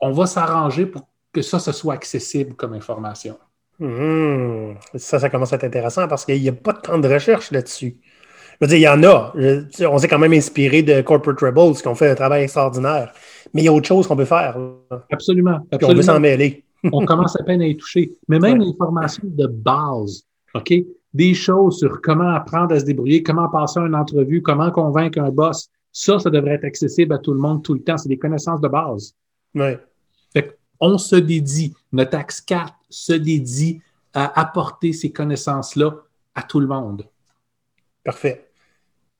On 0.00 0.12
va 0.12 0.26
s'arranger 0.26 0.86
pour 0.86 1.08
que 1.32 1.42
ça, 1.42 1.58
ce 1.58 1.72
soit 1.72 1.94
accessible 1.94 2.54
comme 2.54 2.74
information. 2.74 3.38
Hmm. 3.80 4.74
Ça, 4.94 5.18
ça 5.18 5.30
commence 5.30 5.52
à 5.52 5.56
être 5.56 5.64
intéressant 5.64 6.06
parce 6.06 6.24
qu'il 6.24 6.40
n'y 6.40 6.48
a 6.48 6.52
pas 6.52 6.74
tant 6.74 6.98
de 6.98 7.08
recherche 7.08 7.50
là-dessus. 7.50 7.96
Je 8.00 8.56
veux 8.60 8.68
dire, 8.68 8.76
il 8.78 8.82
y 8.82 8.88
en 8.88 9.02
a. 9.02 9.32
Je- 9.36 9.84
on 9.86 9.98
s'est 9.98 10.06
quand 10.06 10.18
même 10.18 10.32
inspiré 10.32 10.82
de 10.82 11.00
Corporate 11.00 11.40
Rebels 11.40 11.74
qui 11.80 11.88
ont 11.88 11.94
fait 11.96 12.08
un 12.10 12.14
travail 12.14 12.44
extraordinaire. 12.44 13.12
Mais 13.52 13.62
il 13.62 13.64
y 13.64 13.68
a 13.68 13.72
autre 13.72 13.88
chose 13.88 14.06
qu'on 14.06 14.16
peut 14.16 14.24
faire. 14.24 14.56
Absolument. 15.10 15.58
Puis 15.60 15.68
on 15.72 15.74
absolument. 15.90 16.02
s'en 16.02 16.20
mêler. 16.20 16.64
on 16.92 17.04
commence 17.04 17.34
à 17.40 17.42
peine 17.42 17.62
à 17.62 17.66
y 17.66 17.76
toucher. 17.76 18.12
Mais 18.28 18.38
même 18.38 18.60
Ouais. 18.60 18.66
les 18.66 18.74
formations 18.78 19.22
de 19.26 19.46
base, 19.48 20.22
OK? 20.54 20.72
Des 21.14 21.32
choses 21.32 21.78
sur 21.78 22.00
comment 22.02 22.34
apprendre 22.34 22.74
à 22.74 22.80
se 22.80 22.84
débrouiller, 22.84 23.22
comment 23.22 23.48
passer 23.48 23.80
une 23.80 23.94
entrevue, 23.94 24.42
comment 24.42 24.70
convaincre 24.70 25.20
un 25.20 25.30
boss, 25.30 25.70
ça, 25.92 26.18
ça 26.18 26.28
devrait 26.28 26.54
être 26.54 26.64
accessible 26.64 27.14
à 27.14 27.18
tout 27.18 27.32
le 27.32 27.38
monde 27.38 27.62
tout 27.62 27.74
le 27.74 27.82
temps. 27.82 27.96
C'est 27.96 28.08
des 28.08 28.18
connaissances 28.18 28.60
de 28.60 28.68
base. 28.68 29.14
Ouais. 29.54 29.78
Fait 30.32 30.58
on 30.80 30.98
se 30.98 31.16
dédie, 31.16 31.72
notre 31.92 32.18
axe 32.18 32.40
4 32.40 32.74
se 32.90 33.12
dédie 33.12 33.80
à 34.12 34.40
apporter 34.40 34.92
ces 34.92 35.12
connaissances-là 35.12 35.92
à 36.34 36.42
tout 36.42 36.60
le 36.60 36.66
monde. 36.66 37.06
Parfait. 38.04 38.50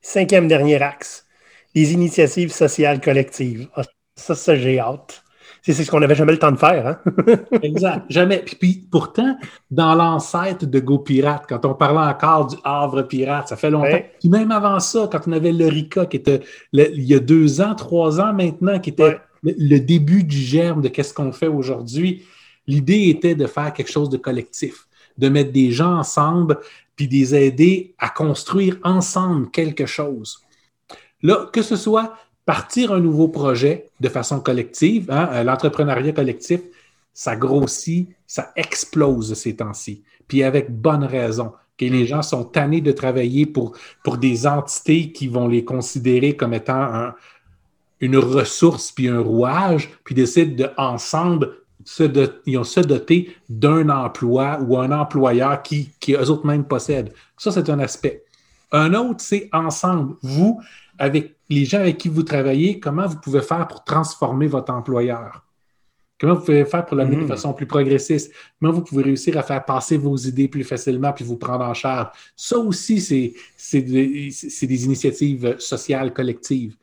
Cinquième 0.01 0.47
dernier 0.47 0.81
axe. 0.81 1.25
Les 1.73 1.93
initiatives 1.93 2.51
sociales 2.51 3.01
collectives. 3.01 3.67
Ah, 3.75 3.83
ça, 4.15 4.35
ça, 4.35 4.55
j'ai 4.55 4.79
hâte. 4.79 5.24
C'est 5.73 5.83
ce 5.83 5.89
qu'on 5.89 5.99
n'avait 5.99 6.15
jamais 6.15 6.31
le 6.33 6.37
temps 6.39 6.51
de 6.51 6.57
faire. 6.57 6.85
Hein? 6.87 7.35
Exact. 7.63 8.05
Jamais. 8.09 8.39
Puis, 8.45 8.55
puis, 8.55 8.87
pourtant, 8.91 9.35
dans 9.71 9.95
l'ancêtre 9.95 10.65
de 10.65 10.79
Go 10.79 10.99
Pirate, 10.99 11.45
quand 11.49 11.65
on 11.65 11.73
parlait 11.73 12.13
encore 12.13 12.47
du 12.47 12.55
Havre 12.63 13.01
Pirate, 13.03 13.47
ça 13.47 13.55
fait 13.55 13.71
longtemps. 13.71 13.85
Ouais. 13.87 14.11
Puis 14.19 14.29
même 14.29 14.51
avant 14.51 14.79
ça, 14.79 15.09
quand 15.11 15.21
on 15.27 15.31
avait 15.31 15.51
l'Eurica, 15.51 16.05
qui 16.05 16.17
était 16.17 16.41
le- 16.71 16.91
il 16.95 17.03
y 17.03 17.15
a 17.15 17.19
deux 17.19 17.61
ans, 17.61 17.73
trois 17.73 18.19
ans 18.21 18.31
maintenant, 18.33 18.79
qui 18.79 18.91
était 18.91 19.03
Ouais. 19.03 19.19
le, 19.43 19.53
le 19.57 19.79
début 19.79 20.23
du 20.23 20.37
germe 20.37 20.81
de 20.81 20.87
qu'est-ce 20.87 21.13
qu'on 21.13 21.31
fait 21.31 21.47
aujourd'hui, 21.47 22.23
l'idée 22.67 23.09
était 23.09 23.35
de 23.35 23.47
faire 23.47 23.73
quelque 23.73 23.91
chose 23.91 24.09
de 24.09 24.17
collectif, 24.17 24.87
de 25.17 25.29
mettre 25.29 25.51
des 25.51 25.71
gens 25.71 25.97
ensemble, 25.97 26.59
puis 26.95 27.07
de 27.07 27.13
les 27.13 27.33
aider 27.35 27.95
à 27.97 28.09
construire 28.09 28.77
ensemble 28.83 29.49
quelque 29.51 29.85
chose. 29.87 30.39
Là, 31.23 31.47
que 31.51 31.61
ce 31.61 31.75
soit 31.75 32.13
partir 32.45 32.91
un 32.93 32.99
nouveau 32.99 33.27
projet 33.27 33.87
de 33.99 34.09
façon 34.09 34.39
collective, 34.39 35.09
hein, 35.09 35.29
euh, 35.33 35.43
l'entrepreneuriat 35.43 36.11
collectif, 36.13 36.61
ça 37.13 37.35
grossit, 37.35 38.09
ça 38.27 38.51
explose 38.55 39.33
ces 39.33 39.55
temps-ci. 39.55 40.03
Puis 40.27 40.43
avec 40.43 40.71
bonne 40.71 41.03
raison. 41.03 41.53
Que 41.77 41.85
les 41.85 42.05
gens 42.05 42.21
sont 42.21 42.45
tannés 42.45 42.79
de 42.79 42.93
travailler 42.93 43.45
pour, 43.45 43.73
des 44.17 44.47
entités 44.47 45.11
qui 45.11 45.27
vont 45.27 45.47
les 45.49 45.65
considérer 45.65 46.37
comme 46.37 46.53
étant 46.53 46.81
un- 46.81 47.15
une 47.99 48.17
ressource 48.17 48.91
puis 48.93 49.09
un 49.09 49.19
rouage, 49.19 49.89
puis 50.05 50.15
décident 50.15 50.55
de 50.55 50.69
ensemble 50.77 51.51
se, 51.83 52.03
ils 52.45 52.57
ont 52.57 52.63
se 52.63 52.79
doter 52.79 53.35
d'un 53.49 53.89
emploi 53.89 54.59
ou 54.61 54.77
un 54.77 54.91
employeur 54.91 55.61
qui, 55.63 55.91
eux 56.09 56.29
autres 56.29 56.45
même 56.45 56.63
possèdent. 56.65 57.13
Ça, 57.37 57.51
c'est 57.51 57.69
un 57.69 57.79
aspect. 57.79 58.23
Un 58.71 58.93
autre, 58.93 59.19
c'est 59.19 59.49
ensemble, 59.53 60.15
vous, 60.21 60.61
avec 60.97 61.34
les 61.49 61.65
gens 61.65 61.79
avec 61.79 61.97
qui 61.97 62.09
vous 62.09 62.23
travaillez, 62.23 62.79
comment 62.79 63.07
vous 63.07 63.17
pouvez 63.19 63.41
faire 63.41 63.67
pour 63.67 63.83
transformer 63.83 64.47
votre 64.47 64.73
employeur? 64.73 65.43
Comment 66.19 66.35
vous 66.35 66.45
pouvez 66.45 66.63
faire 66.65 66.85
pour 66.85 66.95
l'amener 66.95 67.17
de 67.17 67.21
Mhm. 67.23 67.27
façon 67.27 67.53
plus 67.53 67.65
progressiste? 67.65 68.31
Comment 68.59 68.71
vous 68.71 68.81
pouvez 68.83 69.03
réussir 69.03 69.37
à 69.37 69.43
faire 69.43 69.63
passer 69.65 69.97
vos 69.97 70.15
idées 70.15 70.47
plus 70.47 70.63
facilement 70.63 71.11
puis 71.11 71.25
vous 71.25 71.35
prendre 71.35 71.65
en 71.65 71.73
charge? 71.73 72.07
Ça 72.35 72.57
aussi, 72.57 73.01
c'est 73.01 73.33
c'est 73.57 73.81
des, 73.81 74.29
c'est 74.31 74.65
des 74.65 74.85
initiatives 74.85 75.55
sociales 75.59 76.13
collectives. 76.13 76.77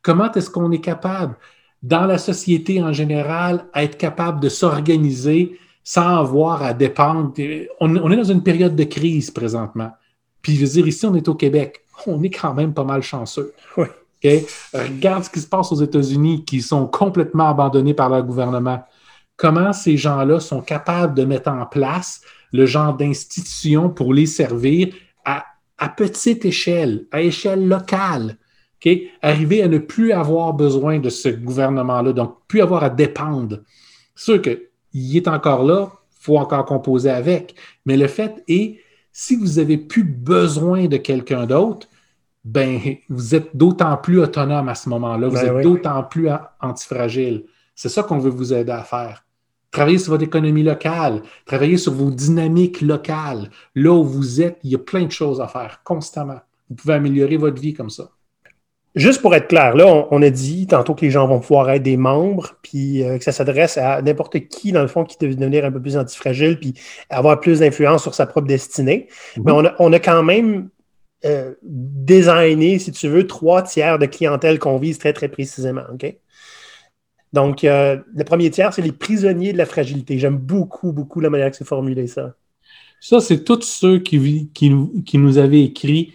Comment 0.00 0.32
est-ce 0.32 0.48
qu'on 0.48 0.72
est 0.72 0.80
capable, 0.80 1.36
dans 1.82 2.06
la 2.06 2.16
société 2.18 2.82
en 2.82 2.92
général, 2.94 3.66
à 3.74 3.84
être 3.84 3.98
capable 3.98 4.40
de 4.40 4.48
s'organiser 4.48 5.58
sans 5.84 6.16
avoir 6.20 6.62
à 6.62 6.72
dépendre? 6.72 7.34
On, 7.80 7.94
on 7.94 8.10
est 8.10 8.16
dans 8.16 8.24
une 8.24 8.42
période 8.42 8.74
de 8.74 8.84
crise 8.84 9.30
présentement. 9.30 9.90
Puis, 10.40 10.54
je 10.56 10.60
veux 10.64 10.72
dire, 10.72 10.88
ici, 10.88 11.04
on 11.04 11.14
est 11.14 11.28
au 11.28 11.34
Québec. 11.34 11.82
On 12.06 12.22
est 12.22 12.30
quand 12.30 12.54
même 12.54 12.72
pas 12.72 12.84
mal 12.84 13.02
chanceux. 13.02 13.52
Oui. 13.76 13.86
OK? 14.24 14.30
Regarde 14.74 15.24
ce 15.24 15.30
qui 15.30 15.40
se 15.40 15.46
passe 15.46 15.72
aux 15.72 15.82
États-Unis, 15.82 16.44
qui 16.44 16.60
sont 16.60 16.86
complètement 16.86 17.48
abandonnés 17.48 17.94
par 17.94 18.08
leur 18.08 18.22
gouvernement. 18.22 18.82
Comment 19.36 19.72
ces 19.72 19.96
gens-là 19.96 20.40
sont 20.40 20.60
capables 20.60 21.14
de 21.14 21.24
mettre 21.24 21.50
en 21.50 21.66
place 21.66 22.20
le 22.52 22.66
genre 22.66 22.96
d'institutions 22.96 23.88
pour 23.90 24.12
les 24.12 24.26
servir 24.26 24.88
à, 25.24 25.44
petite 25.96 26.44
échelle, 26.44 27.06
à 27.12 27.22
échelle 27.22 27.68
locale? 27.68 28.36
OK? 28.84 28.92
Arriver 29.22 29.62
à 29.62 29.68
ne 29.68 29.78
plus 29.78 30.12
avoir 30.12 30.52
besoin 30.52 30.98
de 30.98 31.10
ce 31.10 31.28
gouvernement-là, 31.28 32.12
donc 32.12 32.38
plus 32.48 32.60
avoir 32.60 32.82
à 32.82 32.90
dépendre. 32.90 33.60
C'est 34.14 34.32
sûr 34.32 34.42
qu'il 34.42 35.16
est 35.16 35.28
encore 35.28 35.62
là, 35.62 35.92
il 35.92 36.24
faut 36.24 36.38
encore 36.38 36.64
composer 36.64 37.10
avec. 37.10 37.54
Mais 37.86 37.96
le 37.96 38.08
fait 38.08 38.42
est, 38.48 38.80
si 39.12 39.36
vous 39.36 39.54
n'avez 39.54 39.78
plus 39.78 40.04
besoin 40.04 40.86
de 40.86 40.96
quelqu'un 40.96 41.46
d'autre, 41.46 41.88
ben, 42.44 42.80
vous 43.08 43.34
êtes 43.34 43.56
d'autant 43.56 43.96
plus 43.96 44.20
autonome 44.20 44.68
à 44.68 44.74
ce 44.74 44.88
moment-là. 44.88 45.28
Vous 45.28 45.34
Ben 45.34 45.46
êtes 45.46 45.54
oui. 45.56 45.62
d'autant 45.62 46.02
plus 46.02 46.28
antifragile. 46.60 47.44
C'est 47.74 47.88
ça 47.88 48.02
qu'on 48.02 48.18
veut 48.18 48.30
vous 48.30 48.52
aider 48.54 48.72
à 48.72 48.82
faire. 48.82 49.24
Travailler 49.70 49.98
sur 49.98 50.12
votre 50.12 50.24
économie 50.24 50.62
locale, 50.62 51.22
travailler 51.44 51.76
sur 51.76 51.92
vos 51.92 52.10
dynamiques 52.10 52.80
locales. 52.80 53.50
Là 53.74 53.92
où 53.92 54.02
vous 54.02 54.40
êtes, 54.40 54.58
il 54.64 54.70
y 54.70 54.74
a 54.74 54.78
plein 54.78 55.04
de 55.04 55.12
choses 55.12 55.40
à 55.40 55.46
faire 55.46 55.82
constamment. 55.84 56.40
Vous 56.70 56.76
pouvez 56.76 56.94
améliorer 56.94 57.36
votre 57.36 57.60
vie 57.60 57.74
comme 57.74 57.90
ça. 57.90 58.10
Juste 58.94 59.20
pour 59.20 59.34
être 59.34 59.48
clair, 59.48 59.76
là, 59.76 59.86
on, 59.86 60.08
on 60.10 60.22
a 60.22 60.30
dit 60.30 60.66
tantôt 60.66 60.94
que 60.94 61.02
les 61.02 61.10
gens 61.10 61.28
vont 61.28 61.38
pouvoir 61.38 61.70
être 61.70 61.82
des 61.82 61.98
membres, 61.98 62.56
puis 62.62 63.04
euh, 63.04 63.18
que 63.18 63.24
ça 63.24 63.32
s'adresse 63.32 63.76
à 63.76 64.00
n'importe 64.00 64.48
qui, 64.48 64.72
dans 64.72 64.82
le 64.82 64.88
fond, 64.88 65.04
qui 65.04 65.16
veut 65.20 65.34
devenir 65.34 65.64
un 65.64 65.70
peu 65.70 65.80
plus 65.80 65.96
antifragile, 65.96 66.58
puis 66.58 66.74
avoir 67.10 67.38
plus 67.38 67.60
d'influence 67.60 68.02
sur 68.02 68.14
sa 68.14 68.26
propre 68.26 68.48
destinée. 68.48 69.06
Mhm. 69.36 69.42
Mais 69.44 69.52
on 69.52 69.64
a, 69.66 69.74
on 69.78 69.92
a 69.92 69.98
quand 70.00 70.22
même 70.22 70.70
euh, 71.24 71.54
designé, 71.62 72.78
si 72.78 72.92
tu 72.92 73.08
veux, 73.08 73.26
trois 73.26 73.62
tiers 73.62 73.98
de 73.98 74.06
clientèle 74.06 74.58
qu'on 74.58 74.78
vise 74.78 74.98
très, 74.98 75.12
très 75.12 75.28
précisément. 75.28 75.82
Donc, 77.32 77.64
euh, 77.64 77.98
le 78.14 78.24
premier 78.24 78.50
tiers, 78.50 78.72
c'est 78.72 78.82
les 78.82 78.92
prisonniers 78.92 79.52
de 79.52 79.58
la 79.58 79.66
fragilité. 79.66 80.18
J'aime 80.18 80.38
beaucoup, 80.38 80.92
beaucoup 80.92 81.20
la 81.20 81.30
manière 81.30 81.50
que 81.50 81.56
c'est 81.56 81.66
formulé, 81.66 82.06
ça. 82.06 82.34
Ça, 83.00 83.20
c'est 83.20 83.44
tous 83.44 83.62
ceux 83.62 83.98
qui, 84.00 84.50
qui 84.52 85.18
nous 85.18 85.38
avaient 85.38 85.62
écrit 85.62 86.12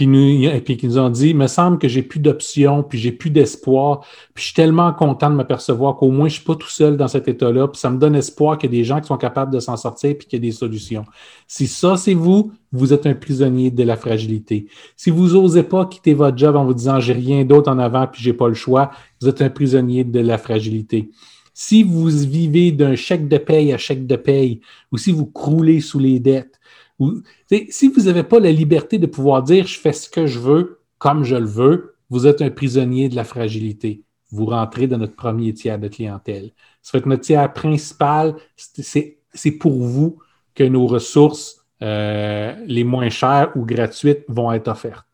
puis, 0.00 0.06
nous, 0.06 0.48
et 0.48 0.62
puis 0.62 0.78
qui 0.78 0.86
nous 0.86 0.98
ont 0.98 1.10
dit, 1.10 1.34
me 1.34 1.46
semble 1.46 1.76
que 1.76 1.86
j'ai 1.86 2.00
plus 2.00 2.20
d'options, 2.20 2.82
puis 2.82 2.98
j'ai 2.98 3.12
plus 3.12 3.28
d'espoir, 3.28 4.00
puis 4.32 4.40
je 4.40 4.44
suis 4.46 4.54
tellement 4.54 4.94
content 4.94 5.28
de 5.28 5.34
m'apercevoir 5.34 5.96
qu'au 5.96 6.10
moins 6.10 6.26
je 6.26 6.36
suis 6.36 6.42
pas 6.42 6.54
tout 6.54 6.70
seul 6.70 6.96
dans 6.96 7.06
cet 7.06 7.28
état-là, 7.28 7.68
puis 7.68 7.78
ça 7.78 7.90
me 7.90 7.98
donne 7.98 8.14
espoir 8.14 8.56
qu'il 8.56 8.72
y 8.72 8.76
a 8.76 8.78
des 8.78 8.84
gens 8.84 9.02
qui 9.02 9.08
sont 9.08 9.18
capables 9.18 9.52
de 9.52 9.60
s'en 9.60 9.76
sortir, 9.76 10.16
puis 10.16 10.26
qu'il 10.26 10.38
y 10.38 10.40
a 10.40 10.46
des 10.48 10.56
solutions. 10.56 11.04
Si 11.46 11.66
ça, 11.66 11.98
c'est 11.98 12.14
vous, 12.14 12.50
vous 12.72 12.94
êtes 12.94 13.04
un 13.04 13.12
prisonnier 13.12 13.70
de 13.70 13.82
la 13.82 13.98
fragilité. 13.98 14.68
Si 14.96 15.10
vous 15.10 15.36
osez 15.36 15.64
pas 15.64 15.84
quitter 15.84 16.14
votre 16.14 16.38
job 16.38 16.56
en 16.56 16.64
vous 16.64 16.72
disant, 16.72 16.98
j'ai 16.98 17.12
rien 17.12 17.44
d'autre 17.44 17.70
en 17.70 17.78
avant, 17.78 18.06
puis 18.06 18.22
j'ai 18.22 18.32
pas 18.32 18.48
le 18.48 18.54
choix, 18.54 18.92
vous 19.20 19.28
êtes 19.28 19.42
un 19.42 19.50
prisonnier 19.50 20.04
de 20.04 20.20
la 20.20 20.38
fragilité. 20.38 21.10
Si 21.52 21.82
vous 21.82 22.08
vivez 22.08 22.72
d'un 22.72 22.94
chèque 22.94 23.28
de 23.28 23.36
paye 23.36 23.74
à 23.74 23.76
chèque 23.76 24.06
de 24.06 24.16
paye, 24.16 24.62
ou 24.92 24.96
si 24.96 25.12
vous 25.12 25.26
croulez 25.26 25.82
sous 25.82 25.98
les 25.98 26.20
dettes, 26.20 26.58
ou, 27.00 27.22
si 27.70 27.88
vous 27.88 28.02
n'avez 28.02 28.22
pas 28.22 28.38
la 28.38 28.52
liberté 28.52 28.98
de 28.98 29.06
pouvoir 29.06 29.42
dire 29.42 29.66
je 29.66 29.78
fais 29.78 29.92
ce 29.92 30.08
que 30.08 30.26
je 30.26 30.38
veux 30.38 30.80
comme 30.98 31.24
je 31.24 31.34
le 31.34 31.46
veux, 31.46 31.96
vous 32.10 32.26
êtes 32.26 32.42
un 32.42 32.50
prisonnier 32.50 33.08
de 33.08 33.16
la 33.16 33.24
fragilité. 33.24 34.04
Vous 34.30 34.46
rentrez 34.46 34.86
dans 34.86 34.98
notre 34.98 35.16
premier 35.16 35.52
tiers 35.54 35.78
de 35.78 35.88
clientèle. 35.88 36.52
Ça 36.82 36.92
fait 36.92 37.02
que 37.02 37.08
notre 37.08 37.22
tiers 37.22 37.52
principal, 37.52 38.36
c'est- 38.56 39.16
pour 39.58 39.80
vous 39.82 40.18
que 40.54 40.64
nos 40.64 40.86
ressources 40.86 41.64
euh, 41.82 42.54
les 42.66 42.84
moins 42.84 43.08
chères 43.08 43.50
ou 43.56 43.64
gratuites 43.64 44.24
vont 44.28 44.52
être 44.52 44.68
offertes. 44.68 45.06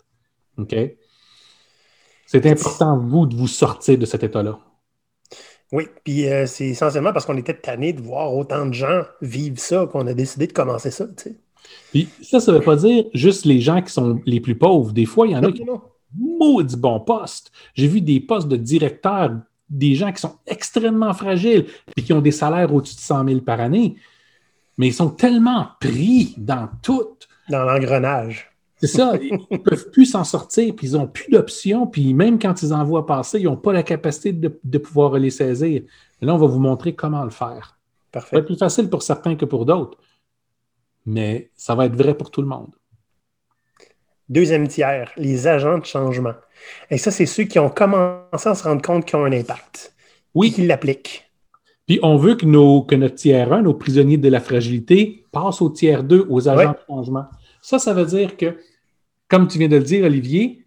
OK? 0.58 0.74
C'est 2.26 2.44
important, 2.46 2.98
vous, 2.98 3.26
de 3.26 3.36
vous 3.36 3.46
sortir 3.46 3.96
de 3.96 4.04
cet 4.04 4.24
état-là. 4.24 4.58
Oui, 5.70 5.86
puis 6.02 6.28
euh, 6.28 6.46
c'est 6.46 6.66
essentiellement 6.66 7.12
parce 7.12 7.24
qu'on 7.24 7.36
était 7.36 7.54
tanné 7.56 7.92
de 7.92 8.00
voir 8.02 8.34
autant 8.34 8.66
de 8.66 8.72
gens 8.72 9.02
vivre 9.20 9.58
ça 9.60 9.86
qu'on 9.86 10.06
a 10.08 10.14
décidé 10.14 10.48
de 10.48 10.52
commencer 10.52 10.90
ça, 10.90 11.06
tu 11.06 11.14
sais. 11.22 11.36
Puis 11.92 12.08
ça, 12.22 12.40
ça 12.40 12.52
ne 12.52 12.58
veut 12.58 12.64
pas 12.64 12.76
dire 12.76 13.04
juste 13.14 13.44
les 13.44 13.60
gens 13.60 13.80
qui 13.82 13.92
sont 13.92 14.20
les 14.26 14.40
plus 14.40 14.56
pauvres. 14.56 14.92
Des 14.92 15.06
fois, 15.06 15.26
il 15.26 15.32
y 15.32 15.36
en 15.36 15.42
a 15.42 15.52
qui 15.52 15.64
non. 15.64 15.80
maudit 16.14 16.76
bons 16.76 17.00
postes. 17.00 17.52
J'ai 17.74 17.88
vu 17.88 18.00
des 18.00 18.20
postes 18.20 18.48
de 18.48 18.56
directeur, 18.56 19.36
des 19.68 19.94
gens 19.94 20.12
qui 20.12 20.20
sont 20.20 20.36
extrêmement 20.46 21.12
fragiles 21.14 21.66
et 21.96 22.02
qui 22.02 22.12
ont 22.12 22.20
des 22.20 22.30
salaires 22.32 22.72
au-dessus 22.72 22.96
de 22.96 23.00
100 23.00 23.28
000 23.28 23.40
par 23.40 23.60
année, 23.60 23.96
mais 24.78 24.88
ils 24.88 24.94
sont 24.94 25.10
tellement 25.10 25.68
pris 25.80 26.34
dans 26.36 26.68
tout. 26.82 27.16
Dans 27.48 27.64
l'engrenage. 27.64 28.50
C'est 28.78 28.88
ça, 28.88 29.14
ils 29.20 29.32
ne 29.50 29.56
peuvent 29.64 29.90
plus 29.90 30.04
s'en 30.04 30.24
sortir, 30.24 30.74
puis 30.76 30.88
ils 30.88 30.92
n'ont 30.92 31.06
plus 31.06 31.30
d'options, 31.30 31.86
puis 31.86 32.12
même 32.12 32.38
quand 32.38 32.62
ils 32.62 32.74
en 32.74 32.84
voient 32.84 33.06
passer, 33.06 33.38
ils 33.40 33.44
n'ont 33.44 33.56
pas 33.56 33.72
la 33.72 33.82
capacité 33.82 34.32
de, 34.32 34.60
de 34.62 34.78
pouvoir 34.78 35.14
les 35.18 35.30
saisir. 35.30 35.82
Là, 36.20 36.34
on 36.34 36.38
va 36.38 36.46
vous 36.46 36.58
montrer 36.60 36.94
comment 36.94 37.24
le 37.24 37.30
faire. 37.30 37.78
Ça 38.28 38.36
va 38.36 38.38
Parfait. 38.38 38.38
être 38.40 38.46
plus 38.46 38.56
facile 38.58 38.88
pour 38.90 39.02
certains 39.02 39.34
que 39.36 39.44
pour 39.46 39.64
d'autres, 39.64 39.98
mais 41.06 41.50
ça 41.54 41.74
va 41.74 41.86
être 41.86 41.96
vrai 41.96 42.14
pour 42.14 42.30
tout 42.30 42.42
le 42.42 42.48
monde. 42.48 42.74
Deuxième 44.28 44.66
tiers, 44.66 45.12
les 45.16 45.46
agents 45.46 45.78
de 45.78 45.84
changement. 45.84 46.34
Et 46.90 46.98
ça, 46.98 47.10
c'est 47.12 47.26
ceux 47.26 47.44
qui 47.44 47.58
ont 47.60 47.70
commencé 47.70 48.48
à 48.48 48.54
se 48.54 48.64
rendre 48.64 48.82
compte 48.82 49.04
qu'ils 49.04 49.16
ont 49.16 49.24
un 49.24 49.32
impact. 49.32 49.94
Oui. 50.34 50.48
Et 50.48 50.52
qui 50.52 50.66
l'appliquent. 50.66 51.30
Puis 51.86 52.00
on 52.02 52.16
veut 52.16 52.34
que, 52.34 52.44
nos, 52.44 52.82
que 52.82 52.96
notre 52.96 53.14
tiers 53.14 53.52
1, 53.52 53.62
nos 53.62 53.74
prisonniers 53.74 54.16
de 54.16 54.28
la 54.28 54.40
fragilité, 54.40 55.24
passent 55.30 55.62
au 55.62 55.70
tiers 55.70 56.02
2, 56.02 56.26
aux 56.28 56.48
agents 56.48 56.70
Ouais. 56.70 56.74
de 56.74 56.86
changement. 56.88 57.24
Ça, 57.62 57.78
ça 57.78 57.94
veut 57.94 58.04
dire 58.04 58.36
que 58.36 58.56
comme 59.28 59.46
tu 59.46 59.58
viens 59.58 59.68
de 59.68 59.76
le 59.76 59.82
dire, 59.84 60.04
Olivier, 60.04 60.64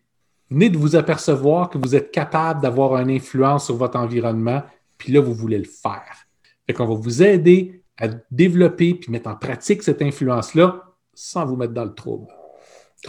venez 0.49 0.69
de 0.69 0.77
vous 0.77 0.95
apercevoir 0.95 1.69
que 1.69 1.77
vous 1.77 1.95
êtes 1.95 2.11
capable 2.11 2.61
d'avoir 2.61 2.97
une 2.97 3.09
influence 3.09 3.65
sur 3.65 3.75
votre 3.75 3.97
environnement, 3.97 4.63
puis 4.97 5.13
là, 5.13 5.21
vous 5.21 5.33
voulez 5.33 5.57
le 5.57 5.65
faire. 5.65 6.25
Fait 6.65 6.73
qu'on 6.73 6.85
va 6.85 6.95
vous 6.95 7.23
aider 7.23 7.78
à 7.99 8.07
développer 8.31 8.95
puis 8.95 9.11
mettre 9.11 9.29
en 9.29 9.35
pratique 9.35 9.83
cette 9.83 10.01
influence-là 10.01 10.83
sans 11.13 11.45
vous 11.45 11.55
mettre 11.55 11.73
dans 11.73 11.85
le 11.85 11.93
trouble. 11.93 12.27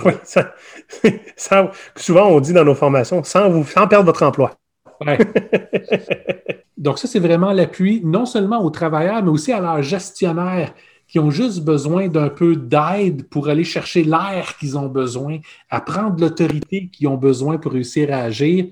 Oui, 0.04 0.12
ça, 1.36 1.72
souvent 1.96 2.28
on 2.28 2.40
dit 2.40 2.52
dans 2.52 2.64
nos 2.64 2.74
formations, 2.74 3.22
sans, 3.24 3.50
vous, 3.50 3.64
sans 3.64 3.88
perdre 3.88 4.06
votre 4.06 4.22
emploi. 4.22 4.56
Ouais. 5.04 5.18
Donc, 6.80 6.98
ça, 6.98 7.06
c'est 7.06 7.18
vraiment 7.18 7.52
l'appui 7.52 8.00
non 8.04 8.24
seulement 8.24 8.64
aux 8.64 8.70
travailleurs, 8.70 9.22
mais 9.22 9.30
aussi 9.30 9.52
à 9.52 9.60
leurs 9.60 9.82
gestionnaires 9.82 10.74
qui 11.06 11.18
ont 11.18 11.30
juste 11.30 11.62
besoin 11.62 12.08
d'un 12.08 12.30
peu 12.30 12.56
d'aide 12.56 13.28
pour 13.28 13.48
aller 13.48 13.64
chercher 13.64 14.02
l'air 14.02 14.56
qu'ils 14.58 14.78
ont 14.78 14.86
besoin, 14.86 15.40
à 15.68 15.80
prendre 15.80 16.18
l'autorité 16.20 16.88
qu'ils 16.88 17.08
ont 17.08 17.16
besoin 17.16 17.58
pour 17.58 17.72
réussir 17.72 18.14
à 18.14 18.18
agir. 18.18 18.66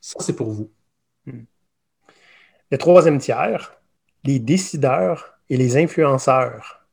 Ça, 0.00 0.18
c'est 0.20 0.36
pour 0.36 0.50
vous. 0.50 0.70
Hmm. 1.26 1.44
Le 2.70 2.78
troisième 2.78 3.18
tiers, 3.18 3.74
les 4.24 4.38
décideurs 4.38 5.37
et 5.50 5.56
les 5.56 5.76
influenceurs. 5.76 6.86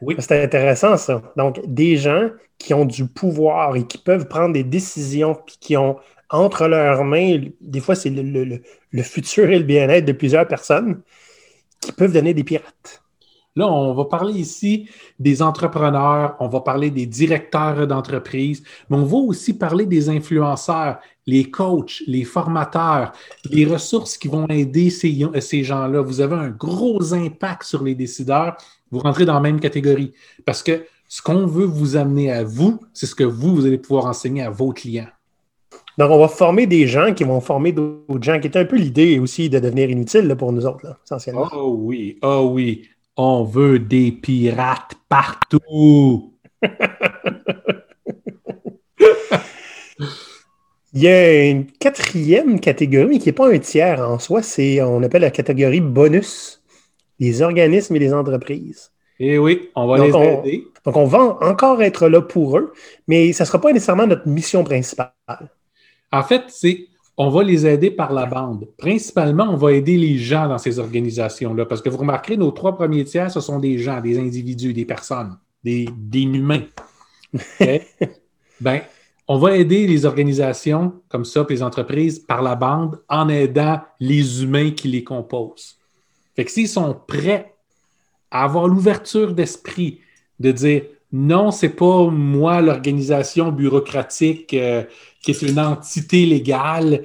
Oui. 0.00 0.16
C'est 0.18 0.42
intéressant, 0.42 0.96
ça. 0.96 1.22
Donc, 1.36 1.60
des 1.66 1.96
gens 1.96 2.30
qui 2.58 2.74
ont 2.74 2.84
du 2.84 3.06
pouvoir 3.06 3.76
et 3.76 3.86
qui 3.86 3.98
peuvent 3.98 4.26
prendre 4.26 4.52
des 4.52 4.64
décisions, 4.64 5.34
puis 5.34 5.56
qui 5.60 5.76
ont 5.76 5.96
entre 6.30 6.66
leurs 6.66 7.04
mains, 7.04 7.40
des 7.60 7.80
fois, 7.80 7.94
c'est 7.94 8.10
le, 8.10 9.02
futur 9.02 9.50
et 9.50 9.58
le 9.58 9.64
bien-être 9.64 10.04
de 10.04 10.12
plusieurs 10.12 10.48
personnes, 10.48 11.02
qui 11.80 11.92
peuvent 11.92 12.12
donner 12.12 12.34
des 12.34 12.42
pirates. 12.42 13.02
Là, 13.54 13.70
on 13.70 13.92
va 13.92 14.06
parler 14.06 14.32
ici 14.32 14.88
des 15.18 15.42
entrepreneurs, 15.42 16.36
on 16.40 16.48
va 16.48 16.62
parler 16.62 16.90
des 16.90 17.04
directeurs 17.04 17.86
d'entreprise, 17.86 18.62
mais 18.88 18.96
on 18.96 19.04
va 19.04 19.18
aussi 19.18 19.52
parler 19.52 19.84
des 19.84 20.08
influenceurs, 20.08 21.00
les 21.26 21.50
coachs, 21.50 22.02
les 22.06 22.24
formateurs, 22.24 23.12
les 23.50 23.64
ressources 23.64 24.18
qui 24.18 24.28
vont 24.28 24.46
aider 24.48 24.90
ces, 24.90 25.26
ces 25.40 25.64
gens-là. 25.64 26.00
Vous 26.00 26.20
avez 26.20 26.36
un 26.36 26.50
gros 26.50 27.14
impact 27.14 27.62
sur 27.62 27.82
les 27.84 27.94
décideurs, 27.94 28.56
vous 28.90 28.98
rentrez 28.98 29.24
dans 29.24 29.34
la 29.34 29.40
même 29.40 29.60
catégorie 29.60 30.12
parce 30.44 30.62
que 30.62 30.84
ce 31.08 31.22
qu'on 31.22 31.46
veut 31.46 31.66
vous 31.66 31.96
amener 31.96 32.32
à 32.32 32.42
vous, 32.42 32.80
c'est 32.94 33.06
ce 33.06 33.14
que 33.14 33.24
vous, 33.24 33.54
vous 33.54 33.66
allez 33.66 33.78
pouvoir 33.78 34.06
enseigner 34.06 34.42
à 34.42 34.50
vos 34.50 34.72
clients. 34.72 35.08
Donc, 35.98 36.10
on 36.10 36.18
va 36.18 36.28
former 36.28 36.66
des 36.66 36.86
gens 36.86 37.12
qui 37.12 37.22
vont 37.22 37.40
former 37.40 37.72
d'autres 37.72 38.22
gens, 38.22 38.40
qui 38.40 38.48
est 38.48 38.56
un 38.56 38.64
peu 38.64 38.76
l'idée 38.76 39.18
aussi 39.18 39.50
de 39.50 39.58
devenir 39.58 39.90
inutile 39.90 40.34
pour 40.38 40.52
nous 40.52 40.64
autres, 40.64 40.98
essentiellement. 41.04 41.50
Oh 41.52 41.76
oui, 41.78 42.18
oh 42.22 42.48
oui. 42.50 42.88
On 43.14 43.44
veut 43.44 43.78
des 43.78 44.10
pirates 44.10 44.94
partout. 45.10 46.32
Il 50.94 51.02
y 51.02 51.08
a 51.08 51.44
une 51.44 51.66
quatrième 51.66 52.60
catégorie 52.60 53.18
qui 53.18 53.28
n'est 53.28 53.32
pas 53.32 53.52
un 53.52 53.58
tiers 53.58 54.00
en 54.00 54.18
soi, 54.18 54.42
c'est 54.42 54.82
on 54.82 55.02
appelle 55.02 55.22
la 55.22 55.30
catégorie 55.30 55.80
bonus, 55.80 56.62
les 57.18 57.40
organismes 57.40 57.96
et 57.96 57.98
les 57.98 58.12
entreprises. 58.12 58.92
Eh 59.18 59.38
oui, 59.38 59.70
on 59.74 59.86
va 59.86 59.98
les 59.98 60.16
aider. 60.16 60.66
Donc, 60.84 60.96
on 60.96 61.06
va 61.06 61.38
encore 61.40 61.82
être 61.82 62.08
là 62.08 62.20
pour 62.20 62.58
eux, 62.58 62.72
mais 63.06 63.32
ça 63.32 63.44
ne 63.44 63.46
sera 63.46 63.60
pas 63.60 63.72
nécessairement 63.72 64.06
notre 64.06 64.26
mission 64.26 64.64
principale. 64.64 65.12
En 66.10 66.22
fait, 66.22 66.42
c'est 66.48 66.88
on 67.16 67.28
va 67.28 67.42
les 67.42 67.66
aider 67.66 67.90
par 67.90 68.12
la 68.12 68.26
bande. 68.26 68.66
Principalement, 68.78 69.44
on 69.44 69.56
va 69.56 69.72
aider 69.72 69.96
les 69.96 70.18
gens 70.18 70.48
dans 70.48 70.58
ces 70.58 70.78
organisations-là, 70.78 71.66
parce 71.66 71.82
que 71.82 71.88
vous 71.88 71.98
remarquerez, 71.98 72.36
nos 72.36 72.50
trois 72.50 72.74
premiers 72.74 73.04
tiers, 73.04 73.30
ce 73.30 73.40
sont 73.40 73.58
des 73.58 73.78
gens, 73.78 74.00
des 74.00 74.18
individus, 74.18 74.72
des 74.72 74.84
personnes, 74.84 75.36
des, 75.62 75.86
humains. 76.14 76.64
ben, 78.60 78.80
on 79.32 79.38
va 79.38 79.56
aider 79.56 79.86
les 79.86 80.04
organisations 80.04 80.92
comme 81.08 81.24
ça, 81.24 81.46
les 81.48 81.62
entreprises, 81.62 82.18
par 82.18 82.42
la 82.42 82.54
bande, 82.54 83.00
en 83.08 83.30
aidant 83.30 83.80
les 83.98 84.42
humains 84.42 84.72
qui 84.72 84.88
les 84.88 85.04
composent. 85.04 85.78
Fait 86.36 86.44
que 86.44 86.50
s'ils 86.50 86.68
sont 86.68 86.94
prêts 87.06 87.54
à 88.30 88.44
avoir 88.44 88.68
l'ouverture 88.68 89.32
d'esprit 89.32 90.00
de 90.38 90.52
dire 90.52 90.82
non, 91.12 91.50
c'est 91.50 91.70
pas 91.70 92.10
moi 92.10 92.60
l'organisation 92.60 93.50
bureaucratique 93.50 94.52
euh, 94.52 94.84
qui 95.22 95.30
est 95.30 95.40
une 95.40 95.58
entité 95.58 96.26
légale 96.26 97.00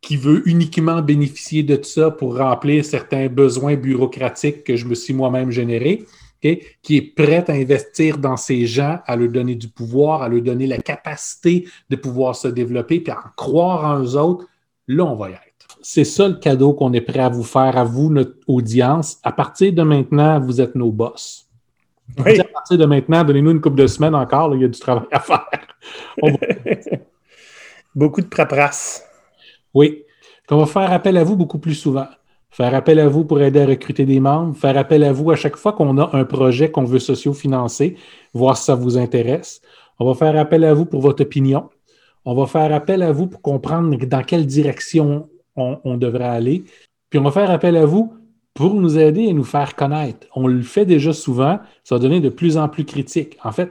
qui 0.00 0.16
veut 0.16 0.48
uniquement 0.48 1.02
bénéficier 1.02 1.64
de 1.64 1.82
ça 1.82 2.12
pour 2.12 2.38
remplir 2.38 2.84
certains 2.84 3.26
besoins 3.26 3.74
bureaucratiques 3.74 4.62
que 4.62 4.76
je 4.76 4.84
me 4.84 4.94
suis 4.94 5.14
moi-même 5.14 5.50
généré, 5.50 6.06
qui 6.40 6.96
est 6.96 7.14
prête 7.14 7.50
à 7.50 7.52
investir 7.52 8.18
dans 8.18 8.36
ces 8.36 8.66
gens, 8.66 8.98
à 9.06 9.16
leur 9.16 9.30
donner 9.30 9.54
du 9.54 9.68
pouvoir, 9.68 10.22
à 10.22 10.28
leur 10.28 10.42
donner 10.42 10.66
la 10.66 10.78
capacité 10.78 11.68
de 11.88 11.96
pouvoir 11.96 12.34
se 12.34 12.48
développer, 12.48 13.00
puis 13.00 13.12
à 13.12 13.22
croire 13.36 13.84
en 13.84 14.02
eux 14.02 14.16
autres, 14.16 14.46
là, 14.88 15.04
on 15.04 15.16
va 15.16 15.30
y 15.30 15.32
être. 15.32 15.42
C'est 15.82 16.04
ça 16.04 16.28
le 16.28 16.34
cadeau 16.34 16.74
qu'on 16.74 16.92
est 16.92 17.00
prêt 17.00 17.20
à 17.20 17.28
vous 17.28 17.44
faire, 17.44 17.76
à 17.76 17.84
vous, 17.84 18.10
notre 18.10 18.34
audience. 18.46 19.18
À 19.22 19.32
partir 19.32 19.72
de 19.72 19.82
maintenant, 19.82 20.40
vous 20.40 20.60
êtes 20.60 20.74
nos 20.74 20.90
boss. 20.90 21.46
À 22.18 22.44
partir 22.44 22.76
de 22.76 22.86
maintenant, 22.86 23.24
donnez-nous 23.24 23.52
une 23.52 23.60
couple 23.60 23.76
de 23.76 23.86
semaines 23.86 24.14
encore, 24.14 24.54
il 24.54 24.62
y 24.62 24.64
a 24.64 24.68
du 24.68 24.78
travail 24.78 25.06
à 25.12 25.20
faire. 25.20 25.46
beaucoup 27.94 28.20
de 28.20 28.26
paperasse. 28.26 29.04
Oui. 29.72 30.04
On 30.50 30.58
va 30.58 30.66
faire 30.66 30.92
appel 30.92 31.16
à 31.16 31.22
vous 31.22 31.36
beaucoup 31.36 31.60
plus 31.60 31.74
souvent. 31.74 32.08
Faire 32.50 32.74
appel 32.74 32.98
à 32.98 33.08
vous 33.08 33.24
pour 33.24 33.40
aider 33.40 33.60
à 33.60 33.66
recruter 33.66 34.04
des 34.04 34.18
membres, 34.18 34.56
faire 34.56 34.76
appel 34.76 35.04
à 35.04 35.12
vous 35.12 35.30
à 35.30 35.36
chaque 35.36 35.56
fois 35.56 35.72
qu'on 35.72 35.98
a 35.98 36.16
un 36.16 36.24
projet 36.24 36.70
qu'on 36.70 36.84
veut 36.84 36.98
socio-financer, 36.98 37.96
voir 38.34 38.56
si 38.56 38.64
ça 38.64 38.74
vous 38.74 38.98
intéresse. 38.98 39.62
On 40.00 40.04
va 40.04 40.14
faire 40.14 40.36
appel 40.36 40.64
à 40.64 40.74
vous 40.74 40.84
pour 40.84 41.00
votre 41.00 41.22
opinion. 41.22 41.70
On 42.24 42.34
va 42.34 42.46
faire 42.46 42.74
appel 42.74 43.02
à 43.02 43.12
vous 43.12 43.28
pour 43.28 43.40
comprendre 43.40 43.96
dans 43.96 44.22
quelle 44.22 44.46
direction 44.46 45.28
on, 45.56 45.96
devrait 45.96 46.24
aller. 46.24 46.64
Puis 47.08 47.18
on 47.18 47.22
va 47.22 47.30
faire 47.30 47.50
appel 47.50 47.76
à 47.76 47.86
vous 47.86 48.14
pour 48.54 48.74
nous 48.74 48.98
aider 48.98 49.22
et 49.22 49.32
nous 49.32 49.44
faire 49.44 49.76
connaître. 49.76 50.26
On 50.34 50.46
le 50.46 50.62
fait 50.62 50.86
déjà 50.86 51.12
souvent, 51.12 51.60
ça 51.84 51.94
va 51.94 51.98
donner 52.00 52.20
de 52.20 52.30
plus 52.30 52.56
en 52.56 52.68
plus 52.68 52.84
critique. 52.84 53.38
En 53.44 53.52
fait, 53.52 53.70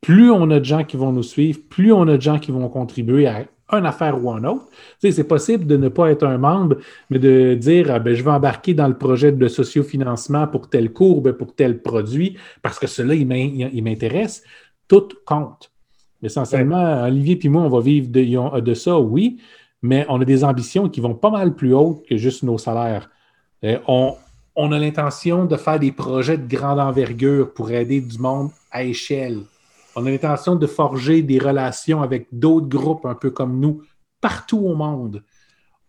plus 0.00 0.30
on 0.30 0.50
a 0.50 0.58
de 0.58 0.64
gens 0.64 0.84
qui 0.84 0.96
vont 0.96 1.12
nous 1.12 1.22
suivre, 1.22 1.60
plus 1.68 1.92
on 1.92 2.02
a 2.02 2.16
de 2.16 2.22
gens 2.22 2.38
qui 2.38 2.52
vont 2.52 2.68
contribuer 2.68 3.26
à 3.26 3.44
une 3.72 3.86
affaire 3.86 4.22
ou 4.22 4.30
un 4.30 4.44
autre. 4.44 4.66
c'est 4.98 5.24
possible 5.24 5.66
de 5.66 5.76
ne 5.76 5.88
pas 5.88 6.10
être 6.10 6.26
un 6.26 6.38
membre, 6.38 6.76
mais 7.08 7.18
de 7.18 7.54
dire 7.54 7.90
ah, 7.90 7.98
ben, 7.98 8.14
je 8.14 8.22
vais 8.22 8.30
embarquer 8.30 8.74
dans 8.74 8.88
le 8.88 8.96
projet 8.96 9.32
de 9.32 9.48
sociofinancement 9.48 10.46
pour 10.46 10.68
telle 10.68 10.92
courbe, 10.92 11.32
pour 11.32 11.54
tel 11.54 11.80
produit, 11.82 12.36
parce 12.62 12.78
que 12.78 12.86
cela, 12.86 13.14
il 13.14 13.26
m'intéresse. 13.82 14.42
Tout 14.88 15.08
compte. 15.24 15.70
Essentiellement, 16.22 17.04
Olivier 17.04 17.38
et 17.42 17.48
moi, 17.48 17.62
on 17.62 17.68
va 17.68 17.80
vivre 17.80 18.08
de, 18.08 18.60
de, 18.60 18.74
ça, 18.74 18.98
oui, 18.98 19.40
mais 19.82 20.04
on 20.08 20.20
a 20.20 20.24
des 20.24 20.44
ambitions 20.44 20.88
qui 20.88 21.00
vont 21.00 21.14
pas 21.14 21.30
mal 21.30 21.54
plus 21.54 21.72
hautes 21.72 22.04
que 22.06 22.16
juste 22.16 22.42
nos 22.42 22.58
salaires. 22.58 23.08
Euh, 23.64 23.78
on, 23.88 24.14
on 24.54 24.72
a 24.72 24.78
l'intention 24.78 25.46
de 25.46 25.56
faire 25.56 25.78
des 25.78 25.92
projets 25.92 26.36
de 26.36 26.46
grande 26.46 26.78
envergure 26.78 27.54
pour 27.54 27.70
aider 27.70 28.00
du 28.00 28.18
monde 28.18 28.50
à 28.70 28.84
échelle. 28.84 29.40
On 29.96 30.06
a 30.06 30.10
l'intention 30.10 30.56
de 30.56 30.66
forger 30.66 31.22
des 31.22 31.38
relations 31.38 32.02
avec 32.02 32.28
d'autres 32.32 32.68
groupes 32.68 33.06
un 33.06 33.14
peu 33.14 33.30
comme 33.30 33.58
nous 33.58 33.82
partout 34.20 34.58
au 34.58 34.74
monde. 34.74 35.24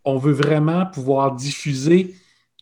On 0.04 0.18
veut 0.18 0.34
vraiment 0.34 0.86
pouvoir 0.86 1.36
diffuser 1.36 2.16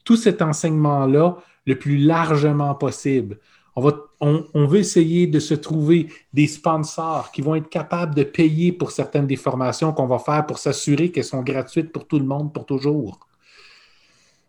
tout 0.03 0.17
cet 0.17 0.41
enseignement-là 0.41 1.37
le 1.65 1.77
plus 1.77 1.97
largement 1.97 2.75
possible. 2.75 3.39
On, 3.75 4.65
veut 4.65 4.79
essayer 4.79 5.27
de 5.27 5.39
se 5.39 5.53
trouver 5.53 6.07
des 6.33 6.47
sponsors 6.47 7.31
qui 7.31 7.41
vont 7.41 7.55
être 7.55 7.69
capables 7.69 8.13
de 8.13 8.23
payer 8.23 8.73
pour 8.73 8.91
certaines 8.91 9.27
des 9.27 9.37
formations 9.37 9.93
qu'on 9.93 10.07
va 10.07 10.19
faire 10.19 10.45
pour 10.45 10.57
s'assurer 10.57 11.11
qu'elles 11.11 11.23
sont 11.23 11.43
gratuites 11.43 11.93
pour 11.93 12.05
tout 12.05 12.19
le 12.19 12.25
monde 12.25 12.51
pour 12.53 12.65
toujours. 12.65 13.19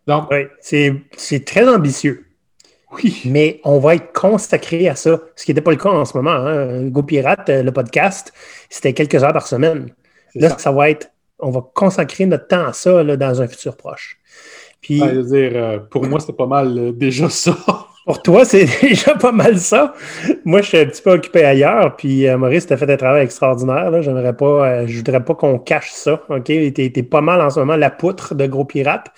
Donc, 0.07 0.29
oui, 0.31 0.47
c'est 0.59 1.45
très 1.45 1.69
ambitieux. 1.69 2.30
Oui. 2.91 3.21
Mais 3.25 3.61
on 3.63 3.79
va 3.79 3.95
être 3.95 4.11
consacré 4.13 4.89
à 4.89 4.95
ça, 4.95 5.19
ce 5.35 5.45
qui 5.45 5.51
n'était 5.51 5.61
pas 5.61 5.71
le 5.71 5.77
cas 5.77 5.89
en 5.89 6.05
ce 6.05 6.15
moment. 6.17 6.31
Hein. 6.31 6.87
Go 6.87 7.03
Pirate, 7.03 7.49
euh, 7.49 7.63
le 7.63 7.71
podcast, 7.71 8.33
c'était 8.69 8.93
quelques 8.93 9.23
heures 9.23 9.33
par 9.33 9.47
semaine. 9.47 9.89
Là, 10.35 10.57
ça. 10.57 10.71
va 10.71 10.89
être, 10.89 11.11
on 11.39 11.51
va 11.51 11.61
consacrer 11.73 12.25
notre 12.25 12.47
temps 12.47 12.65
à 12.65 12.73
ça 12.73 13.03
dans 13.03 13.41
un 13.41 13.47
futur 13.47 13.75
proche. 13.75 14.17
Puis, 14.81 14.99
dire, 14.99 15.51
euh, 15.55 15.79
pour 15.79 16.05
moi, 16.05 16.19
c'est 16.19 16.35
pas 16.35 16.47
mal 16.47 16.77
euh, 16.77 16.91
déjà 16.91 17.29
ça. 17.29 17.55
Pour 18.11 18.21
toi, 18.21 18.43
c'est 18.51 18.65
déjà 18.81 19.15
pas 19.15 19.31
mal 19.31 19.57
ça. 19.57 19.93
Moi, 20.43 20.61
je 20.61 20.67
suis 20.67 20.77
un 20.77 20.85
petit 20.85 21.01
peu 21.01 21.11
occupé 21.11 21.45
ailleurs. 21.45 21.95
Puis 21.95 22.27
Maurice, 22.35 22.67
tu 22.67 22.73
as 22.73 22.77
fait 22.77 22.91
un 22.91 22.97
travail 22.97 23.23
extraordinaire. 23.23 24.01
J'aimerais 24.01 24.35
pas, 24.35 24.85
je 24.85 24.97
voudrais 24.97 25.23
pas 25.23 25.33
qu'on 25.33 25.57
cache 25.57 25.91
ça. 25.91 26.21
OK? 26.27 26.43
Tu 26.43 26.73
es, 26.77 27.03
pas 27.03 27.21
mal 27.21 27.39
en 27.39 27.49
ce 27.49 27.61
moment 27.61 27.77
la 27.77 27.89
poutre 27.89 28.35
de 28.35 28.45
Gros 28.47 28.65
Pirate. 28.65 29.13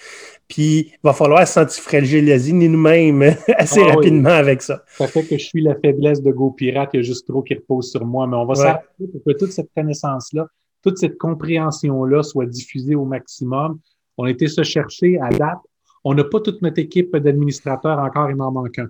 Puis 0.48 0.92
il 0.92 1.00
va 1.04 1.12
falloir 1.14 1.48
s'antifragiliser 1.48 2.54
nous-mêmes 2.54 3.24
assez 3.58 3.82
ah 3.82 3.96
rapidement 3.96 4.30
avec 4.30 4.62
ça. 4.62 4.84
Ça 4.90 5.08
fait 5.08 5.24
que 5.24 5.40
je 5.40 5.44
suis 5.44 5.64
la 5.64 5.74
faiblesse 5.74 6.22
de 6.22 6.32
Go 6.32 6.52
Pirate, 6.52 6.92
il 6.94 6.98
y 6.98 7.00
a 7.00 7.04
juste 7.04 7.28
trop 7.28 7.42
qui 7.42 7.56
repose 7.56 7.90
sur 7.90 8.06
moi, 8.06 8.28
mais 8.28 8.38
on 8.38 8.46
va 8.46 8.54
s'arrêter 8.54 9.08
pour 9.12 9.24
que 9.26 9.32
toute 9.40 9.54
cette 9.54 9.70
connaissance-là, 9.76 10.46
toute 10.84 11.00
cette 11.00 11.18
compréhension-là 11.18 12.22
soit 12.22 12.46
diffusée 12.46 12.94
au 12.94 13.06
maximum. 13.06 13.80
On 14.20 14.26
a 14.26 14.30
été 14.30 14.48
se 14.48 14.62
chercher 14.62 15.18
à 15.20 15.30
date. 15.30 15.58
On 16.04 16.14
n'a 16.14 16.24
pas 16.24 16.40
toute 16.40 16.62
notre 16.62 16.80
équipe 16.80 17.16
d'administrateurs 17.16 18.00
encore, 18.00 18.30
il 18.30 18.36
m'en 18.36 18.52
manque 18.52 18.80
un. 18.80 18.90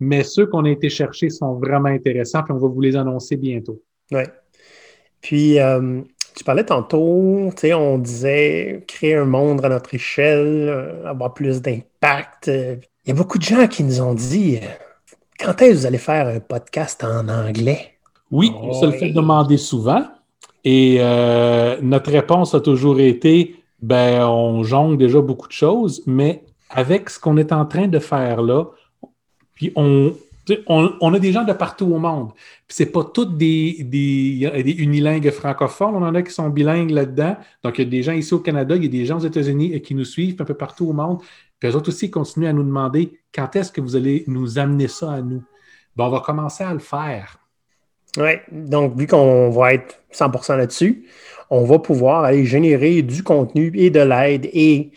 Mais 0.00 0.22
ceux 0.22 0.46
qu'on 0.46 0.64
a 0.64 0.70
été 0.70 0.88
chercher 0.88 1.30
sont 1.30 1.54
vraiment 1.54 1.88
intéressants, 1.88 2.42
puis 2.42 2.52
on 2.52 2.58
va 2.58 2.68
vous 2.68 2.80
les 2.80 2.96
annoncer 2.96 3.36
bientôt. 3.36 3.82
Oui. 4.12 4.22
Puis, 5.20 5.58
euh, 5.58 6.02
tu 6.34 6.44
parlais 6.44 6.64
tantôt, 6.64 7.50
tu 7.52 7.60
sais, 7.60 7.74
on 7.74 7.98
disait 7.98 8.84
créer 8.86 9.14
un 9.14 9.24
monde 9.24 9.64
à 9.64 9.68
notre 9.68 9.94
échelle, 9.94 10.68
euh, 10.68 11.06
avoir 11.06 11.32
plus 11.32 11.62
d'impact. 11.62 12.48
Il 12.48 13.08
y 13.08 13.10
a 13.10 13.14
beaucoup 13.14 13.38
de 13.38 13.42
gens 13.42 13.66
qui 13.66 13.84
nous 13.84 14.00
ont 14.02 14.14
dit 14.14 14.60
quand 15.38 15.60
est-ce 15.62 15.70
que 15.70 15.76
vous 15.76 15.86
allez 15.86 15.98
faire 15.98 16.28
un 16.28 16.40
podcast 16.40 17.04
en 17.04 17.28
anglais? 17.28 17.92
Oui, 18.30 18.52
on 18.60 18.72
se 18.72 18.86
le 18.86 18.92
fait 18.92 19.10
demander 19.10 19.56
souvent. 19.56 20.04
Et 20.64 20.96
euh, 20.98 21.76
notre 21.82 22.10
réponse 22.10 22.54
a 22.54 22.60
toujours 22.60 22.98
été 22.98 23.54
ben, 23.86 24.26
on 24.26 24.64
jongle 24.64 24.96
déjà 24.96 25.20
beaucoup 25.20 25.46
de 25.46 25.52
choses, 25.52 26.02
mais 26.06 26.42
avec 26.70 27.08
ce 27.08 27.20
qu'on 27.20 27.36
est 27.36 27.52
en 27.52 27.64
train 27.66 27.86
de 27.86 28.00
faire 28.00 28.42
là, 28.42 28.64
puis 29.54 29.72
on, 29.76 30.12
on, 30.66 31.14
a 31.14 31.18
des 31.20 31.30
gens 31.30 31.44
de 31.44 31.52
partout 31.52 31.86
au 31.86 31.98
monde. 32.00 32.32
Puis 32.66 32.74
c'est 32.78 32.90
pas 32.90 33.04
toutes 33.04 33.36
des, 33.36 33.84
des, 33.84 34.50
des, 34.64 34.72
unilingues 34.72 35.30
francophones, 35.30 35.94
on 35.94 36.02
en 36.02 36.16
a 36.16 36.22
qui 36.22 36.32
sont 36.32 36.48
bilingues 36.48 36.90
là-dedans. 36.90 37.36
Donc, 37.62 37.78
il 37.78 37.84
y 37.84 37.86
a 37.86 37.90
des 37.90 38.02
gens 38.02 38.12
ici 38.12 38.34
au 38.34 38.40
Canada, 38.40 38.74
il 38.74 38.82
y 38.82 38.86
a 38.86 38.90
des 38.90 39.06
gens 39.06 39.18
aux 39.18 39.26
États-Unis 39.26 39.80
qui 39.82 39.94
nous 39.94 40.04
suivent 40.04 40.42
un 40.42 40.44
peu 40.44 40.54
partout 40.54 40.88
au 40.88 40.92
monde. 40.92 41.20
Puis 41.60 41.70
eux 41.70 41.76
autres 41.76 41.90
aussi 41.90 42.10
continuent 42.10 42.48
à 42.48 42.52
nous 42.52 42.64
demander 42.64 43.20
quand 43.32 43.54
est-ce 43.54 43.70
que 43.70 43.80
vous 43.80 43.94
allez 43.94 44.24
nous 44.26 44.58
amener 44.58 44.88
ça 44.88 45.12
à 45.12 45.22
nous. 45.22 45.44
Ben, 45.94 46.06
on 46.06 46.10
va 46.10 46.20
commencer 46.20 46.64
à 46.64 46.72
le 46.72 46.80
faire. 46.80 47.38
Oui, 48.16 48.30
donc 48.50 48.96
vu 48.96 49.06
qu'on 49.06 49.50
va 49.50 49.74
être 49.74 50.00
100% 50.12 50.56
là-dessus, 50.56 51.06
on 51.50 51.64
va 51.64 51.78
pouvoir 51.78 52.24
aller 52.24 52.44
générer 52.44 53.02
du 53.02 53.22
contenu 53.22 53.72
et 53.74 53.90
de 53.90 54.00
l'aide 54.00 54.48
et 54.52 54.90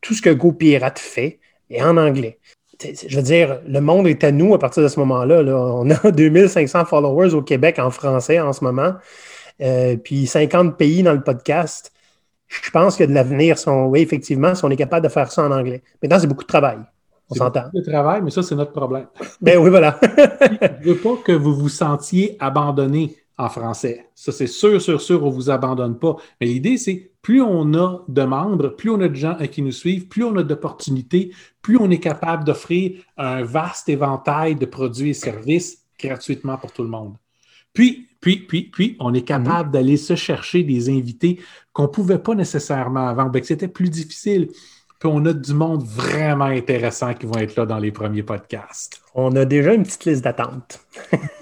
tout 0.00 0.14
ce 0.14 0.22
que 0.22 0.30
GoPirate 0.30 0.98
fait 0.98 1.38
et 1.70 1.82
en 1.82 1.96
anglais. 1.96 2.38
Je 2.82 3.16
veux 3.16 3.22
dire, 3.22 3.60
le 3.66 3.80
monde 3.80 4.06
est 4.06 4.22
à 4.22 4.30
nous 4.30 4.54
à 4.54 4.58
partir 4.58 4.82
de 4.82 4.88
ce 4.88 5.00
moment-là. 5.00 5.42
On 5.42 5.90
a 5.90 6.10
2500 6.12 6.84
followers 6.84 7.34
au 7.34 7.42
Québec 7.42 7.78
en 7.78 7.90
français 7.90 8.38
en 8.40 8.52
ce 8.52 8.62
moment, 8.62 8.94
euh, 9.60 9.96
puis 9.96 10.26
50 10.26 10.76
pays 10.76 11.02
dans 11.02 11.14
le 11.14 11.22
podcast. 11.22 11.92
Je 12.46 12.70
pense 12.70 12.96
qu'il 12.96 13.04
y 13.04 13.08
a 13.08 13.10
de 13.10 13.14
l'avenir, 13.14 13.56
oui, 13.66 14.00
effectivement, 14.00 14.54
si 14.54 14.64
on 14.64 14.70
est 14.70 14.76
capable 14.76 15.04
de 15.04 15.12
faire 15.12 15.30
ça 15.30 15.42
en 15.42 15.50
anglais. 15.50 15.82
Maintenant, 16.02 16.18
c'est 16.18 16.26
beaucoup 16.26 16.44
de 16.44 16.48
travail. 16.48 16.78
On 17.30 17.34
s'entend. 17.34 17.64
de 17.74 17.82
travail, 17.82 18.22
mais 18.22 18.30
ça, 18.30 18.42
c'est 18.42 18.54
notre 18.54 18.72
problème. 18.72 19.06
Ben 19.40 19.58
oui, 19.58 19.70
voilà. 19.70 19.98
je 20.02 20.88
ne 20.88 20.94
veux 20.94 20.98
pas 20.98 21.16
que 21.24 21.32
vous 21.32 21.54
vous 21.54 21.68
sentiez 21.68 22.36
abandonné 22.40 23.16
en 23.36 23.48
français. 23.48 24.06
Ça, 24.14 24.32
c'est 24.32 24.46
sûr, 24.46 24.80
sûr, 24.80 25.00
sûr, 25.00 25.22
on 25.22 25.28
ne 25.28 25.34
vous 25.34 25.50
abandonne 25.50 25.98
pas. 25.98 26.16
Mais 26.40 26.46
l'idée, 26.46 26.76
c'est 26.76 27.12
plus 27.22 27.40
on 27.40 27.74
a 27.74 28.00
de 28.08 28.22
membres, 28.22 28.68
plus 28.68 28.90
on 28.90 29.00
a 29.00 29.08
de 29.08 29.14
gens 29.14 29.36
qui 29.50 29.62
nous 29.62 29.72
suivent, 29.72 30.08
plus 30.08 30.24
on 30.24 30.36
a 30.36 30.42
d'opportunités, 30.42 31.32
plus 31.62 31.76
on 31.76 31.90
est 31.90 32.00
capable 32.00 32.44
d'offrir 32.44 33.00
un 33.16 33.42
vaste 33.42 33.88
éventail 33.88 34.56
de 34.56 34.66
produits 34.66 35.10
et 35.10 35.14
services 35.14 35.84
gratuitement 36.00 36.56
pour 36.56 36.72
tout 36.72 36.82
le 36.82 36.88
monde. 36.88 37.14
Puis, 37.72 38.08
puis, 38.20 38.38
puis, 38.38 38.62
puis, 38.64 38.96
on 38.98 39.14
est 39.14 39.22
capable 39.22 39.68
mhm. 39.68 39.72
d'aller 39.72 39.96
se 39.96 40.16
chercher 40.16 40.64
des 40.64 40.88
invités 40.88 41.40
qu'on 41.72 41.84
ne 41.84 41.88
pouvait 41.88 42.18
pas 42.18 42.34
nécessairement 42.34 43.06
avant, 43.06 43.26
ben, 43.26 43.40
que 43.40 43.46
c'était 43.46 43.68
plus 43.68 43.90
difficile. 43.90 44.48
Puis 44.98 45.08
on 45.12 45.24
a 45.26 45.32
du 45.32 45.54
monde 45.54 45.84
vraiment 45.84 46.46
intéressant 46.46 47.14
qui 47.14 47.26
vont 47.26 47.38
être 47.38 47.56
là 47.56 47.66
dans 47.66 47.78
les 47.78 47.92
premiers 47.92 48.24
podcasts. 48.24 49.00
On 49.14 49.34
a 49.36 49.44
déjà 49.44 49.74
une 49.74 49.84
petite 49.84 50.06
liste 50.06 50.24
d'attente. 50.24 50.84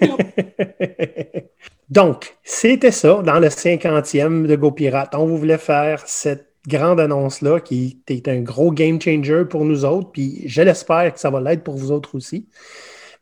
Donc, 1.88 2.36
c'était 2.42 2.90
ça 2.90 3.22
dans 3.22 3.38
le 3.38 3.48
50e 3.48 4.46
de 4.46 4.56
GoPirate. 4.56 5.14
On 5.14 5.26
voulait 5.26 5.56
faire 5.56 6.02
cette 6.06 6.52
grande 6.66 7.00
annonce-là 7.00 7.60
qui 7.60 8.02
est 8.08 8.28
un 8.28 8.40
gros 8.40 8.72
game 8.72 9.00
changer 9.00 9.44
pour 9.48 9.64
nous 9.64 9.84
autres, 9.84 10.10
puis 10.10 10.42
je 10.46 10.62
l'espère 10.62 11.14
que 11.14 11.20
ça 11.20 11.30
va 11.30 11.40
l'être 11.40 11.62
pour 11.62 11.76
vous 11.76 11.92
autres 11.92 12.14
aussi. 12.16 12.48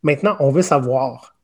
Maintenant, 0.02 0.36
on 0.40 0.50
veut 0.50 0.62
savoir 0.62 1.36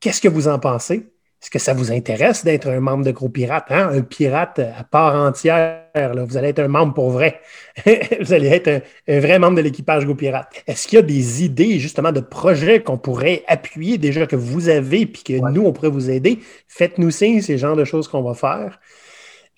qu'est-ce 0.00 0.20
que 0.20 0.28
vous 0.28 0.48
en 0.48 0.58
pensez? 0.58 1.10
Est-ce 1.40 1.50
que 1.50 1.58
ça 1.60 1.72
vous 1.72 1.92
intéresse 1.92 2.44
d'être 2.44 2.68
un 2.68 2.80
membre 2.80 3.04
de 3.04 3.12
Gros 3.12 3.28
Pirate? 3.28 3.66
Hein? 3.70 3.90
Un 3.92 4.02
pirate 4.02 4.58
à 4.58 4.82
part 4.82 5.14
entière. 5.14 5.84
Vous 5.94 6.36
allez 6.36 6.48
être 6.48 6.58
un 6.58 6.68
membre 6.68 6.94
pour 6.94 7.10
vrai. 7.10 7.40
vous 8.20 8.32
allez 8.32 8.48
être 8.48 8.82
un, 9.06 9.20
vrai 9.20 9.38
membre 9.38 9.56
de 9.56 9.62
l'équipage 9.62 10.04
Gros 10.04 10.16
Pirate. 10.16 10.48
Est-ce 10.66 10.88
qu'il 10.88 10.96
y 10.96 10.98
a 10.98 11.02
des 11.02 11.44
idées 11.44 11.78
justement 11.78 12.10
de 12.10 12.20
projets 12.20 12.82
qu'on 12.82 12.98
pourrait 12.98 13.44
appuyer 13.46 13.98
déjà 13.98 14.26
que 14.26 14.34
vous 14.34 14.68
avez 14.68 15.06
puis 15.06 15.22
que 15.22 15.50
nous, 15.52 15.64
on 15.64 15.72
pourrait 15.72 15.90
vous 15.90 16.10
aider? 16.10 16.40
Faites-nous 16.66 17.12
signe, 17.12 17.40
c'est 17.40 17.52
le 17.52 17.58
genre 17.58 17.76
de 17.76 17.84
choses 17.84 18.08
qu'on 18.08 18.22
va 18.22 18.34
faire. 18.34 18.80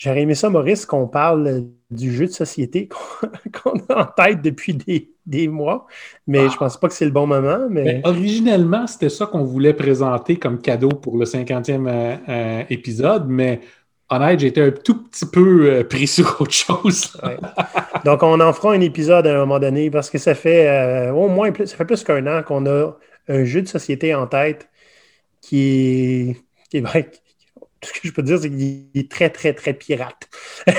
J'aurais 0.00 0.22
aimé 0.22 0.34
ça, 0.34 0.48
Maurice, 0.48 0.86
qu'on 0.86 1.06
parle 1.06 1.66
du 1.90 2.10
jeu 2.10 2.24
de 2.24 2.32
société 2.32 2.88
qu'on 3.62 3.78
a 3.90 4.00
en 4.00 4.06
tête 4.06 4.40
depuis 4.40 4.72
des, 5.26 5.48
mois, 5.48 5.86
mais 6.26 6.38
je 6.38 6.44
ne 6.44 6.50
ah. 6.52 6.56
pense 6.60 6.80
pas 6.80 6.88
que 6.88 6.94
c'est 6.94 7.04
le 7.04 7.10
bon 7.10 7.26
moment. 7.26 7.66
Mais... 7.68 8.00
originellement, 8.04 8.86
c'était 8.86 9.10
ça 9.10 9.26
qu'on 9.26 9.44
voulait 9.44 9.74
présenter 9.74 10.38
comme 10.38 10.58
cadeau 10.58 10.88
pour 10.88 11.18
le 11.18 11.26
50e 11.26 11.86
euh, 11.86 12.16
euh, 12.30 12.62
épisode, 12.70 13.26
mais 13.28 13.60
honnête, 14.08 14.40
j'étais 14.40 14.62
un 14.62 14.70
tout 14.70 15.04
petit 15.04 15.26
peu 15.26 15.70
euh, 15.70 15.84
pris 15.84 16.06
sur 16.06 16.34
autre 16.40 16.50
chose. 16.50 17.20
Donc, 18.06 18.22
on 18.22 18.40
en 18.40 18.54
fera 18.54 18.72
un 18.72 18.80
épisode 18.80 19.26
à 19.26 19.34
un 19.34 19.40
moment 19.40 19.58
donné 19.58 19.90
parce 19.90 20.08
que 20.08 20.16
ça 20.16 20.34
fait 20.34 21.10
au 21.10 21.28
moins 21.28 21.52
plus, 21.52 21.66
ça 21.66 21.76
fait 21.76 21.84
plus 21.84 22.02
qu'un 22.04 22.26
an 22.26 22.42
qu'on 22.42 22.64
a 22.64 22.96
un 23.28 23.44
jeu 23.44 23.60
de 23.60 23.68
société 23.68 24.14
en 24.14 24.26
tête 24.26 24.70
qui 25.42 25.60
est, 25.60 26.36
qui 26.70 26.78
est, 26.78 27.20
tout 27.80 27.90
ce 27.94 28.00
que 28.00 28.08
je 28.08 28.12
peux 28.12 28.22
dire, 28.22 28.38
c'est 28.38 28.50
qu'il 28.50 28.90
est 28.94 29.10
très, 29.10 29.30
très, 29.30 29.54
très 29.54 29.74
pirate. 29.74 30.28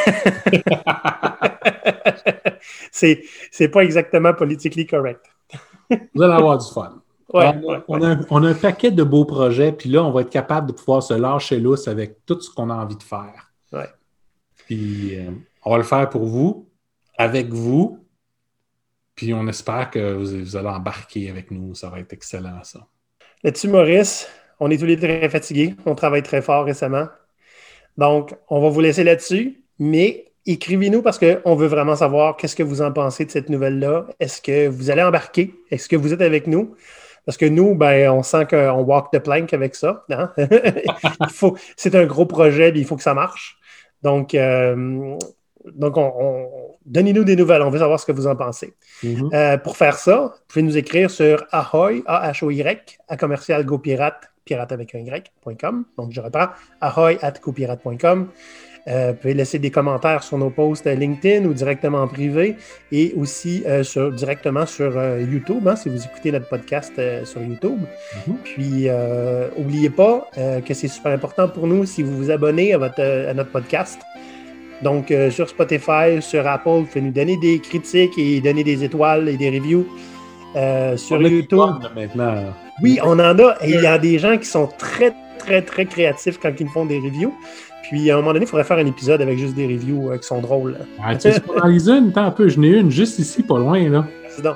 c'est, 2.91 3.23
c'est 3.51 3.69
pas 3.69 3.83
exactement 3.83 4.33
politically 4.33 4.85
correct. 4.85 5.25
Vous 6.13 6.21
allez 6.21 6.33
avoir 6.33 6.57
du 6.57 6.71
fun. 6.71 7.01
on, 7.33 8.03
a, 8.03 8.47
un 8.47 8.53
paquet 8.53 8.91
de 8.91 9.03
beaux 9.03 9.25
projets, 9.25 9.71
puis 9.71 9.89
là, 9.89 10.03
on 10.03 10.11
va 10.11 10.21
être 10.21 10.29
capable 10.29 10.67
de 10.67 10.73
pouvoir 10.73 11.01
se 11.01 11.13
lâcher 11.13 11.59
lousse 11.59 11.87
avec 11.87 12.25
tout 12.25 12.39
ce 12.39 12.49
qu'on 12.49 12.69
a 12.69 12.75
envie 12.75 12.97
de 12.97 13.03
faire. 13.03 13.51
Puis 14.67 15.17
euh, 15.17 15.31
on 15.65 15.71
va 15.71 15.77
le 15.77 15.83
faire 15.83 16.09
pour 16.09 16.25
vous, 16.25 16.69
avec 17.17 17.49
vous, 17.49 17.99
puis 19.15 19.33
on 19.33 19.47
espère 19.47 19.89
que 19.89 20.13
vous, 20.13 20.43
vous 20.43 20.55
allez 20.55 20.69
embarquer 20.69 21.29
avec 21.29 21.51
nous. 21.51 21.75
Ça 21.75 21.89
va 21.89 21.99
être 21.99 22.13
excellent, 22.13 22.63
ça. 22.63 22.87
Là-dessus, 23.43 23.67
Maurice, 23.67 24.29
on 24.61 24.69
est 24.69 24.77
tous 24.77 24.85
les 24.85 24.95
deux 24.95 25.07
très 25.07 25.27
fatigués. 25.27 25.75
On 25.85 25.95
travaille 25.95 26.21
très 26.21 26.41
fort 26.41 26.63
récemment. 26.63 27.07
Donc, 27.97 28.33
on 28.47 28.61
va 28.61 28.69
vous 28.69 28.79
laisser 28.79 29.03
là-dessus, 29.03 29.63
mais 29.79 30.25
écrivez-nous 30.45 31.01
parce 31.01 31.19
qu'on 31.19 31.55
veut 31.55 31.67
vraiment 31.67 31.95
savoir 31.95 32.37
qu'est-ce 32.37 32.55
que 32.55 32.63
vous 32.63 32.81
en 32.83 32.91
pensez 32.91 33.25
de 33.25 33.31
cette 33.31 33.49
nouvelle-là. 33.49 34.05
Est-ce 34.19 34.39
que 34.39 34.67
vous 34.67 34.91
allez 34.91 35.01
embarquer? 35.01 35.55
Est-ce 35.71 35.89
que 35.89 35.95
vous 35.95 36.13
êtes 36.13 36.21
avec 36.21 36.45
nous? 36.45 36.75
Parce 37.25 37.37
que 37.37 37.45
nous, 37.45 37.73
ben, 37.73 38.11
on 38.11 38.21
sent 38.21 38.45
qu'on 38.45 38.81
walk 38.81 39.11
the 39.11 39.19
plank 39.19 39.51
avec 39.51 39.73
ça. 39.73 40.05
Hein? 40.11 40.31
c'est 41.75 41.95
un 41.95 42.05
gros 42.05 42.27
projet, 42.27 42.71
il 42.75 42.85
faut 42.85 42.95
que 42.95 43.03
ça 43.03 43.15
marche. 43.15 43.57
Donc, 44.03 44.35
euh, 44.35 45.17
donc, 45.73 45.97
on, 45.97 46.47
donnez-nous 46.85 47.23
des 47.23 47.35
nouvelles. 47.35 47.63
On 47.63 47.71
veut 47.71 47.79
savoir 47.79 47.99
ce 47.99 48.05
que 48.05 48.11
vous 48.11 48.27
en 48.27 48.35
pensez. 48.35 48.75
Mm-hmm. 49.03 49.35
Euh, 49.35 49.57
pour 49.57 49.75
faire 49.75 49.97
ça, 49.97 50.33
vous 50.35 50.43
pouvez 50.47 50.63
nous 50.63 50.77
écrire 50.77 51.09
sur 51.09 51.45
ahoy, 51.51 52.03
A-H-O-Y, 52.05 52.99
à 53.07 53.17
commercial 53.17 53.65
pirate 54.45 54.71
avec 54.71 54.95
un 54.95 54.99
Y.com. 54.99 55.85
Donc, 55.97 56.11
je 56.11 56.21
reprends 56.21 56.47
ahoy 56.81 57.17
at 57.21 57.33
copirate.com. 57.33 58.29
Euh, 58.87 59.11
vous 59.11 59.17
pouvez 59.17 59.33
laisser 59.35 59.59
des 59.59 59.69
commentaires 59.69 60.23
sur 60.23 60.37
nos 60.37 60.49
posts 60.49 60.87
LinkedIn 60.87 61.45
ou 61.45 61.53
directement 61.53 62.01
en 62.01 62.07
privé 62.07 62.55
et 62.91 63.13
aussi 63.15 63.63
euh, 63.67 63.83
sur, 63.83 64.11
directement 64.11 64.65
sur 64.65 64.97
euh, 64.97 65.21
YouTube, 65.21 65.67
hein, 65.67 65.75
si 65.75 65.89
vous 65.89 66.03
écoutez 66.03 66.31
notre 66.31 66.49
podcast 66.49 66.93
sur 67.23 67.41
YouTube. 67.41 67.79
Mm-hmm. 68.27 68.35
Puis, 68.43 68.87
n'oubliez 69.57 69.89
pas 69.89 70.27
que 70.65 70.73
c'est 70.73 70.87
super 70.87 71.11
important 71.11 71.47
pour 71.47 71.67
nous 71.67 71.85
si 71.85 72.03
vous 72.03 72.15
vous 72.17 72.31
abonnez 72.31 72.73
à, 72.73 72.77
votre, 72.77 73.01
à 73.01 73.33
notre 73.33 73.51
podcast. 73.51 74.01
Donc, 74.81 75.13
sur 75.29 75.47
Spotify, 75.47 76.21
sur 76.21 76.47
Apple, 76.47 76.69
vous 76.69 76.85
pouvez 76.85 77.01
nous 77.01 77.11
donner 77.11 77.37
des 77.37 77.59
critiques 77.59 78.17
et 78.17 78.41
donner 78.41 78.63
des 78.63 78.83
étoiles 78.83 79.29
et 79.29 79.37
des 79.37 79.51
reviews. 79.51 79.85
Sur 80.97 81.21
YouTube. 81.21 81.59
Maintenant. 81.95 82.53
Oui, 82.81 82.99
on 83.03 83.13
en 83.13 83.39
a. 83.39 83.57
Et 83.61 83.71
il 83.75 83.81
y 83.81 83.85
a 83.87 83.97
des 83.97 84.19
gens 84.19 84.37
qui 84.37 84.45
sont 84.45 84.67
très, 84.77 85.13
très, 85.37 85.61
très 85.61 85.85
créatifs 85.85 86.37
quand 86.41 86.51
ils 86.59 86.67
font 86.67 86.85
des 86.85 86.99
reviews. 86.99 87.33
Puis, 87.83 88.09
à 88.09 88.13
un 88.13 88.17
moment 88.17 88.33
donné, 88.33 88.45
il 88.45 88.47
faudrait 88.47 88.63
faire 88.63 88.77
un 88.77 88.85
épisode 88.85 89.21
avec 89.21 89.37
juste 89.37 89.55
des 89.55 89.67
reviews 89.67 90.11
euh, 90.11 90.17
qui 90.17 90.25
sont 90.25 90.39
drôles. 90.39 90.77
Ah, 91.03 91.15
tu 91.15 91.31
sais, 91.31 91.41
en 91.61 91.69
une, 91.69 92.13
un 92.15 92.31
peu. 92.31 92.47
Je 92.47 92.59
n'ai 92.59 92.69
une 92.69 92.89
juste 92.89 93.19
ici, 93.19 93.43
pas 93.43 93.59
loin, 93.59 93.89
là. 93.89 94.05
donc. 94.43 94.55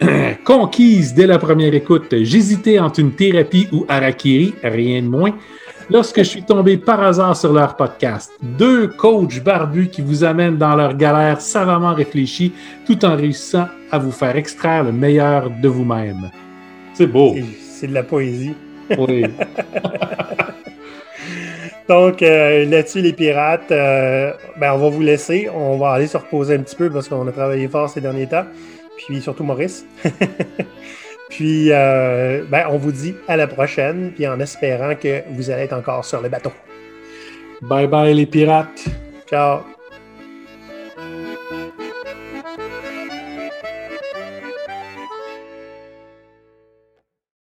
Conquise 0.44 1.14
dès 1.14 1.26
la 1.26 1.38
première 1.38 1.74
écoute. 1.74 2.06
J'hésitais 2.10 2.78
entre 2.78 3.00
une 3.00 3.12
thérapie 3.12 3.68
ou 3.70 3.84
Harakiri, 3.88 4.54
rien 4.62 5.02
de 5.02 5.08
moins. 5.08 5.34
Lorsque 5.90 6.18
je 6.18 6.22
suis 6.22 6.42
tombé 6.42 6.78
par 6.78 7.02
hasard 7.02 7.36
sur 7.36 7.52
leur 7.52 7.76
podcast, 7.76 8.32
deux 8.40 8.88
coachs 8.88 9.42
barbus 9.42 9.88
qui 9.88 10.00
vous 10.00 10.24
amènent 10.24 10.56
dans 10.56 10.74
leur 10.74 10.94
galère 10.96 11.42
savamment 11.42 11.92
réfléchie 11.92 12.54
tout 12.86 13.04
en 13.04 13.16
réussissant 13.16 13.66
à 13.90 13.98
vous 13.98 14.10
faire 14.10 14.34
extraire 14.36 14.84
le 14.84 14.92
meilleur 14.92 15.50
de 15.50 15.68
vous-même. 15.68 16.30
C'est 16.94 17.06
beau. 17.06 17.34
C'est 17.60 17.88
de 17.88 17.94
la 17.94 18.02
poésie. 18.02 18.54
Oui. 18.96 19.24
Donc, 21.88 22.22
euh, 22.22 22.64
là-dessus, 22.64 23.02
les 23.02 23.12
pirates, 23.12 23.70
euh, 23.70 24.32
ben, 24.58 24.72
on 24.72 24.78
va 24.78 24.88
vous 24.88 25.02
laisser. 25.02 25.50
On 25.54 25.76
va 25.76 25.90
aller 25.90 26.06
se 26.06 26.16
reposer 26.16 26.54
un 26.54 26.60
petit 26.60 26.76
peu 26.76 26.88
parce 26.88 27.08
qu'on 27.08 27.28
a 27.28 27.32
travaillé 27.32 27.68
fort 27.68 27.90
ces 27.90 28.00
derniers 28.00 28.26
temps. 28.26 28.46
Puis 29.06 29.20
surtout 29.20 29.44
Maurice. 29.44 29.84
puis, 31.34 31.72
euh, 31.72 32.44
ben, 32.48 32.66
on 32.70 32.78
vous 32.78 32.92
dit 32.92 33.14
à 33.26 33.36
la 33.36 33.48
prochaine, 33.48 34.12
puis 34.14 34.26
en 34.28 34.38
espérant 34.38 34.94
que 34.94 35.22
vous 35.32 35.50
allez 35.50 35.62
être 35.62 35.72
encore 35.72 36.04
sur 36.04 36.20
le 36.20 36.28
bateau. 36.28 36.52
Bye 37.60 37.88
bye 37.88 38.14
les 38.14 38.26
pirates. 38.26 38.84
Ciao. 39.26 39.73